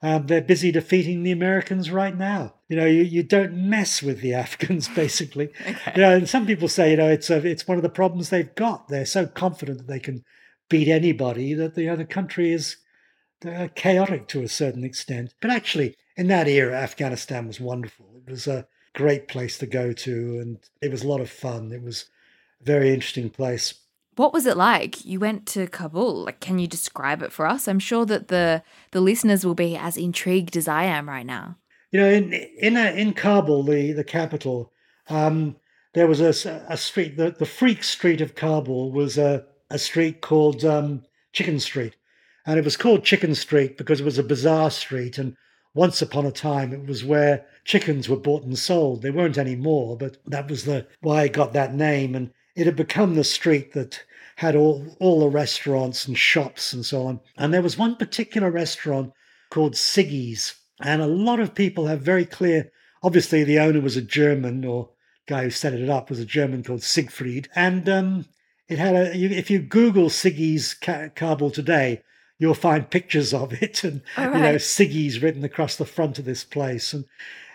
Um, 0.00 0.28
they're 0.28 0.40
busy 0.40 0.70
defeating 0.70 1.24
the 1.24 1.32
Americans 1.32 1.90
right 1.90 2.16
now. 2.16 2.54
You 2.68 2.76
know, 2.76 2.86
you, 2.86 3.02
you 3.02 3.24
don't 3.24 3.52
mess 3.68 4.00
with 4.00 4.20
the 4.20 4.32
Afghans, 4.44 4.88
basically. 4.88 5.48
Okay. 5.60 5.92
You 5.96 6.02
know, 6.02 6.14
and 6.14 6.28
some 6.28 6.46
people 6.46 6.68
say, 6.68 6.92
you 6.92 6.96
know, 6.98 7.08
it's 7.08 7.30
a, 7.30 7.44
it's 7.44 7.66
one 7.66 7.78
of 7.78 7.82
the 7.82 7.88
problems 7.88 8.30
they've 8.30 8.54
got. 8.54 8.86
They're 8.86 9.04
so 9.04 9.26
confident 9.26 9.78
that 9.78 9.88
they 9.88 9.98
can 9.98 10.24
beat 10.68 10.86
anybody 10.86 11.52
that 11.54 11.74
the 11.74 11.88
other 11.88 12.04
country 12.04 12.52
is 12.52 12.76
chaotic 13.74 14.28
to 14.28 14.42
a 14.42 14.48
certain 14.48 14.84
extent. 14.84 15.34
But 15.40 15.50
actually, 15.50 15.96
in 16.16 16.28
that 16.28 16.48
era, 16.48 16.74
Afghanistan 16.74 17.46
was 17.46 17.60
wonderful. 17.60 18.06
It 18.16 18.30
was 18.30 18.46
a 18.46 18.66
great 18.94 19.28
place 19.28 19.58
to 19.58 19.66
go 19.66 19.92
to, 19.92 20.38
and 20.40 20.58
it 20.82 20.90
was 20.90 21.02
a 21.02 21.08
lot 21.08 21.20
of 21.20 21.30
fun. 21.30 21.72
It 21.72 21.82
was 21.82 22.06
a 22.60 22.64
very 22.64 22.92
interesting 22.92 23.30
place. 23.30 23.74
What 24.16 24.32
was 24.32 24.46
it 24.46 24.56
like? 24.56 25.04
You 25.04 25.20
went 25.20 25.46
to 25.48 25.68
Kabul. 25.68 26.24
Like, 26.24 26.40
can 26.40 26.58
you 26.58 26.66
describe 26.66 27.22
it 27.22 27.32
for 27.32 27.46
us? 27.46 27.68
I'm 27.68 27.78
sure 27.78 28.04
that 28.06 28.28
the 28.28 28.64
the 28.90 29.00
listeners 29.00 29.46
will 29.46 29.54
be 29.54 29.76
as 29.76 29.96
intrigued 29.96 30.56
as 30.56 30.66
I 30.66 30.84
am 30.84 31.08
right 31.08 31.26
now. 31.26 31.56
You 31.92 32.00
know, 32.00 32.08
in 32.08 32.32
in 32.32 32.76
a, 32.76 32.90
in 32.90 33.12
Kabul, 33.12 33.62
the 33.62 33.92
the 33.92 34.02
capital, 34.02 34.72
um, 35.08 35.56
there 35.94 36.08
was 36.08 36.20
a, 36.20 36.30
a 36.68 36.76
street. 36.76 37.16
The, 37.16 37.30
the 37.30 37.46
freak 37.46 37.84
street 37.84 38.20
of 38.20 38.34
Kabul 38.34 38.90
was 38.90 39.16
a 39.18 39.46
a 39.70 39.78
street 39.78 40.20
called 40.20 40.64
um, 40.64 41.04
Chicken 41.32 41.60
Street, 41.60 41.94
and 42.48 42.58
it 42.58 42.64
was 42.64 42.78
called 42.78 43.04
Chicken 43.04 43.34
Street 43.34 43.76
because 43.76 44.00
it 44.00 44.04
was 44.04 44.16
a 44.16 44.22
bizarre 44.22 44.70
street. 44.70 45.18
And 45.18 45.36
once 45.74 46.00
upon 46.00 46.24
a 46.24 46.32
time, 46.32 46.72
it 46.72 46.86
was 46.86 47.04
where 47.04 47.44
chickens 47.66 48.08
were 48.08 48.16
bought 48.16 48.42
and 48.42 48.58
sold. 48.58 49.02
They 49.02 49.10
weren't 49.10 49.36
anymore, 49.36 49.98
but 49.98 50.16
that 50.24 50.48
was 50.48 50.64
the 50.64 50.86
why 51.02 51.24
it 51.24 51.34
got 51.34 51.52
that 51.52 51.74
name. 51.74 52.14
And 52.14 52.30
it 52.56 52.64
had 52.64 52.74
become 52.74 53.16
the 53.16 53.22
street 53.22 53.74
that 53.74 54.02
had 54.36 54.56
all 54.56 54.96
all 54.98 55.20
the 55.20 55.28
restaurants 55.28 56.08
and 56.08 56.16
shops 56.16 56.72
and 56.72 56.86
so 56.86 57.02
on. 57.02 57.20
And 57.36 57.52
there 57.52 57.60
was 57.60 57.76
one 57.76 57.96
particular 57.96 58.50
restaurant 58.50 59.12
called 59.50 59.74
Siggy's, 59.74 60.54
and 60.80 61.02
a 61.02 61.06
lot 61.06 61.40
of 61.40 61.54
people 61.54 61.86
have 61.88 62.00
very 62.00 62.24
clear. 62.24 62.70
Obviously, 63.02 63.44
the 63.44 63.58
owner 63.58 63.82
was 63.82 63.98
a 63.98 64.00
German, 64.00 64.64
or 64.64 64.88
guy 65.26 65.42
who 65.42 65.50
set 65.50 65.74
it 65.74 65.90
up 65.90 66.08
was 66.08 66.18
a 66.18 66.24
German 66.24 66.64
called 66.64 66.82
Siegfried, 66.82 67.50
and 67.54 67.90
um, 67.90 68.24
it 68.68 68.78
had 68.78 68.94
a. 68.94 69.14
If 69.14 69.50
you 69.50 69.58
Google 69.58 70.08
Siggy's 70.08 70.72
Ka- 70.72 71.10
Kabul 71.14 71.50
today, 71.50 72.00
you'll 72.38 72.54
find 72.54 72.90
pictures 72.90 73.34
of 73.34 73.62
it, 73.62 73.84
and 73.84 74.02
All 74.16 74.24
you 74.24 74.30
know 74.30 74.52
right. 74.52 74.60
Siggy's 74.60 75.22
written 75.22 75.44
across 75.44 75.76
the 75.76 75.84
front 75.84 76.18
of 76.18 76.24
this 76.24 76.44
place, 76.44 76.92
and 76.92 77.04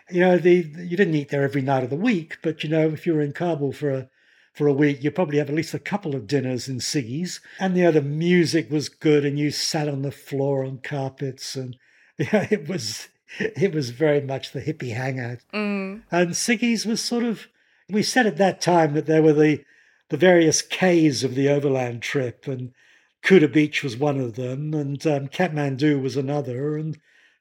you 0.09 0.21
know 0.21 0.37
the 0.37 0.67
you 0.77 0.97
didn't 0.97 1.15
eat 1.15 1.29
there 1.29 1.43
every 1.43 1.61
night 1.61 1.83
of 1.83 1.89
the 1.89 1.95
week, 1.95 2.37
but 2.41 2.63
you 2.63 2.69
know 2.69 2.87
if 2.87 3.05
you 3.05 3.13
were 3.13 3.21
in 3.21 3.33
Kabul 3.33 3.71
for 3.71 3.91
a 3.91 4.09
for 4.53 4.67
a 4.67 4.73
week, 4.73 5.03
you 5.03 5.09
probably 5.09 5.39
have 5.39 5.49
at 5.49 5.55
least 5.55 5.73
a 5.73 5.79
couple 5.79 6.15
of 6.15 6.27
dinners 6.27 6.67
in 6.67 6.77
Siggy's, 6.77 7.41
and 7.59 7.75
you 7.75 7.83
know 7.83 7.91
the 7.91 7.99
other 7.99 8.07
music 8.07 8.69
was 8.69 8.89
good, 8.89 9.25
and 9.25 9.39
you 9.39 9.51
sat 9.51 9.87
on 9.87 10.01
the 10.01 10.11
floor 10.11 10.63
on 10.63 10.77
carpets, 10.79 11.55
and 11.55 11.77
yeah, 12.17 12.47
it 12.51 12.67
was 12.67 13.09
it 13.39 13.73
was 13.73 13.89
very 13.89 14.21
much 14.21 14.51
the 14.51 14.61
hippie 14.61 14.95
hangout. 14.95 15.39
Mm. 15.53 16.03
And 16.11 16.31
Siggy's 16.31 16.85
was 16.85 17.01
sort 17.01 17.23
of 17.23 17.47
we 17.89 18.03
said 18.03 18.27
at 18.27 18.37
that 18.37 18.61
time 18.61 18.93
that 18.93 19.05
there 19.05 19.23
were 19.23 19.33
the 19.33 19.63
the 20.09 20.17
various 20.17 20.61
K's 20.61 21.23
of 21.23 21.33
the 21.33 21.49
overland 21.49 22.01
trip, 22.01 22.47
and 22.47 22.73
Kuta 23.23 23.51
Beach 23.51 23.83
was 23.83 23.97
one 23.97 24.19
of 24.19 24.35
them, 24.35 24.73
and 24.73 25.05
um, 25.07 25.27
Kathmandu 25.27 26.01
was 26.01 26.17
another, 26.17 26.77
and 26.77 26.97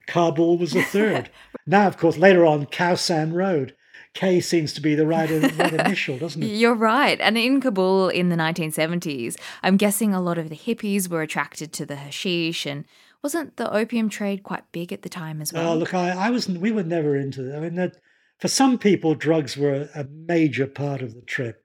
Kabul 0.07 0.57
was 0.57 0.75
a 0.75 0.83
third. 0.83 1.29
now, 1.67 1.87
of 1.87 1.97
course, 1.97 2.17
later 2.17 2.45
on, 2.45 2.65
Khao 2.65 3.33
Road. 3.33 3.75
K 4.13 4.39
seems 4.41 4.73
to 4.73 4.81
be 4.81 4.93
the 4.93 5.07
right, 5.07 5.27
right 5.29 5.73
initial, 5.73 6.19
doesn't 6.19 6.43
it? 6.43 6.47
You're 6.55 6.75
right. 6.75 7.19
And 7.19 7.35
in 7.35 7.59
Kabul 7.59 8.09
in 8.09 8.29
the 8.29 8.35
1970s, 8.35 9.35
I'm 9.63 9.75
guessing 9.75 10.13
a 10.13 10.21
lot 10.21 10.37
of 10.37 10.49
the 10.49 10.55
hippies 10.55 11.09
were 11.09 11.23
attracted 11.23 11.73
to 11.73 11.85
the 11.85 11.95
hashish 11.95 12.67
and 12.67 12.85
wasn't 13.23 13.57
the 13.57 13.73
opium 13.73 14.09
trade 14.09 14.43
quite 14.43 14.71
big 14.71 14.93
at 14.93 15.01
the 15.01 15.09
time 15.09 15.41
as 15.41 15.51
well? 15.51 15.71
Oh, 15.71 15.77
look, 15.77 15.93
I, 15.93 16.09
I 16.11 16.29
wasn't. 16.29 16.61
We 16.61 16.71
were 16.71 16.83
never 16.83 17.15
into 17.15 17.51
it. 17.51 17.57
I 17.57 17.59
mean, 17.61 17.75
that 17.75 17.97
for 18.37 18.49
some 18.49 18.77
people, 18.77 19.15
drugs 19.15 19.57
were 19.57 19.89
a 19.95 20.03
major 20.03 20.67
part 20.67 21.01
of 21.01 21.15
the 21.15 21.21
trip, 21.21 21.63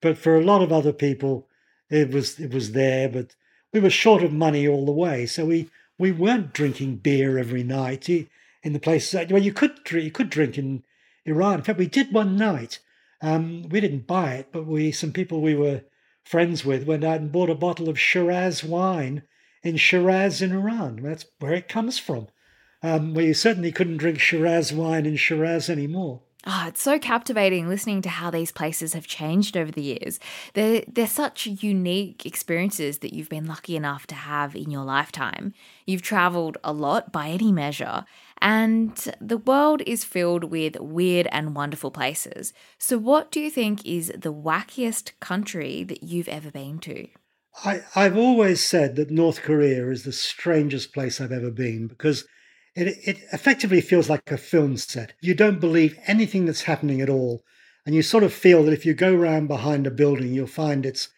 But 0.00 0.18
for 0.18 0.36
a 0.36 0.44
lot 0.44 0.62
of 0.62 0.70
other 0.70 0.92
people, 0.92 1.48
it 1.90 2.10
was 2.10 2.38
it 2.38 2.52
was 2.52 2.72
there. 2.72 3.08
But 3.08 3.34
we 3.72 3.80
were 3.80 3.90
short 3.90 4.22
of 4.22 4.32
money 4.32 4.66
all 4.66 4.86
the 4.86 4.92
way, 4.92 5.26
so 5.26 5.46
we 5.46 5.70
we 5.98 6.12
weren't 6.12 6.52
drinking 6.52 6.96
beer 6.96 7.38
every 7.38 7.62
night 7.62 8.08
in 8.08 8.72
the 8.72 8.78
places. 8.78 9.10
that 9.12 9.32
Well, 9.32 9.42
you 9.42 9.52
could 9.52 9.82
drink, 9.84 10.04
you 10.04 10.10
could 10.10 10.30
drink 10.30 10.56
in 10.56 10.84
Iran. 11.24 11.58
In 11.58 11.64
fact, 11.64 11.78
we 11.78 11.86
did 11.86 12.12
one 12.12 12.36
night. 12.36 12.78
Um, 13.20 13.62
we 13.68 13.80
didn't 13.80 14.06
buy 14.06 14.34
it, 14.34 14.48
but 14.52 14.66
we 14.66 14.92
some 14.92 15.12
people 15.12 15.40
we 15.40 15.54
were 15.54 15.82
friends 16.24 16.64
with 16.64 16.86
went 16.86 17.04
out 17.04 17.20
and 17.20 17.32
bought 17.32 17.50
a 17.50 17.54
bottle 17.54 17.88
of 17.88 17.98
Shiraz 17.98 18.62
wine 18.62 19.22
in 19.62 19.76
Shiraz 19.76 20.40
in 20.40 20.52
Iran. 20.52 21.00
That's 21.02 21.26
where 21.40 21.54
it 21.54 21.68
comes 21.68 21.98
from. 21.98 22.28
Um, 22.82 23.16
you 23.16 23.34
certainly 23.34 23.72
couldn't 23.72 23.96
drink 23.96 24.20
Shiraz 24.20 24.72
wine 24.72 25.04
in 25.04 25.16
Shiraz 25.16 25.68
anymore. 25.68 26.22
Oh, 26.46 26.66
it's 26.68 26.80
so 26.80 27.00
captivating 27.00 27.68
listening 27.68 28.00
to 28.02 28.08
how 28.08 28.30
these 28.30 28.52
places 28.52 28.92
have 28.92 29.08
changed 29.08 29.56
over 29.56 29.72
the 29.72 29.82
years. 29.82 30.20
They're, 30.54 30.84
they're 30.86 31.08
such 31.08 31.46
unique 31.46 32.24
experiences 32.24 32.98
that 32.98 33.12
you've 33.12 33.28
been 33.28 33.46
lucky 33.46 33.74
enough 33.74 34.06
to 34.06 34.14
have 34.14 34.54
in 34.54 34.70
your 34.70 34.84
lifetime. 34.84 35.52
You've 35.84 36.02
traveled 36.02 36.56
a 36.62 36.72
lot 36.72 37.10
by 37.10 37.28
any 37.28 37.50
measure, 37.50 38.04
and 38.40 38.96
the 39.20 39.38
world 39.38 39.82
is 39.84 40.04
filled 40.04 40.44
with 40.44 40.78
weird 40.78 41.26
and 41.32 41.56
wonderful 41.56 41.90
places. 41.90 42.52
So, 42.78 42.98
what 42.98 43.32
do 43.32 43.40
you 43.40 43.50
think 43.50 43.84
is 43.84 44.12
the 44.16 44.32
wackiest 44.32 45.18
country 45.18 45.82
that 45.84 46.04
you've 46.04 46.28
ever 46.28 46.52
been 46.52 46.78
to? 46.80 47.08
I, 47.64 47.82
I've 47.96 48.16
always 48.16 48.62
said 48.64 48.94
that 48.96 49.10
North 49.10 49.42
Korea 49.42 49.90
is 49.90 50.04
the 50.04 50.12
strangest 50.12 50.94
place 50.94 51.20
I've 51.20 51.32
ever 51.32 51.50
been 51.50 51.88
because 51.88 52.24
it, 52.78 52.98
it 53.04 53.18
effectively 53.32 53.80
feels 53.80 54.08
like 54.08 54.30
a 54.30 54.36
film 54.36 54.76
set. 54.76 55.12
You 55.20 55.34
don't 55.34 55.60
believe 55.60 55.98
anything 56.06 56.46
that's 56.46 56.62
happening 56.62 57.00
at 57.00 57.10
all. 57.10 57.42
And 57.84 57.94
you 57.94 58.02
sort 58.02 58.24
of 58.24 58.32
feel 58.32 58.64
that 58.64 58.72
if 58.72 58.84
you 58.84 58.94
go 58.94 59.14
around 59.14 59.48
behind 59.48 59.86
a 59.86 59.90
building, 59.90 60.34
you'll 60.34 60.46
find 60.46 60.84
it's 60.84 61.08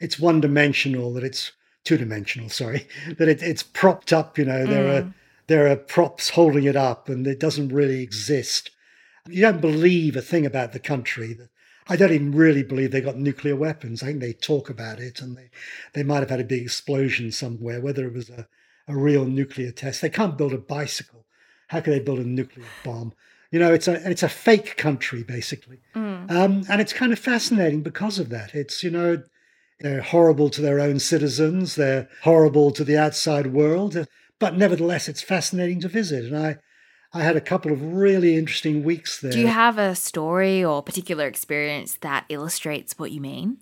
it's 0.00 0.18
one 0.18 0.40
dimensional, 0.40 1.12
that 1.14 1.24
it's 1.24 1.52
two 1.84 1.96
dimensional, 1.96 2.48
sorry, 2.48 2.86
that 3.18 3.28
it, 3.28 3.42
it's 3.42 3.62
propped 3.62 4.12
up, 4.12 4.38
you 4.38 4.44
know, 4.44 4.64
mm. 4.64 4.68
there 4.68 4.88
are 4.88 5.02
mm. 5.02 5.14
there 5.46 5.68
are 5.68 5.76
props 5.76 6.30
holding 6.30 6.64
it 6.64 6.76
up 6.76 7.08
and 7.08 7.26
it 7.26 7.40
doesn't 7.40 7.72
really 7.72 8.02
exist. 8.02 8.70
You 9.28 9.42
don't 9.42 9.60
believe 9.60 10.16
a 10.16 10.22
thing 10.22 10.46
about 10.46 10.72
the 10.72 10.78
country. 10.78 11.36
I 11.88 11.96
don't 11.96 12.12
even 12.12 12.32
really 12.32 12.62
believe 12.62 12.90
they 12.90 13.00
got 13.00 13.16
nuclear 13.16 13.56
weapons. 13.56 14.02
I 14.02 14.06
think 14.06 14.20
they 14.20 14.34
talk 14.34 14.68
about 14.68 15.00
it 15.00 15.20
and 15.20 15.36
they, 15.36 15.50
they 15.94 16.02
might 16.02 16.20
have 16.20 16.30
had 16.30 16.40
a 16.40 16.44
big 16.44 16.62
explosion 16.62 17.32
somewhere, 17.32 17.80
whether 17.80 18.06
it 18.06 18.14
was 18.14 18.28
a 18.28 18.46
a 18.88 18.96
real 18.96 19.24
nuclear 19.24 19.70
test. 19.70 20.00
They 20.00 20.10
can't 20.10 20.38
build 20.38 20.52
a 20.52 20.58
bicycle. 20.58 21.26
How 21.68 21.80
can 21.80 21.92
they 21.92 22.00
build 22.00 22.18
a 22.18 22.24
nuclear 22.24 22.66
bomb? 22.82 23.12
You 23.50 23.58
know, 23.58 23.72
it's 23.72 23.88
a 23.88 24.10
it's 24.10 24.22
a 24.22 24.28
fake 24.28 24.76
country 24.76 25.22
basically, 25.22 25.78
mm. 25.94 26.30
um, 26.30 26.64
and 26.68 26.80
it's 26.80 26.92
kind 26.92 27.12
of 27.12 27.18
fascinating 27.18 27.82
because 27.82 28.18
of 28.18 28.28
that. 28.28 28.54
It's 28.54 28.82
you 28.82 28.90
know, 28.90 29.22
they're 29.80 30.02
horrible 30.02 30.50
to 30.50 30.60
their 30.60 30.80
own 30.80 30.98
citizens. 30.98 31.74
They're 31.74 32.08
horrible 32.22 32.72
to 32.72 32.84
the 32.84 32.98
outside 32.98 33.48
world, 33.48 34.06
but 34.38 34.56
nevertheless, 34.56 35.08
it's 35.08 35.22
fascinating 35.22 35.80
to 35.80 35.88
visit. 35.88 36.24
And 36.24 36.36
I, 36.36 36.56
I 37.12 37.22
had 37.22 37.36
a 37.36 37.40
couple 37.40 37.72
of 37.72 37.82
really 37.82 38.36
interesting 38.36 38.84
weeks 38.84 39.20
there. 39.20 39.32
Do 39.32 39.40
you 39.40 39.46
have 39.46 39.78
a 39.78 39.94
story 39.94 40.64
or 40.64 40.82
particular 40.82 41.26
experience 41.26 41.94
that 42.00 42.26
illustrates 42.28 42.98
what 42.98 43.12
you 43.12 43.20
mean? 43.20 43.58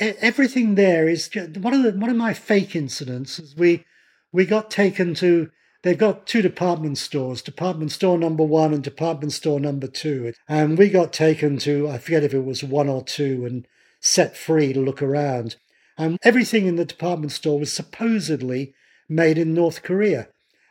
Everything 0.00 0.74
there 0.74 1.06
is 1.06 1.28
just, 1.28 1.58
one 1.58 1.74
of 1.74 1.82
the 1.82 1.92
one 1.92 2.10
of 2.10 2.16
my 2.16 2.32
fake 2.32 2.74
incidents. 2.74 3.38
Is 3.38 3.54
we 3.54 3.84
we 4.32 4.46
got 4.46 4.70
taken 4.70 5.14
to 5.14 5.50
they've 5.82 5.98
got 5.98 6.26
two 6.26 6.42
department 6.42 6.98
stores 6.98 7.42
department 7.42 7.92
store 7.92 8.18
number 8.18 8.44
one 8.44 8.72
and 8.72 8.82
department 8.82 9.32
store 9.32 9.60
number 9.60 9.86
two. 9.86 10.32
And 10.48 10.78
we 10.78 10.88
got 10.88 11.12
taken 11.12 11.58
to 11.58 11.88
i 11.88 11.98
forget 11.98 12.24
if 12.24 12.34
it 12.34 12.44
was 12.44 12.64
one 12.64 12.88
or 12.88 13.04
two 13.04 13.44
and 13.44 13.66
set 14.00 14.36
free 14.36 14.72
to 14.72 14.80
look 14.80 15.02
around. 15.02 15.56
And 15.98 16.18
everything 16.22 16.66
in 16.66 16.76
the 16.76 16.84
department 16.84 17.32
store 17.32 17.58
was 17.58 17.72
supposedly 17.72 18.74
made 19.08 19.38
in 19.38 19.54
north 19.54 19.82
korea. 19.82 20.28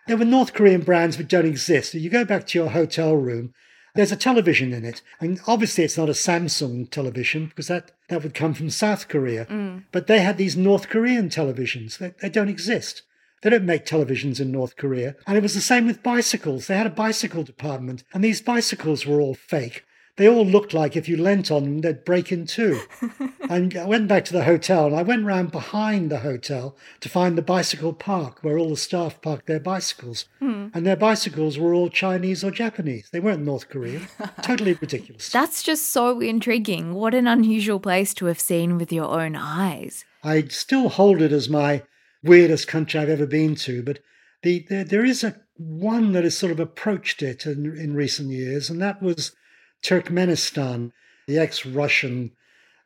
There 0.07 0.18
were 0.18 0.26
north 0.26 0.53
korean 0.53 0.82
brands 0.82 1.18
which 1.18 1.28
don't 1.28 1.45
exist. 1.45 1.91
So 1.91 1.99
you 1.99 2.09
go 2.09 2.26
back 2.26 2.47
to 2.47 2.59
your 2.59 2.70
hotel 2.70 3.16
room 3.16 3.53
there's 3.93 4.12
a 4.14 4.16
television 4.16 4.72
in 4.72 4.86
it. 4.86 5.01
And 5.20 5.41
obviously 5.47 5.84
it's 5.84 5.97
not 5.97 6.07
a 6.07 6.14
samsung 6.14 6.89
television 6.89 7.47
because 7.47 7.68
that, 7.68 7.91
that 8.07 8.24
would 8.24 8.34
come 8.34 8.53
from 8.53 8.70
south 8.70 9.07
korea. 9.09 9.45
Mm. 9.45 9.84
but 9.91 10.07
they 10.07 10.22
had 10.22 10.38
these 10.38 10.55
north 10.55 10.89
korean 10.89 11.30
televisions. 11.30 11.97
They, 11.97 12.14
they 12.22 12.30
don't 12.30 12.49
exist 12.49 13.03
they 13.42 13.50
don't 13.50 13.66
make 13.66 13.86
televisions 13.86 14.39
in 14.39 14.52
North 14.52 14.76
Korea. 14.76 15.16
And 15.28 15.38
it 15.38 15.44
was 15.44 15.54
the 15.54 15.62
same 15.62 15.86
with 15.88 16.04
bicycles. 16.04 16.68
They 16.68 16.78
had 16.78 16.88
a 16.88 16.92
bicycle 16.92 17.44
department, 17.44 18.04
and 18.14 18.24
these 18.24 18.42
bicycles 18.42 19.06
were 19.06 19.20
all 19.20 19.36
fake. 19.36 19.84
They 20.18 20.28
all 20.28 20.46
looked 20.46 20.74
like 20.74 20.96
if 20.96 21.08
you 21.08 21.18
leant 21.18 21.50
on 21.50 21.64
them, 21.64 21.82
they'd 21.82 22.06
break 22.06 22.32
in 22.32 22.46
two. 22.46 22.82
and 23.50 23.76
I 23.76 23.86
went 23.86 24.08
back 24.08 24.26
to 24.26 24.34
the 24.34 24.44
hotel, 24.44 24.86
and 24.86 24.96
I 24.96 25.02
went 25.02 25.26
round 25.26 25.52
behind 25.52 26.12
the 26.12 26.20
hotel 26.20 26.76
to 27.00 27.10
find 27.10 27.38
the 27.38 27.42
bicycle 27.42 27.94
park 27.94 28.39
where 28.44 28.58
all 28.58 28.70
the 28.70 28.78
staff 28.78 29.22
parked 29.22 29.48
their 29.48 29.60
bicycles. 29.60 30.26
Hmm. 30.39 30.68
And 30.74 30.86
their 30.86 30.96
bicycles 30.96 31.58
were 31.58 31.74
all 31.74 31.89
Chinese 31.89 32.44
or 32.44 32.52
Japanese. 32.52 33.10
They 33.12 33.20
weren't 33.20 33.44
North 33.44 33.70
Korean. 33.70 34.08
totally 34.42 34.74
ridiculous. 34.74 35.30
That's 35.32 35.64
just 35.64 35.89
so 35.89 36.20
intriguing. 36.20 36.94
What 36.94 37.16
an 37.16 37.26
unusual 37.26 37.80
place 37.80 38.14
to 38.16 38.26
have 38.26 38.39
seen 38.39 38.78
with 38.78 38.92
your 38.92 39.10
own 39.10 39.36
eyes. 39.36 40.06
I 40.24 40.44
still 40.50 40.89
hold 40.89 41.22
it 41.22 41.32
as 41.32 41.50
my 41.50 41.84
weirdest 42.24 42.67
country 42.67 42.99
I've 42.99 43.09
ever 43.09 43.26
been 43.26 43.55
to, 43.55 43.84
but 43.84 43.99
the, 44.43 44.65
the 44.69 44.84
there 44.84 45.05
is 45.05 45.24
a 45.24 45.36
one 45.57 46.13
that 46.13 46.24
has 46.24 46.38
sort 46.38 46.51
of 46.51 46.59
approached 46.59 47.22
it 47.22 47.45
in, 47.45 47.78
in 47.78 47.93
recent 47.93 48.30
years, 48.30 48.69
and 48.69 48.82
that 48.82 49.01
was 49.01 49.36
Turkmenistan, 49.84 50.91
the 51.28 51.38
ex-Russian 51.38 52.32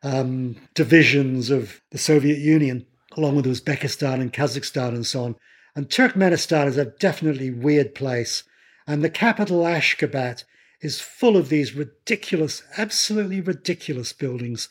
um, 0.02 0.56
divisions 0.74 1.50
of 1.50 1.80
the 1.90 1.98
Soviet 1.98 2.38
Union, 2.38 2.86
along 3.16 3.36
with 3.36 3.46
Uzbekistan 3.46 4.20
and 4.20 4.32
Kazakhstan 4.32 4.88
and 4.88 5.06
so 5.06 5.24
on. 5.24 5.36
And 5.74 5.88
Turkmenistan 5.88 6.66
is 6.66 6.76
a 6.76 6.86
definitely 6.86 7.50
weird 7.50 7.94
place, 7.94 8.44
and 8.86 9.02
the 9.02 9.10
capital 9.10 9.62
Ashgabat 9.62 10.44
is 10.80 11.00
full 11.00 11.36
of 11.36 11.48
these 11.48 11.74
ridiculous, 11.74 12.62
absolutely 12.76 13.40
ridiculous 13.40 14.12
buildings. 14.12 14.68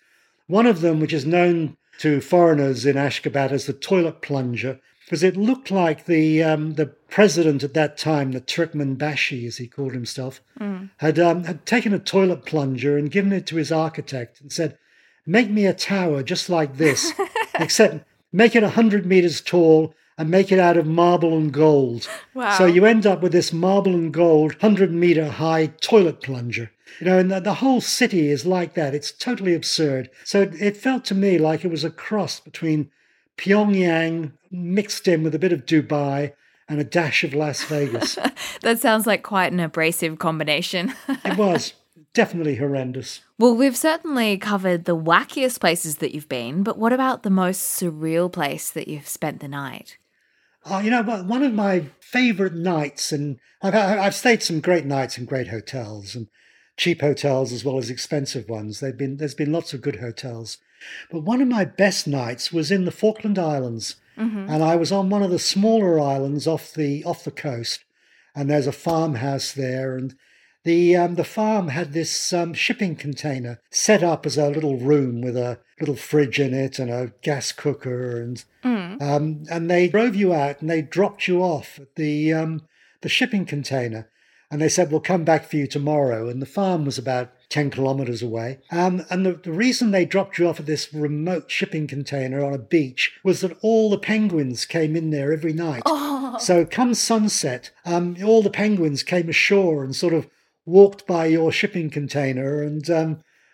One 0.48 0.68
of 0.68 0.82
them, 0.82 1.00
which 1.00 1.14
is 1.14 1.26
known 1.26 1.78
to 2.00 2.22
foreigners 2.22 2.86
in 2.86 2.96
Ashgabat 2.96 3.52
as 3.52 3.66
the 3.66 3.74
toilet 3.74 4.22
plunger 4.22 4.80
because 5.06 5.22
it 5.22 5.38
looked 5.38 5.70
like 5.70 6.06
the 6.06 6.42
um, 6.44 6.74
the 6.74 6.88
president 6.88 7.64
at 7.64 7.76
that 7.76 7.98
time, 7.98 8.32
the 8.32 8.42
Turkmenbashi, 8.42 9.46
as 9.46 9.58
he 9.58 9.68
called 9.68 9.94
himself, 9.94 10.42
mm. 10.60 10.90
had 10.98 11.20
um, 11.20 11.44
had 11.44 11.66
taken 11.66 11.94
a 11.94 12.00
toilet 12.00 12.46
plunger 12.46 12.98
and 12.98 13.12
given 13.12 13.32
it 13.32 13.46
to 13.48 13.56
his 13.56 13.72
architect 13.72 14.42
and 14.42 14.52
said, 14.52 14.78
"Make 15.26 15.50
me 15.50 15.66
a 15.68 15.74
tower 15.74 16.24
just 16.24 16.50
like 16.50 16.78
this, 16.78 17.14
except 17.60 18.04
make 18.32 18.56
it 18.56 18.64
hundred 18.64 19.06
meters 19.06 19.42
tall 19.42 19.94
and 20.18 20.30
make 20.30 20.52
it 20.52 20.60
out 20.60 20.78
of 20.78 20.88
marble 20.88 21.38
and 21.38 21.54
gold." 21.54 22.10
Wow. 22.34 22.58
So 22.58 22.66
you 22.66 22.86
end 22.86 23.06
up 23.06 23.22
with 23.22 23.32
this 23.32 23.54
marble 23.54 23.94
and 23.94 24.12
gold, 24.12 24.56
hundred 24.62 24.92
meter 24.92 25.30
high 25.30 25.68
toilet 25.68 26.22
plunger. 26.22 26.72
You 27.00 27.08
know, 27.08 27.18
and 27.18 27.32
the, 27.32 27.40
the, 27.40 27.56
whole 27.56 27.82
city 27.82 28.30
is 28.30 28.46
like 28.46 28.74
that. 28.76 28.96
It's 28.96 29.12
totally 29.12 29.54
absurd. 29.54 30.10
So 30.24 30.42
it, 30.42 30.54
it 30.62 30.78
felt 30.78 31.06
to 31.06 31.16
me 31.16 31.38
like 31.38 31.66
it 31.66 31.72
was 31.72 31.84
a 31.84 31.90
cross 31.90 32.40
between 32.40 32.90
Pyongyang 33.38 34.34
mixed 34.52 35.08
in 35.08 35.24
with 35.24 35.36
a 35.36 35.40
bit 35.40 35.52
of 35.52 35.66
Dubai 35.66 36.34
and 36.68 36.80
a 36.80 36.84
dash 36.84 37.24
of 37.24 37.34
Las 37.34 37.64
Vegas. 37.64 38.18
that 38.62 38.80
sounds 38.80 39.06
like 39.06 39.24
quite 39.24 39.52
an 39.52 39.60
abrasive 39.60 40.20
combination. 40.20 40.94
it 41.10 41.38
was 41.38 41.74
definitely 42.14 42.56
horrendous. 42.56 43.22
Well, 43.38 43.56
we've 43.56 43.78
certainly 43.78 44.38
covered 44.38 44.86
the 44.86 44.96
wackiest 44.96 45.60
places 45.60 45.98
that 45.98 46.14
you've 46.14 46.30
been, 46.30 46.64
but 46.64 46.78
what 46.78 46.94
about 46.94 47.24
the 47.24 47.30
most 47.30 47.80
surreal 47.80 48.32
place 48.32 48.72
that 48.72 48.88
you've 48.88 49.08
spent 49.08 49.42
the 49.42 49.48
night? 49.48 49.98
Oh, 50.66 50.80
you 50.80 50.90
know, 50.90 51.04
one 51.04 51.44
of 51.44 51.54
my 51.54 51.86
favorite 52.00 52.56
nights, 52.56 53.12
and 53.12 53.38
I've, 53.62 53.76
I've 53.76 54.16
stayed 54.16 54.42
some 54.42 54.62
great 54.62 54.86
nights 54.86 55.18
in 55.18 55.26
great 55.26 55.50
hotels, 55.50 56.16
and 56.16 56.28
cheap 56.78 57.02
hotels 57.02 57.52
as 57.52 57.64
well 57.64 57.78
as 57.78 57.90
expensive 57.90 58.50
ones. 58.50 58.82
Been, 58.82 59.18
there's 59.18 59.36
been 59.36 59.52
lots 59.52 59.74
of 59.74 59.82
good 59.82 59.98
hotels. 59.98 60.58
But 61.12 61.22
one 61.22 61.42
of 61.42 61.48
my 61.48 61.66
best 61.66 62.08
nights 62.08 62.52
was 62.52 62.72
in 62.72 62.86
the 62.86 62.92
Falkland 62.92 63.40
Islands. 63.40 63.96
Mm-hmm. 64.18 64.50
And 64.50 64.64
I 64.64 64.76
was 64.76 64.92
on 64.92 65.10
one 65.10 65.24
of 65.24 65.32
the 65.32 65.40
smaller 65.40 66.00
islands 66.00 66.48
off 66.48 66.74
the 66.74 67.04
off 67.04 67.24
the 67.24 67.32
coast. 67.32 67.84
And 68.36 68.50
there's 68.50 68.68
a 68.68 68.72
farmhouse 68.72 69.52
there. 69.52 69.96
And 69.96 70.16
the 70.66 70.96
um, 70.98 71.16
the 71.16 71.24
farm 71.24 71.70
had 71.70 71.94
this 71.94 72.34
um, 72.34 72.54
shipping 72.54 72.96
container 72.96 73.62
set 73.70 74.04
up 74.04 74.26
as 74.26 74.38
a 74.38 74.50
little 74.50 74.78
room 74.78 75.22
with 75.22 75.38
a 75.38 75.60
little 75.80 75.96
fridge 75.96 76.40
in 76.40 76.54
it 76.54 76.80
and 76.80 76.90
a 76.90 77.14
gas 77.22 77.52
cooker 77.52 78.20
and 78.22 78.44
mm. 78.64 79.02
um, 79.02 79.44
and 79.50 79.70
they 79.70 79.88
drove 79.88 80.16
you 80.16 80.34
out 80.34 80.60
and 80.62 80.70
they 80.70 80.82
dropped 80.82 81.28
you 81.28 81.42
off 81.42 81.80
at 81.80 81.96
the 81.96 82.34
um, 82.34 82.64
the 83.02 83.10
shipping 83.10 83.46
container 83.46 84.10
and 84.56 84.62
they 84.62 84.70
said, 84.70 84.90
We'll 84.90 85.02
come 85.02 85.26
back 85.26 85.44
for 85.44 85.58
you 85.58 85.68
tomorrow. 85.68 86.30
And 86.30 86.42
the 86.42 86.46
farm 86.46 86.86
was 86.86 86.98
about 86.98 87.30
10 87.50 87.72
kilometers 87.72 88.22
away. 88.22 88.60
Um, 88.72 89.06
and 89.10 89.26
the, 89.26 89.34
the 89.34 89.52
reason 89.52 89.92
they 89.92 90.06
dropped 90.06 90.38
you 90.38 90.48
off 90.48 90.62
at 90.62 90.66
this 90.66 90.94
remote 90.94 91.52
shipping 91.52 91.88
container 91.88 92.42
on 92.42 92.54
a 92.54 92.58
beach 92.58 93.20
was 93.22 93.42
that 93.42 93.58
all 93.62 93.90
the 93.90 93.98
penguins 93.98 94.64
came 94.64 94.96
in 94.96 95.10
there 95.10 95.34
every 95.34 95.52
night. 95.52 95.84
Oh. 95.86 96.38
So, 96.40 96.66
come 96.66 96.94
sunset, 96.94 97.72
um, 97.84 98.16
all 98.24 98.42
the 98.42 98.50
penguins 98.50 99.04
came 99.04 99.28
ashore 99.28 99.84
and 99.84 99.94
sort 99.94 100.14
of 100.14 100.30
walked 100.66 101.06
by 101.06 101.26
your 101.26 101.52
shipping 101.52 101.90
container 101.90 102.64
and, 102.64 102.90
um, 102.90 103.10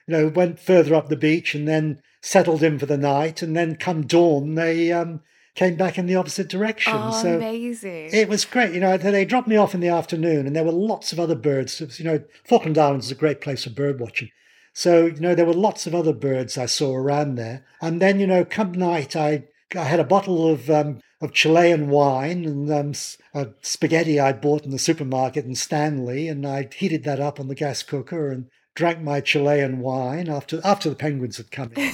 you 0.05 0.15
know, 0.15 0.27
went 0.27 0.59
further 0.59 0.93
up 0.93 1.09
the 1.09 1.15
beach 1.15 1.55
and 1.55 1.67
then 1.67 1.99
settled 2.21 2.61
in 2.61 2.77
for 2.77 2.85
the 2.85 2.95
night, 2.95 3.41
and 3.41 3.55
then 3.55 3.75
come 3.75 4.05
dawn, 4.05 4.53
they 4.53 4.91
um, 4.91 5.21
came 5.55 5.75
back 5.75 5.97
in 5.97 6.05
the 6.05 6.15
opposite 6.15 6.47
direction. 6.47 6.93
Oh, 6.95 7.21
so 7.21 7.35
amazing. 7.35 8.09
it 8.11 8.29
was 8.29 8.45
great. 8.45 8.73
You 8.73 8.79
know, 8.79 8.97
they 8.97 9.25
dropped 9.25 9.47
me 9.47 9.57
off 9.57 9.73
in 9.73 9.81
the 9.81 9.89
afternoon, 9.89 10.47
and 10.47 10.55
there 10.55 10.63
were 10.63 10.71
lots 10.71 11.11
of 11.11 11.19
other 11.19 11.35
birds. 11.35 11.81
You 11.99 12.05
know, 12.05 12.23
Falkland 12.45 12.77
Islands 12.77 13.07
is 13.07 13.11
a 13.11 13.15
great 13.15 13.41
place 13.41 13.63
for 13.63 13.69
bird 13.69 13.99
watching. 13.99 14.29
So, 14.73 15.05
you 15.05 15.19
know, 15.19 15.35
there 15.35 15.45
were 15.45 15.53
lots 15.53 15.85
of 15.85 15.93
other 15.93 16.13
birds 16.13 16.57
I 16.57 16.65
saw 16.65 16.95
around 16.95 17.35
there. 17.35 17.65
And 17.81 18.01
then, 18.01 18.19
you 18.19 18.27
know, 18.27 18.45
come 18.45 18.71
night, 18.71 19.15
I, 19.15 19.43
I 19.75 19.83
had 19.83 19.99
a 19.99 20.05
bottle 20.05 20.47
of, 20.47 20.69
um, 20.69 21.01
of 21.19 21.33
Chilean 21.33 21.89
wine 21.89 22.45
and 22.45 22.71
um, 22.71 22.93
a 23.33 23.49
spaghetti 23.61 24.19
I 24.19 24.31
bought 24.31 24.63
in 24.63 24.71
the 24.71 24.79
supermarket 24.79 25.45
in 25.45 25.55
Stanley, 25.55 26.29
and 26.29 26.47
I 26.47 26.69
heated 26.73 27.03
that 27.03 27.19
up 27.19 27.39
on 27.39 27.49
the 27.49 27.55
gas 27.55 27.83
cooker 27.83 28.31
and 28.31 28.47
drank 28.75 29.01
my 29.01 29.21
Chilean 29.21 29.79
wine 29.79 30.29
after 30.29 30.61
after 30.63 30.89
the 30.89 30.95
penguins 30.95 31.37
had 31.37 31.51
come 31.51 31.71
in, 31.75 31.93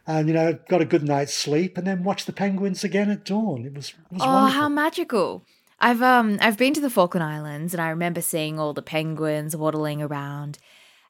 and 0.06 0.28
you 0.28 0.34
know 0.34 0.58
got 0.68 0.80
a 0.80 0.86
good 0.86 1.02
night's 1.02 1.34
sleep, 1.34 1.78
and 1.78 1.86
then 1.86 2.04
watched 2.04 2.26
the 2.26 2.32
penguins 2.32 2.84
again 2.84 3.10
at 3.10 3.24
dawn. 3.24 3.64
It 3.64 3.74
was, 3.74 3.90
it 3.90 4.14
was 4.14 4.22
oh, 4.22 4.26
wonderful. 4.26 4.60
how 4.60 4.68
magical! 4.68 5.44
I've 5.80 6.02
um 6.02 6.38
I've 6.40 6.58
been 6.58 6.74
to 6.74 6.80
the 6.80 6.90
Falkland 6.90 7.24
Islands, 7.24 7.74
and 7.74 7.80
I 7.80 7.88
remember 7.88 8.20
seeing 8.20 8.58
all 8.58 8.72
the 8.72 8.82
penguins 8.82 9.56
waddling 9.56 10.02
around. 10.02 10.58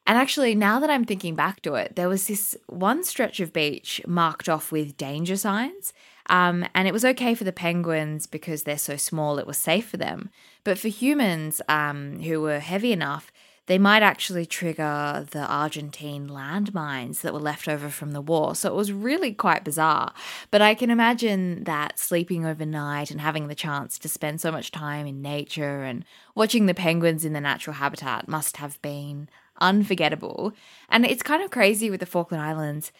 And 0.06 0.16
actually, 0.18 0.54
now 0.54 0.80
that 0.80 0.90
I'm 0.90 1.04
thinking 1.04 1.34
back 1.34 1.60
to 1.62 1.74
it, 1.74 1.94
there 1.94 2.08
was 2.08 2.26
this 2.26 2.56
one 2.66 3.04
stretch 3.04 3.38
of 3.38 3.52
beach 3.52 4.00
marked 4.06 4.48
off 4.48 4.72
with 4.72 4.96
danger 4.96 5.36
signs. 5.36 5.92
Um, 6.28 6.64
and 6.74 6.86
it 6.86 6.92
was 6.92 7.04
okay 7.04 7.34
for 7.34 7.44
the 7.44 7.52
penguins 7.52 8.26
because 8.26 8.62
they're 8.62 8.78
so 8.78 8.96
small, 8.96 9.38
it 9.38 9.46
was 9.46 9.58
safe 9.58 9.88
for 9.88 9.96
them. 9.96 10.30
But 10.62 10.78
for 10.78 10.88
humans 10.88 11.60
um, 11.68 12.20
who 12.20 12.40
were 12.40 12.60
heavy 12.60 12.92
enough, 12.92 13.32
they 13.70 13.78
might 13.78 14.02
actually 14.02 14.44
trigger 14.44 15.24
the 15.30 15.46
Argentine 15.46 16.28
landmines 16.28 17.20
that 17.20 17.32
were 17.32 17.38
left 17.38 17.68
over 17.68 17.88
from 17.88 18.10
the 18.10 18.20
war. 18.20 18.56
So 18.56 18.68
it 18.68 18.74
was 18.74 18.90
really 18.90 19.32
quite 19.32 19.62
bizarre. 19.62 20.12
But 20.50 20.60
I 20.60 20.74
can 20.74 20.90
imagine 20.90 21.62
that 21.62 21.96
sleeping 21.96 22.44
overnight 22.44 23.12
and 23.12 23.20
having 23.20 23.46
the 23.46 23.54
chance 23.54 23.96
to 24.00 24.08
spend 24.08 24.40
so 24.40 24.50
much 24.50 24.72
time 24.72 25.06
in 25.06 25.22
nature 25.22 25.84
and 25.84 26.04
watching 26.34 26.66
the 26.66 26.74
penguins 26.74 27.24
in 27.24 27.32
their 27.32 27.40
natural 27.40 27.74
habitat 27.74 28.26
must 28.26 28.56
have 28.56 28.82
been 28.82 29.28
unforgettable. 29.60 30.52
And 30.88 31.06
it's 31.06 31.22
kind 31.22 31.40
of 31.40 31.52
crazy 31.52 31.90
with 31.90 32.00
the 32.00 32.06
Falkland 32.06 32.42
Islands. 32.42 32.90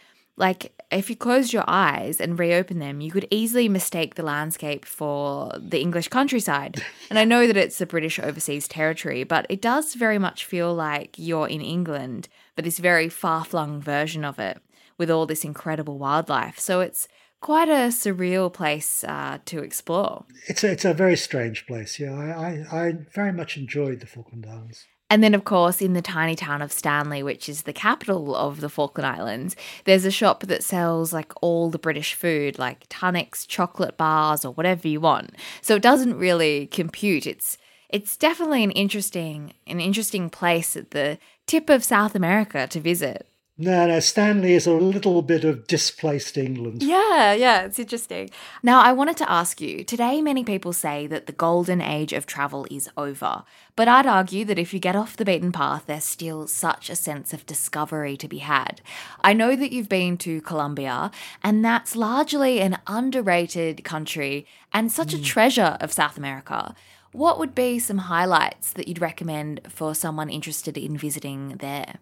Like, 0.41 0.73
if 0.91 1.11
you 1.11 1.17
closed 1.17 1.53
your 1.53 1.65
eyes 1.69 2.19
and 2.19 2.39
reopen 2.39 2.79
them, 2.79 3.03
you 3.03 3.11
could 3.11 3.29
easily 3.31 3.69
mistake 3.69 4.15
the 4.15 4.23
landscape 4.23 4.87
for 4.87 5.53
the 5.59 5.83
English 5.83 6.09
countryside. 6.09 6.83
And 7.11 7.19
I 7.19 7.27
know 7.27 7.47
that 7.47 7.59
it's 7.59 7.79
a 7.83 7.87
British 7.87 8.19
overseas 8.19 8.67
territory, 8.67 9.23
but 9.23 9.45
it 9.51 9.61
does 9.61 9.93
very 9.93 10.19
much 10.19 10.47
feel 10.47 10.75
like 10.75 11.19
you're 11.19 11.47
in 11.47 11.61
England, 11.61 12.29
but 12.57 12.65
this 12.65 12.79
very 12.79 13.11
far 13.11 13.45
flung 13.45 13.83
version 13.83 14.25
of 14.25 14.39
it 14.39 14.63
with 14.97 15.11
all 15.11 15.27
this 15.27 15.45
incredible 15.45 15.99
wildlife. 15.99 16.59
So 16.59 16.81
it's 16.81 17.07
quite 17.43 17.69
a 17.69 17.93
surreal 17.93 18.51
place 18.51 19.05
uh, 19.05 19.41
to 19.45 19.59
explore. 19.59 20.25
It's 20.49 20.65
a, 20.65 20.73
it's 20.73 20.87
a 20.87 20.95
very 20.95 21.17
strange 21.17 21.67
place. 21.67 22.01
Yeah, 22.01 22.15
I, 22.15 22.47
I, 22.47 22.87
I 22.87 22.93
very 23.15 23.33
much 23.33 23.59
enjoyed 23.59 24.01
the 24.01 24.07
Falkland 24.07 24.47
Islands. 24.47 24.87
And 25.11 25.25
then, 25.25 25.35
of 25.35 25.45
course, 25.45 25.83
in 25.83 25.93
the 25.95 26.03
tiny 26.03 26.37
town 26.37 26.63
of 26.63 26.73
Stanley, 26.73 27.25
which 27.25 27.49
is 27.49 27.63
the 27.63 27.73
capital 27.73 28.37
of 28.37 28.61
the 28.61 28.69
Falkland 28.69 29.09
Islands, 29.09 29.57
there's 29.85 30.05
a 30.05 30.11
shop 30.11 30.45
that 30.45 30.63
sells 30.63 31.13
like 31.13 31.33
all 31.43 31.69
the 31.69 31.81
British 31.81 32.15
food, 32.15 32.61
like 32.61 32.89
Tunnocks, 32.89 33.45
chocolate 33.47 33.97
bars, 33.97 34.45
or 34.45 34.53
whatever 34.53 34.87
you 34.87 35.01
want. 35.01 35.35
So 35.63 35.75
it 35.75 35.83
doesn't 35.83 36.17
really 36.17 36.69
compute. 36.69 37.27
It's 37.27 37.59
it's 37.89 38.17
definitely 38.17 38.63
an 38.63 38.71
interesting 38.71 39.53
an 39.67 39.81
interesting 39.81 40.31
place 40.31 40.77
at 40.77 40.93
the 40.93 41.19
tip 41.47 41.69
of 41.69 41.83
South 41.83 42.15
America 42.15 42.69
to 42.69 42.81
visit. 42.81 43.27
No, 43.63 43.87
no, 43.87 44.01
Stanley 44.01 44.55
is 44.55 44.67
a 44.67 44.73
little 44.73 45.21
bit 45.21 45.45
of 45.45 45.67
displaced 45.67 46.39
England. 46.39 46.83
Yeah, 46.83 47.35
yeah, 47.35 47.61
it's 47.65 47.79
interesting. 47.79 48.31
Now, 48.63 48.81
I 48.81 48.93
wanted 48.93 49.19
to 49.19 49.31
ask 49.31 49.61
you 49.61 49.85
today, 49.85 50.23
many 50.23 50.45
people 50.45 50.73
say 50.73 51.07
that 51.09 51.27
the 51.27 51.35
golden 51.35 51.83
age 51.83 52.15
of 52.15 52.25
travel 52.25 52.67
is 52.71 52.89
over. 52.97 53.45
But 53.77 53.87
I'd 53.87 54.07
argue 54.07 54.47
that 54.47 54.59
if 54.59 54.73
you 54.73 54.81
get 54.81 54.97
off 54.97 55.15
the 55.15 55.27
beaten 55.27 55.53
path, 55.53 55.85
there's 55.87 56.05
still 56.05 56.47
such 56.47 56.89
a 56.89 56.97
sense 56.97 57.35
of 57.35 57.45
discovery 57.45 58.17
to 58.17 58.29
be 58.29 58.39
had. 58.39 58.81
I 59.21 59.35
know 59.35 59.55
that 59.55 59.73
you've 59.73 59.91
been 59.91 60.17
to 60.19 60.41
Colombia, 60.41 61.11
and 61.45 61.63
that's 61.63 61.95
largely 61.95 62.61
an 62.61 62.79
underrated 62.87 63.85
country 63.85 64.47
and 64.73 64.91
such 64.91 65.13
a 65.13 65.19
mm. 65.19 65.25
treasure 65.25 65.77
of 65.83 65.93
South 65.93 66.17
America. 66.17 66.75
What 67.13 67.39
would 67.39 67.55
be 67.55 67.79
some 67.79 67.99
highlights 67.99 68.73
that 68.73 68.89
you'd 68.89 69.03
recommend 69.03 69.61
for 69.69 69.95
someone 69.95 70.31
interested 70.31 70.79
in 70.79 70.97
visiting 70.97 71.59
there? 71.59 71.97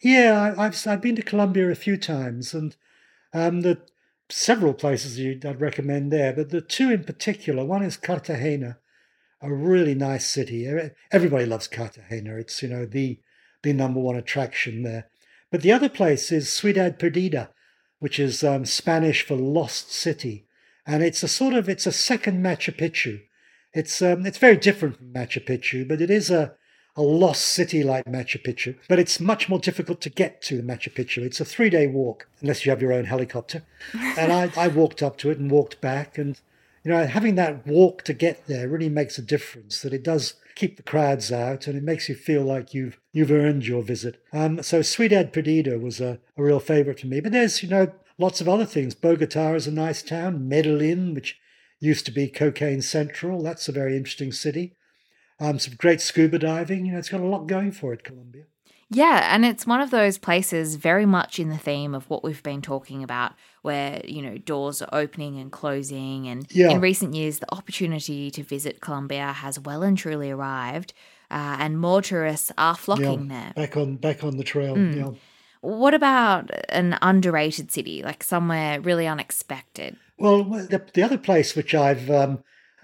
Yeah, 0.00 0.54
I, 0.56 0.66
I've 0.66 0.86
I've 0.86 1.00
been 1.02 1.16
to 1.16 1.22
Colombia 1.22 1.70
a 1.70 1.74
few 1.74 1.96
times, 1.96 2.54
and 2.54 2.76
um, 3.32 3.62
the 3.62 3.80
several 4.28 4.74
places 4.74 5.18
you'd, 5.18 5.44
I'd 5.44 5.60
recommend 5.60 6.12
there, 6.12 6.32
but 6.32 6.50
the 6.50 6.60
two 6.60 6.90
in 6.90 7.04
particular. 7.04 7.64
One 7.64 7.82
is 7.82 7.96
Cartagena, 7.96 8.78
a 9.40 9.52
really 9.52 9.94
nice 9.94 10.26
city. 10.26 10.66
Everybody 11.10 11.46
loves 11.46 11.66
Cartagena. 11.66 12.36
It's 12.36 12.62
you 12.62 12.68
know 12.68 12.86
the 12.86 13.20
the 13.62 13.72
number 13.72 14.00
one 14.00 14.16
attraction 14.16 14.82
there. 14.82 15.08
But 15.50 15.62
the 15.62 15.72
other 15.72 15.88
place 15.88 16.30
is 16.30 16.52
Ciudad 16.52 16.98
Perdida, 16.98 17.48
which 17.98 18.20
is 18.20 18.44
um, 18.44 18.64
Spanish 18.66 19.26
for 19.26 19.34
lost 19.34 19.90
city, 19.90 20.46
and 20.86 21.02
it's 21.02 21.22
a 21.22 21.28
sort 21.28 21.54
of 21.54 21.68
it's 21.68 21.86
a 21.86 21.92
second 21.92 22.44
Machu 22.44 22.76
Picchu. 22.76 23.22
It's 23.74 24.00
um, 24.00 24.26
it's 24.26 24.38
very 24.38 24.56
different 24.56 24.96
from 24.96 25.12
Machu 25.12 25.44
Picchu, 25.44 25.88
but 25.88 26.00
it 26.00 26.10
is 26.10 26.30
a 26.30 26.54
a 26.98 27.02
lost 27.02 27.42
city 27.42 27.84
like 27.84 28.04
Machu 28.06 28.42
Picchu, 28.42 28.76
but 28.88 28.98
it's 28.98 29.20
much 29.20 29.48
more 29.48 29.60
difficult 29.60 30.00
to 30.00 30.10
get 30.10 30.42
to 30.42 30.62
Machu 30.62 30.92
Picchu. 30.92 31.22
It's 31.22 31.40
a 31.40 31.44
three 31.44 31.70
day 31.70 31.86
walk, 31.86 32.26
unless 32.40 32.66
you 32.66 32.70
have 32.70 32.82
your 32.82 32.92
own 32.92 33.04
helicopter. 33.04 33.62
and 34.18 34.32
I, 34.32 34.50
I 34.56 34.66
walked 34.66 35.00
up 35.00 35.16
to 35.18 35.30
it 35.30 35.38
and 35.38 35.48
walked 35.48 35.80
back. 35.80 36.18
And, 36.18 36.40
you 36.82 36.90
know, 36.90 37.06
having 37.06 37.36
that 37.36 37.64
walk 37.64 38.02
to 38.02 38.12
get 38.12 38.48
there 38.48 38.68
really 38.68 38.88
makes 38.88 39.16
a 39.16 39.22
difference, 39.22 39.80
that 39.82 39.94
it 39.94 40.02
does 40.02 40.34
keep 40.56 40.76
the 40.76 40.82
crowds 40.82 41.30
out 41.30 41.68
and 41.68 41.76
it 41.76 41.84
makes 41.84 42.08
you 42.08 42.16
feel 42.16 42.42
like 42.42 42.74
you've 42.74 42.98
you've 43.12 43.30
earned 43.30 43.64
your 43.64 43.84
visit. 43.84 44.20
Um, 44.32 44.60
so 44.64 44.82
Ciudad 44.82 45.32
Perdida 45.32 45.80
was 45.80 46.00
a, 46.00 46.18
a 46.36 46.42
real 46.42 46.58
favorite 46.58 46.98
for 46.98 47.06
me. 47.06 47.20
But 47.20 47.30
there's, 47.30 47.62
you 47.62 47.68
know, 47.68 47.92
lots 48.18 48.40
of 48.40 48.48
other 48.48 48.66
things. 48.66 48.96
Bogota 48.96 49.54
is 49.54 49.68
a 49.68 49.72
nice 49.72 50.02
town. 50.02 50.48
Medellin, 50.48 51.14
which 51.14 51.38
used 51.78 52.06
to 52.06 52.12
be 52.12 52.26
cocaine 52.26 52.82
central, 52.82 53.40
that's 53.40 53.68
a 53.68 53.72
very 53.72 53.96
interesting 53.96 54.32
city 54.32 54.74
um, 55.40 55.58
some 55.58 55.74
great 55.76 56.00
scuba 56.00 56.38
diving. 56.38 56.86
You 56.86 56.92
know, 56.92 56.98
it's 56.98 57.08
got 57.08 57.20
a 57.20 57.26
lot 57.26 57.46
going 57.46 57.72
for 57.72 57.92
it, 57.92 58.04
Colombia. 58.04 58.44
Yeah, 58.90 59.34
and 59.34 59.44
it's 59.44 59.66
one 59.66 59.82
of 59.82 59.90
those 59.90 60.16
places 60.16 60.76
very 60.76 61.04
much 61.04 61.38
in 61.38 61.50
the 61.50 61.58
theme 61.58 61.94
of 61.94 62.08
what 62.08 62.24
we've 62.24 62.42
been 62.42 62.62
talking 62.62 63.02
about, 63.02 63.32
where, 63.60 64.00
you 64.06 64.22
know, 64.22 64.38
doors 64.38 64.80
are 64.80 64.88
opening 64.92 65.38
and 65.38 65.52
closing. 65.52 66.26
And 66.26 66.46
Yeah. 66.50 66.70
in 66.70 66.80
recent 66.80 67.14
years, 67.14 67.38
the 67.38 67.54
opportunity 67.54 68.30
to 68.30 68.42
visit 68.42 68.80
Colombia 68.80 69.32
has 69.32 69.60
well 69.60 69.82
and 69.82 69.98
truly 69.98 70.30
arrived, 70.30 70.94
uh, 71.30 71.56
and 71.60 71.78
more 71.78 72.00
tourists 72.00 72.50
are 72.56 72.74
flocking 72.74 73.28
there. 73.28 73.52
Back 73.54 73.76
on 73.76 73.96
back 73.96 74.24
on 74.24 74.38
the 74.38 74.44
trail. 74.44 74.74
Mm. 74.74 74.96
Yeah. 74.96 75.10
What 75.60 75.92
about 75.92 76.50
an 76.70 76.96
underrated 77.02 77.70
city, 77.70 78.02
like 78.02 78.22
somewhere 78.22 78.80
really 78.80 79.06
unexpected? 79.06 79.96
Well, 80.16 80.44
the, 80.44 80.82
the 80.94 81.02
other 81.02 81.18
place 81.18 81.54
which 81.54 81.74
I've 81.74 82.10
um, 82.10 82.42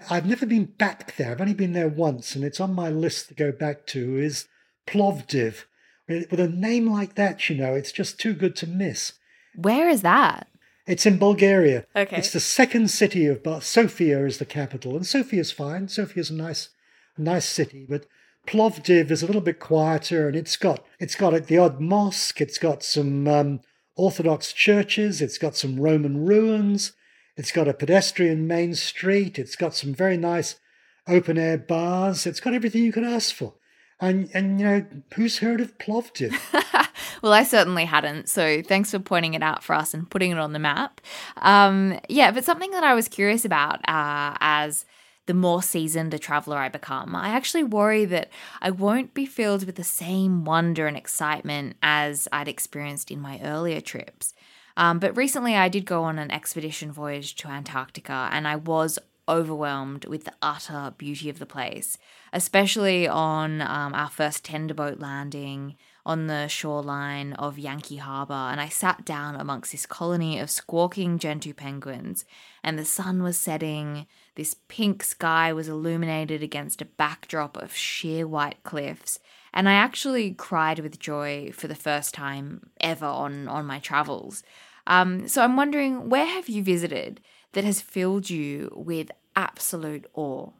I've 0.09 0.25
never 0.25 0.45
been 0.45 0.65
back 0.65 1.15
there. 1.15 1.31
I've 1.31 1.41
only 1.41 1.53
been 1.53 1.73
there 1.73 1.87
once, 1.87 2.35
and 2.35 2.43
it's 2.43 2.59
on 2.59 2.73
my 2.73 2.89
list 2.89 3.29
to 3.29 3.33
go 3.33 3.51
back 3.51 3.85
to. 3.87 4.17
Is 4.17 4.47
Plovdiv. 4.87 5.63
With 6.07 6.29
with 6.31 6.39
a 6.39 6.47
name 6.47 6.89
like 6.89 7.15
that, 7.15 7.49
you 7.49 7.55
know, 7.55 7.73
it's 7.73 7.91
just 7.91 8.19
too 8.19 8.33
good 8.33 8.55
to 8.57 8.67
miss. 8.67 9.13
Where 9.55 9.89
is 9.89 10.01
that? 10.01 10.47
It's 10.85 11.05
in 11.05 11.17
Bulgaria. 11.17 11.85
Okay. 11.95 12.17
It's 12.17 12.31
the 12.31 12.39
second 12.39 12.91
city 12.91 13.25
of 13.25 13.41
Bul- 13.41 13.61
Sofia 13.61 14.23
is 14.25 14.37
the 14.37 14.45
capital, 14.45 14.95
and 14.95 15.05
Sofia's 15.05 15.51
fine. 15.51 15.87
Sofia's 15.87 16.29
a 16.29 16.35
nice, 16.35 16.69
nice 17.17 17.45
city, 17.45 17.87
but 17.89 18.05
Plovdiv 18.45 19.09
is 19.09 19.23
a 19.23 19.25
little 19.25 19.41
bit 19.41 19.59
quieter, 19.59 20.27
and 20.27 20.35
it's 20.35 20.57
got 20.57 20.85
it's 20.99 21.15
got 21.15 21.47
the 21.47 21.57
odd 21.57 21.79
mosque. 21.79 22.39
It's 22.39 22.59
got 22.59 22.83
some 22.83 23.27
um, 23.27 23.61
Orthodox 23.95 24.53
churches. 24.53 25.21
It's 25.21 25.39
got 25.39 25.55
some 25.55 25.79
Roman 25.79 26.25
ruins. 26.25 26.93
It's 27.37 27.51
got 27.51 27.67
a 27.67 27.73
pedestrian 27.73 28.47
main 28.47 28.75
street. 28.75 29.37
It's 29.37 29.55
got 29.55 29.75
some 29.75 29.93
very 29.93 30.17
nice 30.17 30.59
open 31.07 31.37
air 31.37 31.57
bars. 31.57 32.25
It's 32.25 32.39
got 32.39 32.53
everything 32.53 32.83
you 32.83 32.91
could 32.91 33.03
ask 33.03 33.35
for. 33.35 33.53
And 33.99 34.29
and 34.33 34.59
you 34.59 34.65
know 34.65 34.85
who's 35.13 35.39
heard 35.39 35.61
of 35.61 35.77
Plovdiv? 35.77 36.35
well, 37.21 37.33
I 37.33 37.43
certainly 37.43 37.85
hadn't. 37.85 38.27
So 38.27 38.61
thanks 38.61 38.91
for 38.91 38.99
pointing 38.99 39.33
it 39.33 39.43
out 39.43 39.63
for 39.63 39.73
us 39.73 39.93
and 39.93 40.09
putting 40.09 40.31
it 40.31 40.37
on 40.37 40.53
the 40.53 40.59
map. 40.59 40.99
Um, 41.37 41.99
yeah, 42.09 42.31
but 42.31 42.43
something 42.43 42.71
that 42.71 42.83
I 42.83 42.93
was 42.93 43.07
curious 43.07 43.45
about 43.45 43.79
uh, 43.87 44.35
as 44.41 44.85
the 45.27 45.33
more 45.33 45.63
seasoned 45.63 46.13
a 46.13 46.19
traveler 46.19 46.57
I 46.57 46.67
become, 46.67 47.15
I 47.15 47.29
actually 47.29 47.63
worry 47.63 48.03
that 48.05 48.29
I 48.61 48.69
won't 48.69 49.13
be 49.13 49.25
filled 49.25 49.65
with 49.65 49.75
the 49.75 49.83
same 49.83 50.43
wonder 50.43 50.87
and 50.87 50.97
excitement 50.97 51.77
as 51.81 52.27
I'd 52.33 52.49
experienced 52.49 53.11
in 53.11 53.21
my 53.21 53.39
earlier 53.43 53.81
trips. 53.81 54.33
Um, 54.77 54.99
but 54.99 55.15
recently, 55.15 55.55
I 55.55 55.69
did 55.69 55.85
go 55.85 56.03
on 56.03 56.19
an 56.19 56.31
expedition 56.31 56.91
voyage 56.91 57.35
to 57.37 57.47
Antarctica, 57.47 58.29
and 58.31 58.47
I 58.47 58.57
was 58.57 58.99
overwhelmed 59.27 60.05
with 60.05 60.25
the 60.25 60.33
utter 60.41 60.93
beauty 60.97 61.29
of 61.29 61.39
the 61.39 61.45
place, 61.45 61.97
especially 62.31 63.07
on 63.07 63.61
um, 63.61 63.93
our 63.93 64.09
first 64.09 64.43
tender 64.43 64.73
boat 64.73 64.99
landing 64.99 65.75
on 66.05 66.27
the 66.27 66.47
shoreline 66.47 67.33
of 67.33 67.57
Yankee 67.57 67.97
Harbour 67.97 68.33
and 68.33 68.61
I 68.61 68.69
sat 68.69 69.03
down 69.05 69.35
amongst 69.35 69.71
this 69.71 69.87
colony 69.87 70.37
of 70.37 70.51
squawking 70.51 71.17
gentoo 71.17 71.53
penguins 71.53 72.25
and 72.63 72.77
the 72.77 72.85
sun 72.85 73.23
was 73.23 73.37
setting. 73.37 74.05
This 74.35 74.55
pink 74.67 75.03
sky 75.03 75.51
was 75.51 75.67
illuminated 75.67 76.43
against 76.43 76.81
a 76.81 76.85
backdrop 76.85 77.57
of 77.57 77.75
sheer 77.75 78.27
white 78.27 78.61
cliffs. 78.63 79.19
And 79.55 79.69
I 79.69 79.73
actually 79.73 80.33
cried 80.33 80.79
with 80.79 80.99
joy 80.99 81.51
for 81.53 81.67
the 81.67 81.75
first 81.75 82.13
time 82.13 82.69
ever 82.81 83.05
on, 83.05 83.47
on 83.47 83.65
my 83.65 83.79
travels. 83.79 84.43
Um, 84.85 85.27
so 85.27 85.41
I'm 85.41 85.55
wondering, 85.55 86.09
where 86.09 86.25
have 86.25 86.49
you 86.49 86.61
visited 86.61 87.21
that 87.53 87.63
has 87.63 87.81
filled 87.81 88.29
you 88.29 88.71
with 88.75 89.11
absolute 89.35 90.05
awe? 90.13 90.51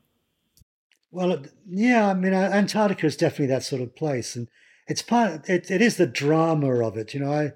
Well, 1.11 1.43
yeah, 1.67 2.09
I 2.09 2.13
mean, 2.13 2.33
Antarctica 2.33 3.05
is 3.05 3.15
definitely 3.17 3.47
that 3.47 3.63
sort 3.63 3.81
of 3.81 3.95
place, 3.95 4.35
and 4.35 4.47
it's 4.87 5.01
part. 5.01 5.47
It, 5.49 5.69
it 5.71 5.81
is 5.81 5.95
the 5.95 6.07
drama 6.07 6.85
of 6.85 6.97
it. 6.97 7.13
You 7.13 7.21
know, 7.21 7.31
I, 7.31 7.53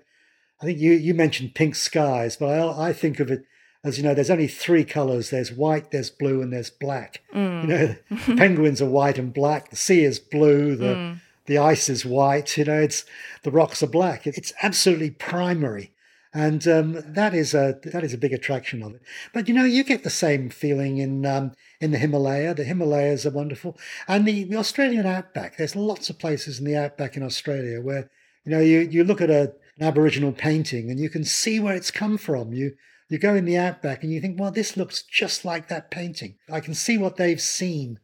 I 0.61 0.65
think 0.65 0.79
you 0.79 0.93
you 0.93 1.13
mentioned 1.13 1.55
pink 1.55 1.75
skies, 1.75 2.37
but 2.37 2.47
I 2.47 2.89
I 2.89 2.93
think 2.93 3.19
of 3.19 3.29
it 3.29 3.43
as 3.83 3.97
you 3.97 4.03
know, 4.03 4.13
there's 4.13 4.29
only 4.29 4.47
three 4.47 4.83
colors. 4.83 5.29
There's 5.29 5.51
white, 5.51 5.91
there's 5.91 6.09
blue, 6.09 6.41
and 6.41 6.51
there's 6.51 6.69
black. 6.69 7.21
Mm. 7.33 7.61
You 7.61 7.67
know, 7.67 7.95
penguins 8.37 8.81
are 8.81 8.89
white 8.89 9.17
and 9.17 9.33
black. 9.33 9.69
The 9.69 9.77
sea 9.77 10.03
is 10.03 10.19
blue. 10.19 10.75
The 10.75 10.95
mm. 10.95 11.21
The 11.49 11.57
ice 11.57 11.89
is 11.89 12.05
white. 12.05 12.57
You 12.57 12.63
know, 12.63 12.79
it's 12.79 13.03
the 13.43 13.51
rocks 13.51 13.83
are 13.83 13.87
black. 13.87 14.25
It's 14.25 14.53
absolutely 14.61 15.11
primary 15.11 15.91
and 16.33 16.67
um, 16.67 17.01
that 17.05 17.33
is 17.33 17.53
a 17.53 17.79
that 17.85 18.03
is 18.03 18.13
a 18.13 18.17
big 18.17 18.33
attraction 18.33 18.83
of 18.83 18.93
it. 18.93 19.01
But 19.33 19.47
you 19.47 19.53
know, 19.53 19.63
you 19.63 19.83
get 19.83 20.03
the 20.03 20.09
same 20.09 20.49
feeling 20.49 20.99
in 20.99 21.25
um, 21.25 21.53
in 21.81 21.91
the 21.91 21.97
Himalaya. 21.97 22.53
The 22.53 22.63
Himalayas 22.63 23.25
are 23.25 23.31
wonderful, 23.31 23.77
and 24.07 24.27
the, 24.27 24.43
the 24.43 24.57
Australian 24.57 25.07
outback. 25.07 25.57
There's 25.57 25.75
lots 25.75 26.09
of 26.09 26.19
places 26.19 26.59
in 26.59 26.65
the 26.65 26.77
outback 26.77 27.17
in 27.17 27.23
Australia 27.23 27.81
where 27.81 28.11
you 28.45 28.51
know 28.51 28.59
you 28.59 28.79
you 28.79 29.03
look 29.03 29.21
at 29.21 29.31
a, 29.31 29.53
an 29.79 29.87
Aboriginal 29.87 30.31
painting 30.31 30.91
and 30.91 30.99
you 30.99 31.09
can 31.09 31.23
see 31.23 31.59
where 31.59 31.75
it's 31.75 31.91
come 31.91 32.17
from. 32.17 32.53
You 32.53 32.75
you 33.07 33.17
go 33.17 33.33
in 33.33 33.45
the 33.45 33.57
outback 33.57 34.03
and 34.03 34.13
you 34.13 34.21
think, 34.21 34.39
well, 34.39 34.51
this 34.51 34.77
looks 34.77 35.01
just 35.01 35.43
like 35.43 35.67
that 35.67 35.89
painting. 35.89 36.35
I 36.51 36.59
can 36.59 36.75
see 36.75 36.97
what 36.97 37.15
they've 37.15 37.41
seen. 37.41 37.99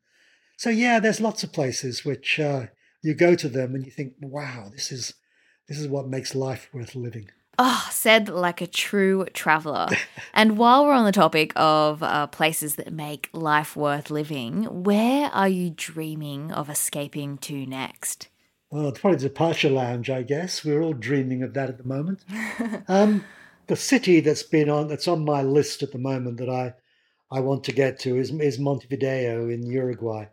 So 0.57 0.71
yeah, 0.71 0.99
there's 0.99 1.21
lots 1.21 1.43
of 1.43 1.53
places 1.53 2.03
which 2.03 2.39
uh, 2.39 2.67
you 3.05 3.13
go 3.13 3.35
to 3.35 3.47
them 3.47 3.75
and 3.75 3.85
you 3.85 3.91
think, 3.91 4.13
wow, 4.19 4.69
this 4.71 4.91
is 4.91 5.13
this 5.67 5.79
is 5.79 5.87
what 5.87 6.07
makes 6.07 6.33
life 6.33 6.69
worth 6.73 6.95
living. 6.95 7.29
Oh, 7.57 7.87
said 7.91 8.27
like 8.27 8.61
a 8.61 8.67
true 8.67 9.25
traveler. 9.33 9.87
and 10.33 10.57
while 10.57 10.85
we're 10.85 10.93
on 10.93 11.05
the 11.05 11.11
topic 11.11 11.53
of 11.55 12.01
uh, 12.01 12.27
places 12.27 12.75
that 12.75 12.91
make 12.91 13.29
life 13.31 13.75
worth 13.75 14.09
living, 14.09 14.83
where 14.83 15.29
are 15.29 15.47
you 15.47 15.69
dreaming 15.69 16.51
of 16.51 16.69
escaping 16.69 17.37
to 17.39 17.65
next? 17.65 18.27
Well, 18.71 18.89
it's 18.89 18.99
probably 18.99 19.17
the 19.17 19.29
Departure 19.29 19.69
Lounge, 19.69 20.09
I 20.09 20.23
guess. 20.23 20.65
We're 20.65 20.81
all 20.81 20.93
dreaming 20.93 21.43
of 21.43 21.53
that 21.53 21.69
at 21.69 21.77
the 21.77 21.83
moment. 21.83 22.25
um, 22.87 23.23
the 23.67 23.75
city 23.75 24.19
that's 24.19 24.43
been 24.43 24.69
on 24.69 24.87
that's 24.87 25.07
on 25.07 25.23
my 25.23 25.43
list 25.43 25.83
at 25.83 25.91
the 25.91 25.99
moment 25.99 26.37
that 26.37 26.49
I 26.49 26.73
I 27.31 27.39
want 27.39 27.63
to 27.65 27.71
get 27.71 27.99
to 27.99 28.17
is 28.17 28.31
is 28.31 28.57
Montevideo 28.57 29.47
in 29.47 29.63
Uruguay, 29.63 30.25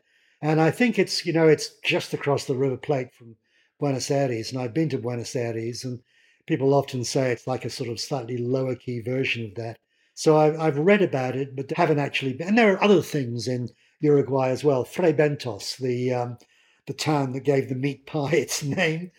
and 0.42 0.60
I 0.60 0.70
think 0.70 0.98
it's 0.98 1.24
you 1.24 1.32
know 1.32 1.48
it's 1.48 1.70
just 1.84 2.12
across 2.12 2.44
the 2.44 2.56
River 2.56 2.76
Plate 2.76 3.14
from 3.14 3.36
Buenos 3.78 4.10
Aires, 4.10 4.52
and 4.52 4.60
I've 4.60 4.74
been 4.74 4.90
to 4.90 4.98
Buenos 4.98 5.34
Aires 5.34 5.84
and 5.84 6.00
people 6.46 6.74
often 6.74 7.04
say 7.04 7.30
it's 7.30 7.46
like 7.46 7.64
a 7.64 7.70
sort 7.70 7.88
of 7.88 8.00
slightly 8.00 8.36
lower 8.36 8.74
key 8.74 9.00
version 9.00 9.44
of 9.44 9.54
that. 9.54 9.78
So 10.14 10.36
I've, 10.36 10.58
I've 10.60 10.78
read 10.78 11.02
about 11.02 11.36
it, 11.36 11.56
but 11.56 11.70
haven't 11.70 11.98
actually. 11.98 12.34
Been. 12.34 12.48
And 12.48 12.58
there 12.58 12.72
are 12.74 12.82
other 12.82 13.02
things 13.02 13.48
in 13.48 13.68
Uruguay 14.00 14.50
as 14.50 14.62
well. 14.62 14.84
Fray 14.84 15.12
Bentos, 15.12 15.78
the 15.78 16.12
um, 16.12 16.38
the 16.86 16.92
town 16.92 17.32
that 17.32 17.44
gave 17.44 17.68
the 17.68 17.74
meat 17.74 18.06
pie 18.06 18.32
its 18.32 18.62
name. 18.62 19.10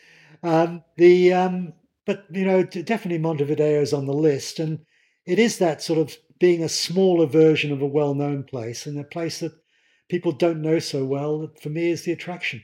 Um, 0.44 0.84
the 0.98 1.34
um, 1.34 1.74
but 2.06 2.26
you 2.32 2.46
know 2.46 2.64
definitely 2.64 3.20
Montevideo 3.20 3.82
is 3.82 3.94
on 3.94 4.06
the 4.06 4.14
list, 4.14 4.60
and 4.60 4.80
it 5.26 5.40
is 5.40 5.58
that 5.58 5.82
sort 5.82 6.00
of 6.00 6.16
being 6.40 6.64
a 6.64 6.70
smaller 6.70 7.26
version 7.26 7.72
of 7.72 7.82
a 7.82 7.88
well-known 7.88 8.44
place 8.44 8.86
and 8.86 9.00
a 9.00 9.04
place 9.04 9.40
that 9.40 9.54
people 10.10 10.32
don't 10.32 10.62
know 10.62 10.80
so 10.80 11.06
well. 11.06 11.52
For 11.62 11.70
me 11.70 11.90
is 11.90 12.04
the 12.04 12.12
attraction. 12.12 12.64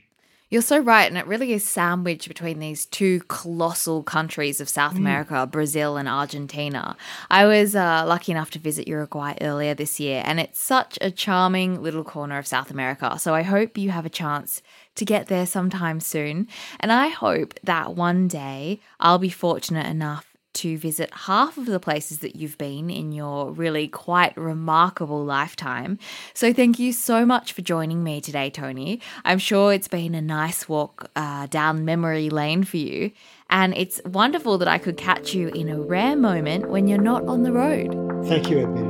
You're 0.50 0.62
so 0.62 0.80
right. 0.80 1.08
And 1.08 1.16
it 1.16 1.28
really 1.28 1.52
is 1.52 1.62
sandwiched 1.62 2.26
between 2.26 2.58
these 2.58 2.84
two 2.84 3.20
colossal 3.28 4.02
countries 4.02 4.60
of 4.60 4.68
South 4.68 4.94
mm. 4.94 4.98
America, 4.98 5.46
Brazil 5.46 5.96
and 5.96 6.08
Argentina. 6.08 6.96
I 7.30 7.46
was 7.46 7.76
uh, 7.76 8.04
lucky 8.04 8.32
enough 8.32 8.50
to 8.50 8.58
visit 8.58 8.88
Uruguay 8.88 9.34
earlier 9.40 9.74
this 9.74 10.00
year, 10.00 10.24
and 10.26 10.40
it's 10.40 10.60
such 10.60 10.98
a 11.00 11.12
charming 11.12 11.80
little 11.80 12.02
corner 12.02 12.36
of 12.36 12.48
South 12.48 12.72
America. 12.72 13.16
So 13.20 13.32
I 13.32 13.42
hope 13.42 13.78
you 13.78 13.90
have 13.90 14.04
a 14.04 14.10
chance 14.10 14.60
to 14.96 15.04
get 15.04 15.28
there 15.28 15.46
sometime 15.46 16.00
soon. 16.00 16.48
And 16.80 16.90
I 16.90 17.08
hope 17.08 17.54
that 17.62 17.94
one 17.94 18.26
day 18.26 18.80
I'll 18.98 19.18
be 19.18 19.30
fortunate 19.30 19.86
enough 19.86 20.29
to 20.54 20.76
visit 20.78 21.12
half 21.12 21.56
of 21.56 21.66
the 21.66 21.80
places 21.80 22.18
that 22.18 22.36
you've 22.36 22.58
been 22.58 22.90
in 22.90 23.12
your 23.12 23.50
really 23.52 23.88
quite 23.88 24.36
remarkable 24.36 25.24
lifetime. 25.24 25.98
So, 26.34 26.52
thank 26.52 26.78
you 26.78 26.92
so 26.92 27.24
much 27.24 27.52
for 27.52 27.62
joining 27.62 28.02
me 28.02 28.20
today, 28.20 28.50
Tony. 28.50 29.00
I'm 29.24 29.38
sure 29.38 29.72
it's 29.72 29.88
been 29.88 30.14
a 30.14 30.22
nice 30.22 30.68
walk 30.68 31.10
uh, 31.16 31.46
down 31.46 31.84
memory 31.84 32.30
lane 32.30 32.64
for 32.64 32.78
you, 32.78 33.12
and 33.48 33.76
it's 33.76 34.00
wonderful 34.04 34.58
that 34.58 34.68
I 34.68 34.78
could 34.78 34.96
catch 34.96 35.34
you 35.34 35.48
in 35.48 35.68
a 35.68 35.80
rare 35.80 36.16
moment 36.16 36.68
when 36.68 36.88
you're 36.88 36.98
not 36.98 37.24
on 37.26 37.42
the 37.42 37.52
road. 37.52 37.92
Thank 38.26 38.50
you, 38.50 38.58
Edmina. 38.58 38.89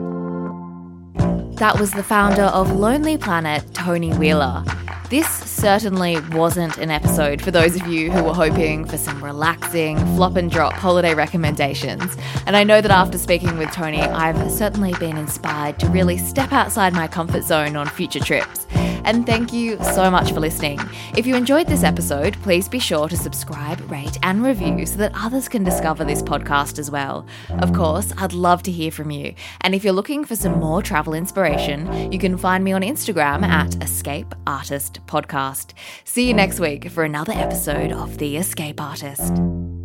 That 1.61 1.79
was 1.79 1.91
the 1.91 2.03
founder 2.03 2.45
of 2.45 2.73
Lonely 2.73 3.19
Planet, 3.19 3.63
Tony 3.75 4.15
Wheeler. 4.15 4.65
This 5.11 5.29
certainly 5.29 6.19
wasn't 6.31 6.79
an 6.79 6.91
episode 6.91 7.43
for 7.43 7.51
those 7.51 7.77
of 7.77 7.87
you 7.87 8.11
who 8.11 8.25
were 8.25 8.33
hoping 8.33 8.87
for 8.87 8.97
some 8.97 9.23
relaxing, 9.23 9.99
flop 10.17 10.37
and 10.37 10.51
drop 10.51 10.73
holiday 10.73 11.13
recommendations. 11.13 12.17
And 12.47 12.57
I 12.57 12.65
know 12.65 12.81
that 12.81 12.91
after 12.91 13.19
speaking 13.19 13.59
with 13.59 13.71
Tony, 13.73 14.01
I've 14.01 14.51
certainly 14.51 14.95
been 14.95 15.19
inspired 15.19 15.79
to 15.81 15.89
really 15.89 16.17
step 16.17 16.51
outside 16.51 16.95
my 16.95 17.07
comfort 17.07 17.43
zone 17.43 17.77
on 17.77 17.89
future 17.89 18.21
trips. 18.21 18.67
And 19.05 19.27
thank 19.27 19.53
you 19.53 19.77
so 19.83 20.11
much 20.11 20.33
for 20.33 20.41
listening. 20.41 20.79
If 21.17 21.27
you 21.27 21.37
enjoyed 21.37 21.67
this 21.67 21.85
episode, 21.85 22.35
please 22.43 22.69
be 22.69 22.79
sure 22.79 23.09
to 23.09 23.17
subscribe, 23.17 23.91
rate, 23.91 24.19
and 24.23 24.43
review 24.43 24.87
so 24.87 24.97
that 24.99 25.13
others 25.15 25.49
can 25.49 25.65
discover 25.65 26.05
this 26.05 26.23
podcast 26.23 26.79
as 26.79 26.91
well. 26.91 27.27
Of 27.61 27.73
course, 27.73 28.13
I'd 28.19 28.33
love 28.33 28.63
to 28.65 28.71
hear 28.71 28.91
from 28.91 29.11
you. 29.11 29.35
And 29.63 29.75
if 29.75 29.85
you're 29.85 29.93
looking 29.93 30.25
for 30.25 30.37
some 30.37 30.59
more 30.59 30.83
travel 30.83 31.15
inspiration, 31.15 32.13
you 32.13 32.19
can 32.19 32.37
find 32.37 32.63
me 32.65 32.73
on 32.73 32.83
Instagram 32.83 33.43
at 33.43 33.83
Escape 33.83 34.35
Artist 34.47 35.01
Podcast. 35.07 35.73
See 36.05 36.29
you 36.29 36.35
next 36.35 36.61
week 36.61 36.91
for 36.91 37.05
another 37.05 37.33
episode 37.33 37.93
of 37.93 38.19
The 38.19 38.37
Escape 38.37 38.81
Artist. 38.81 39.80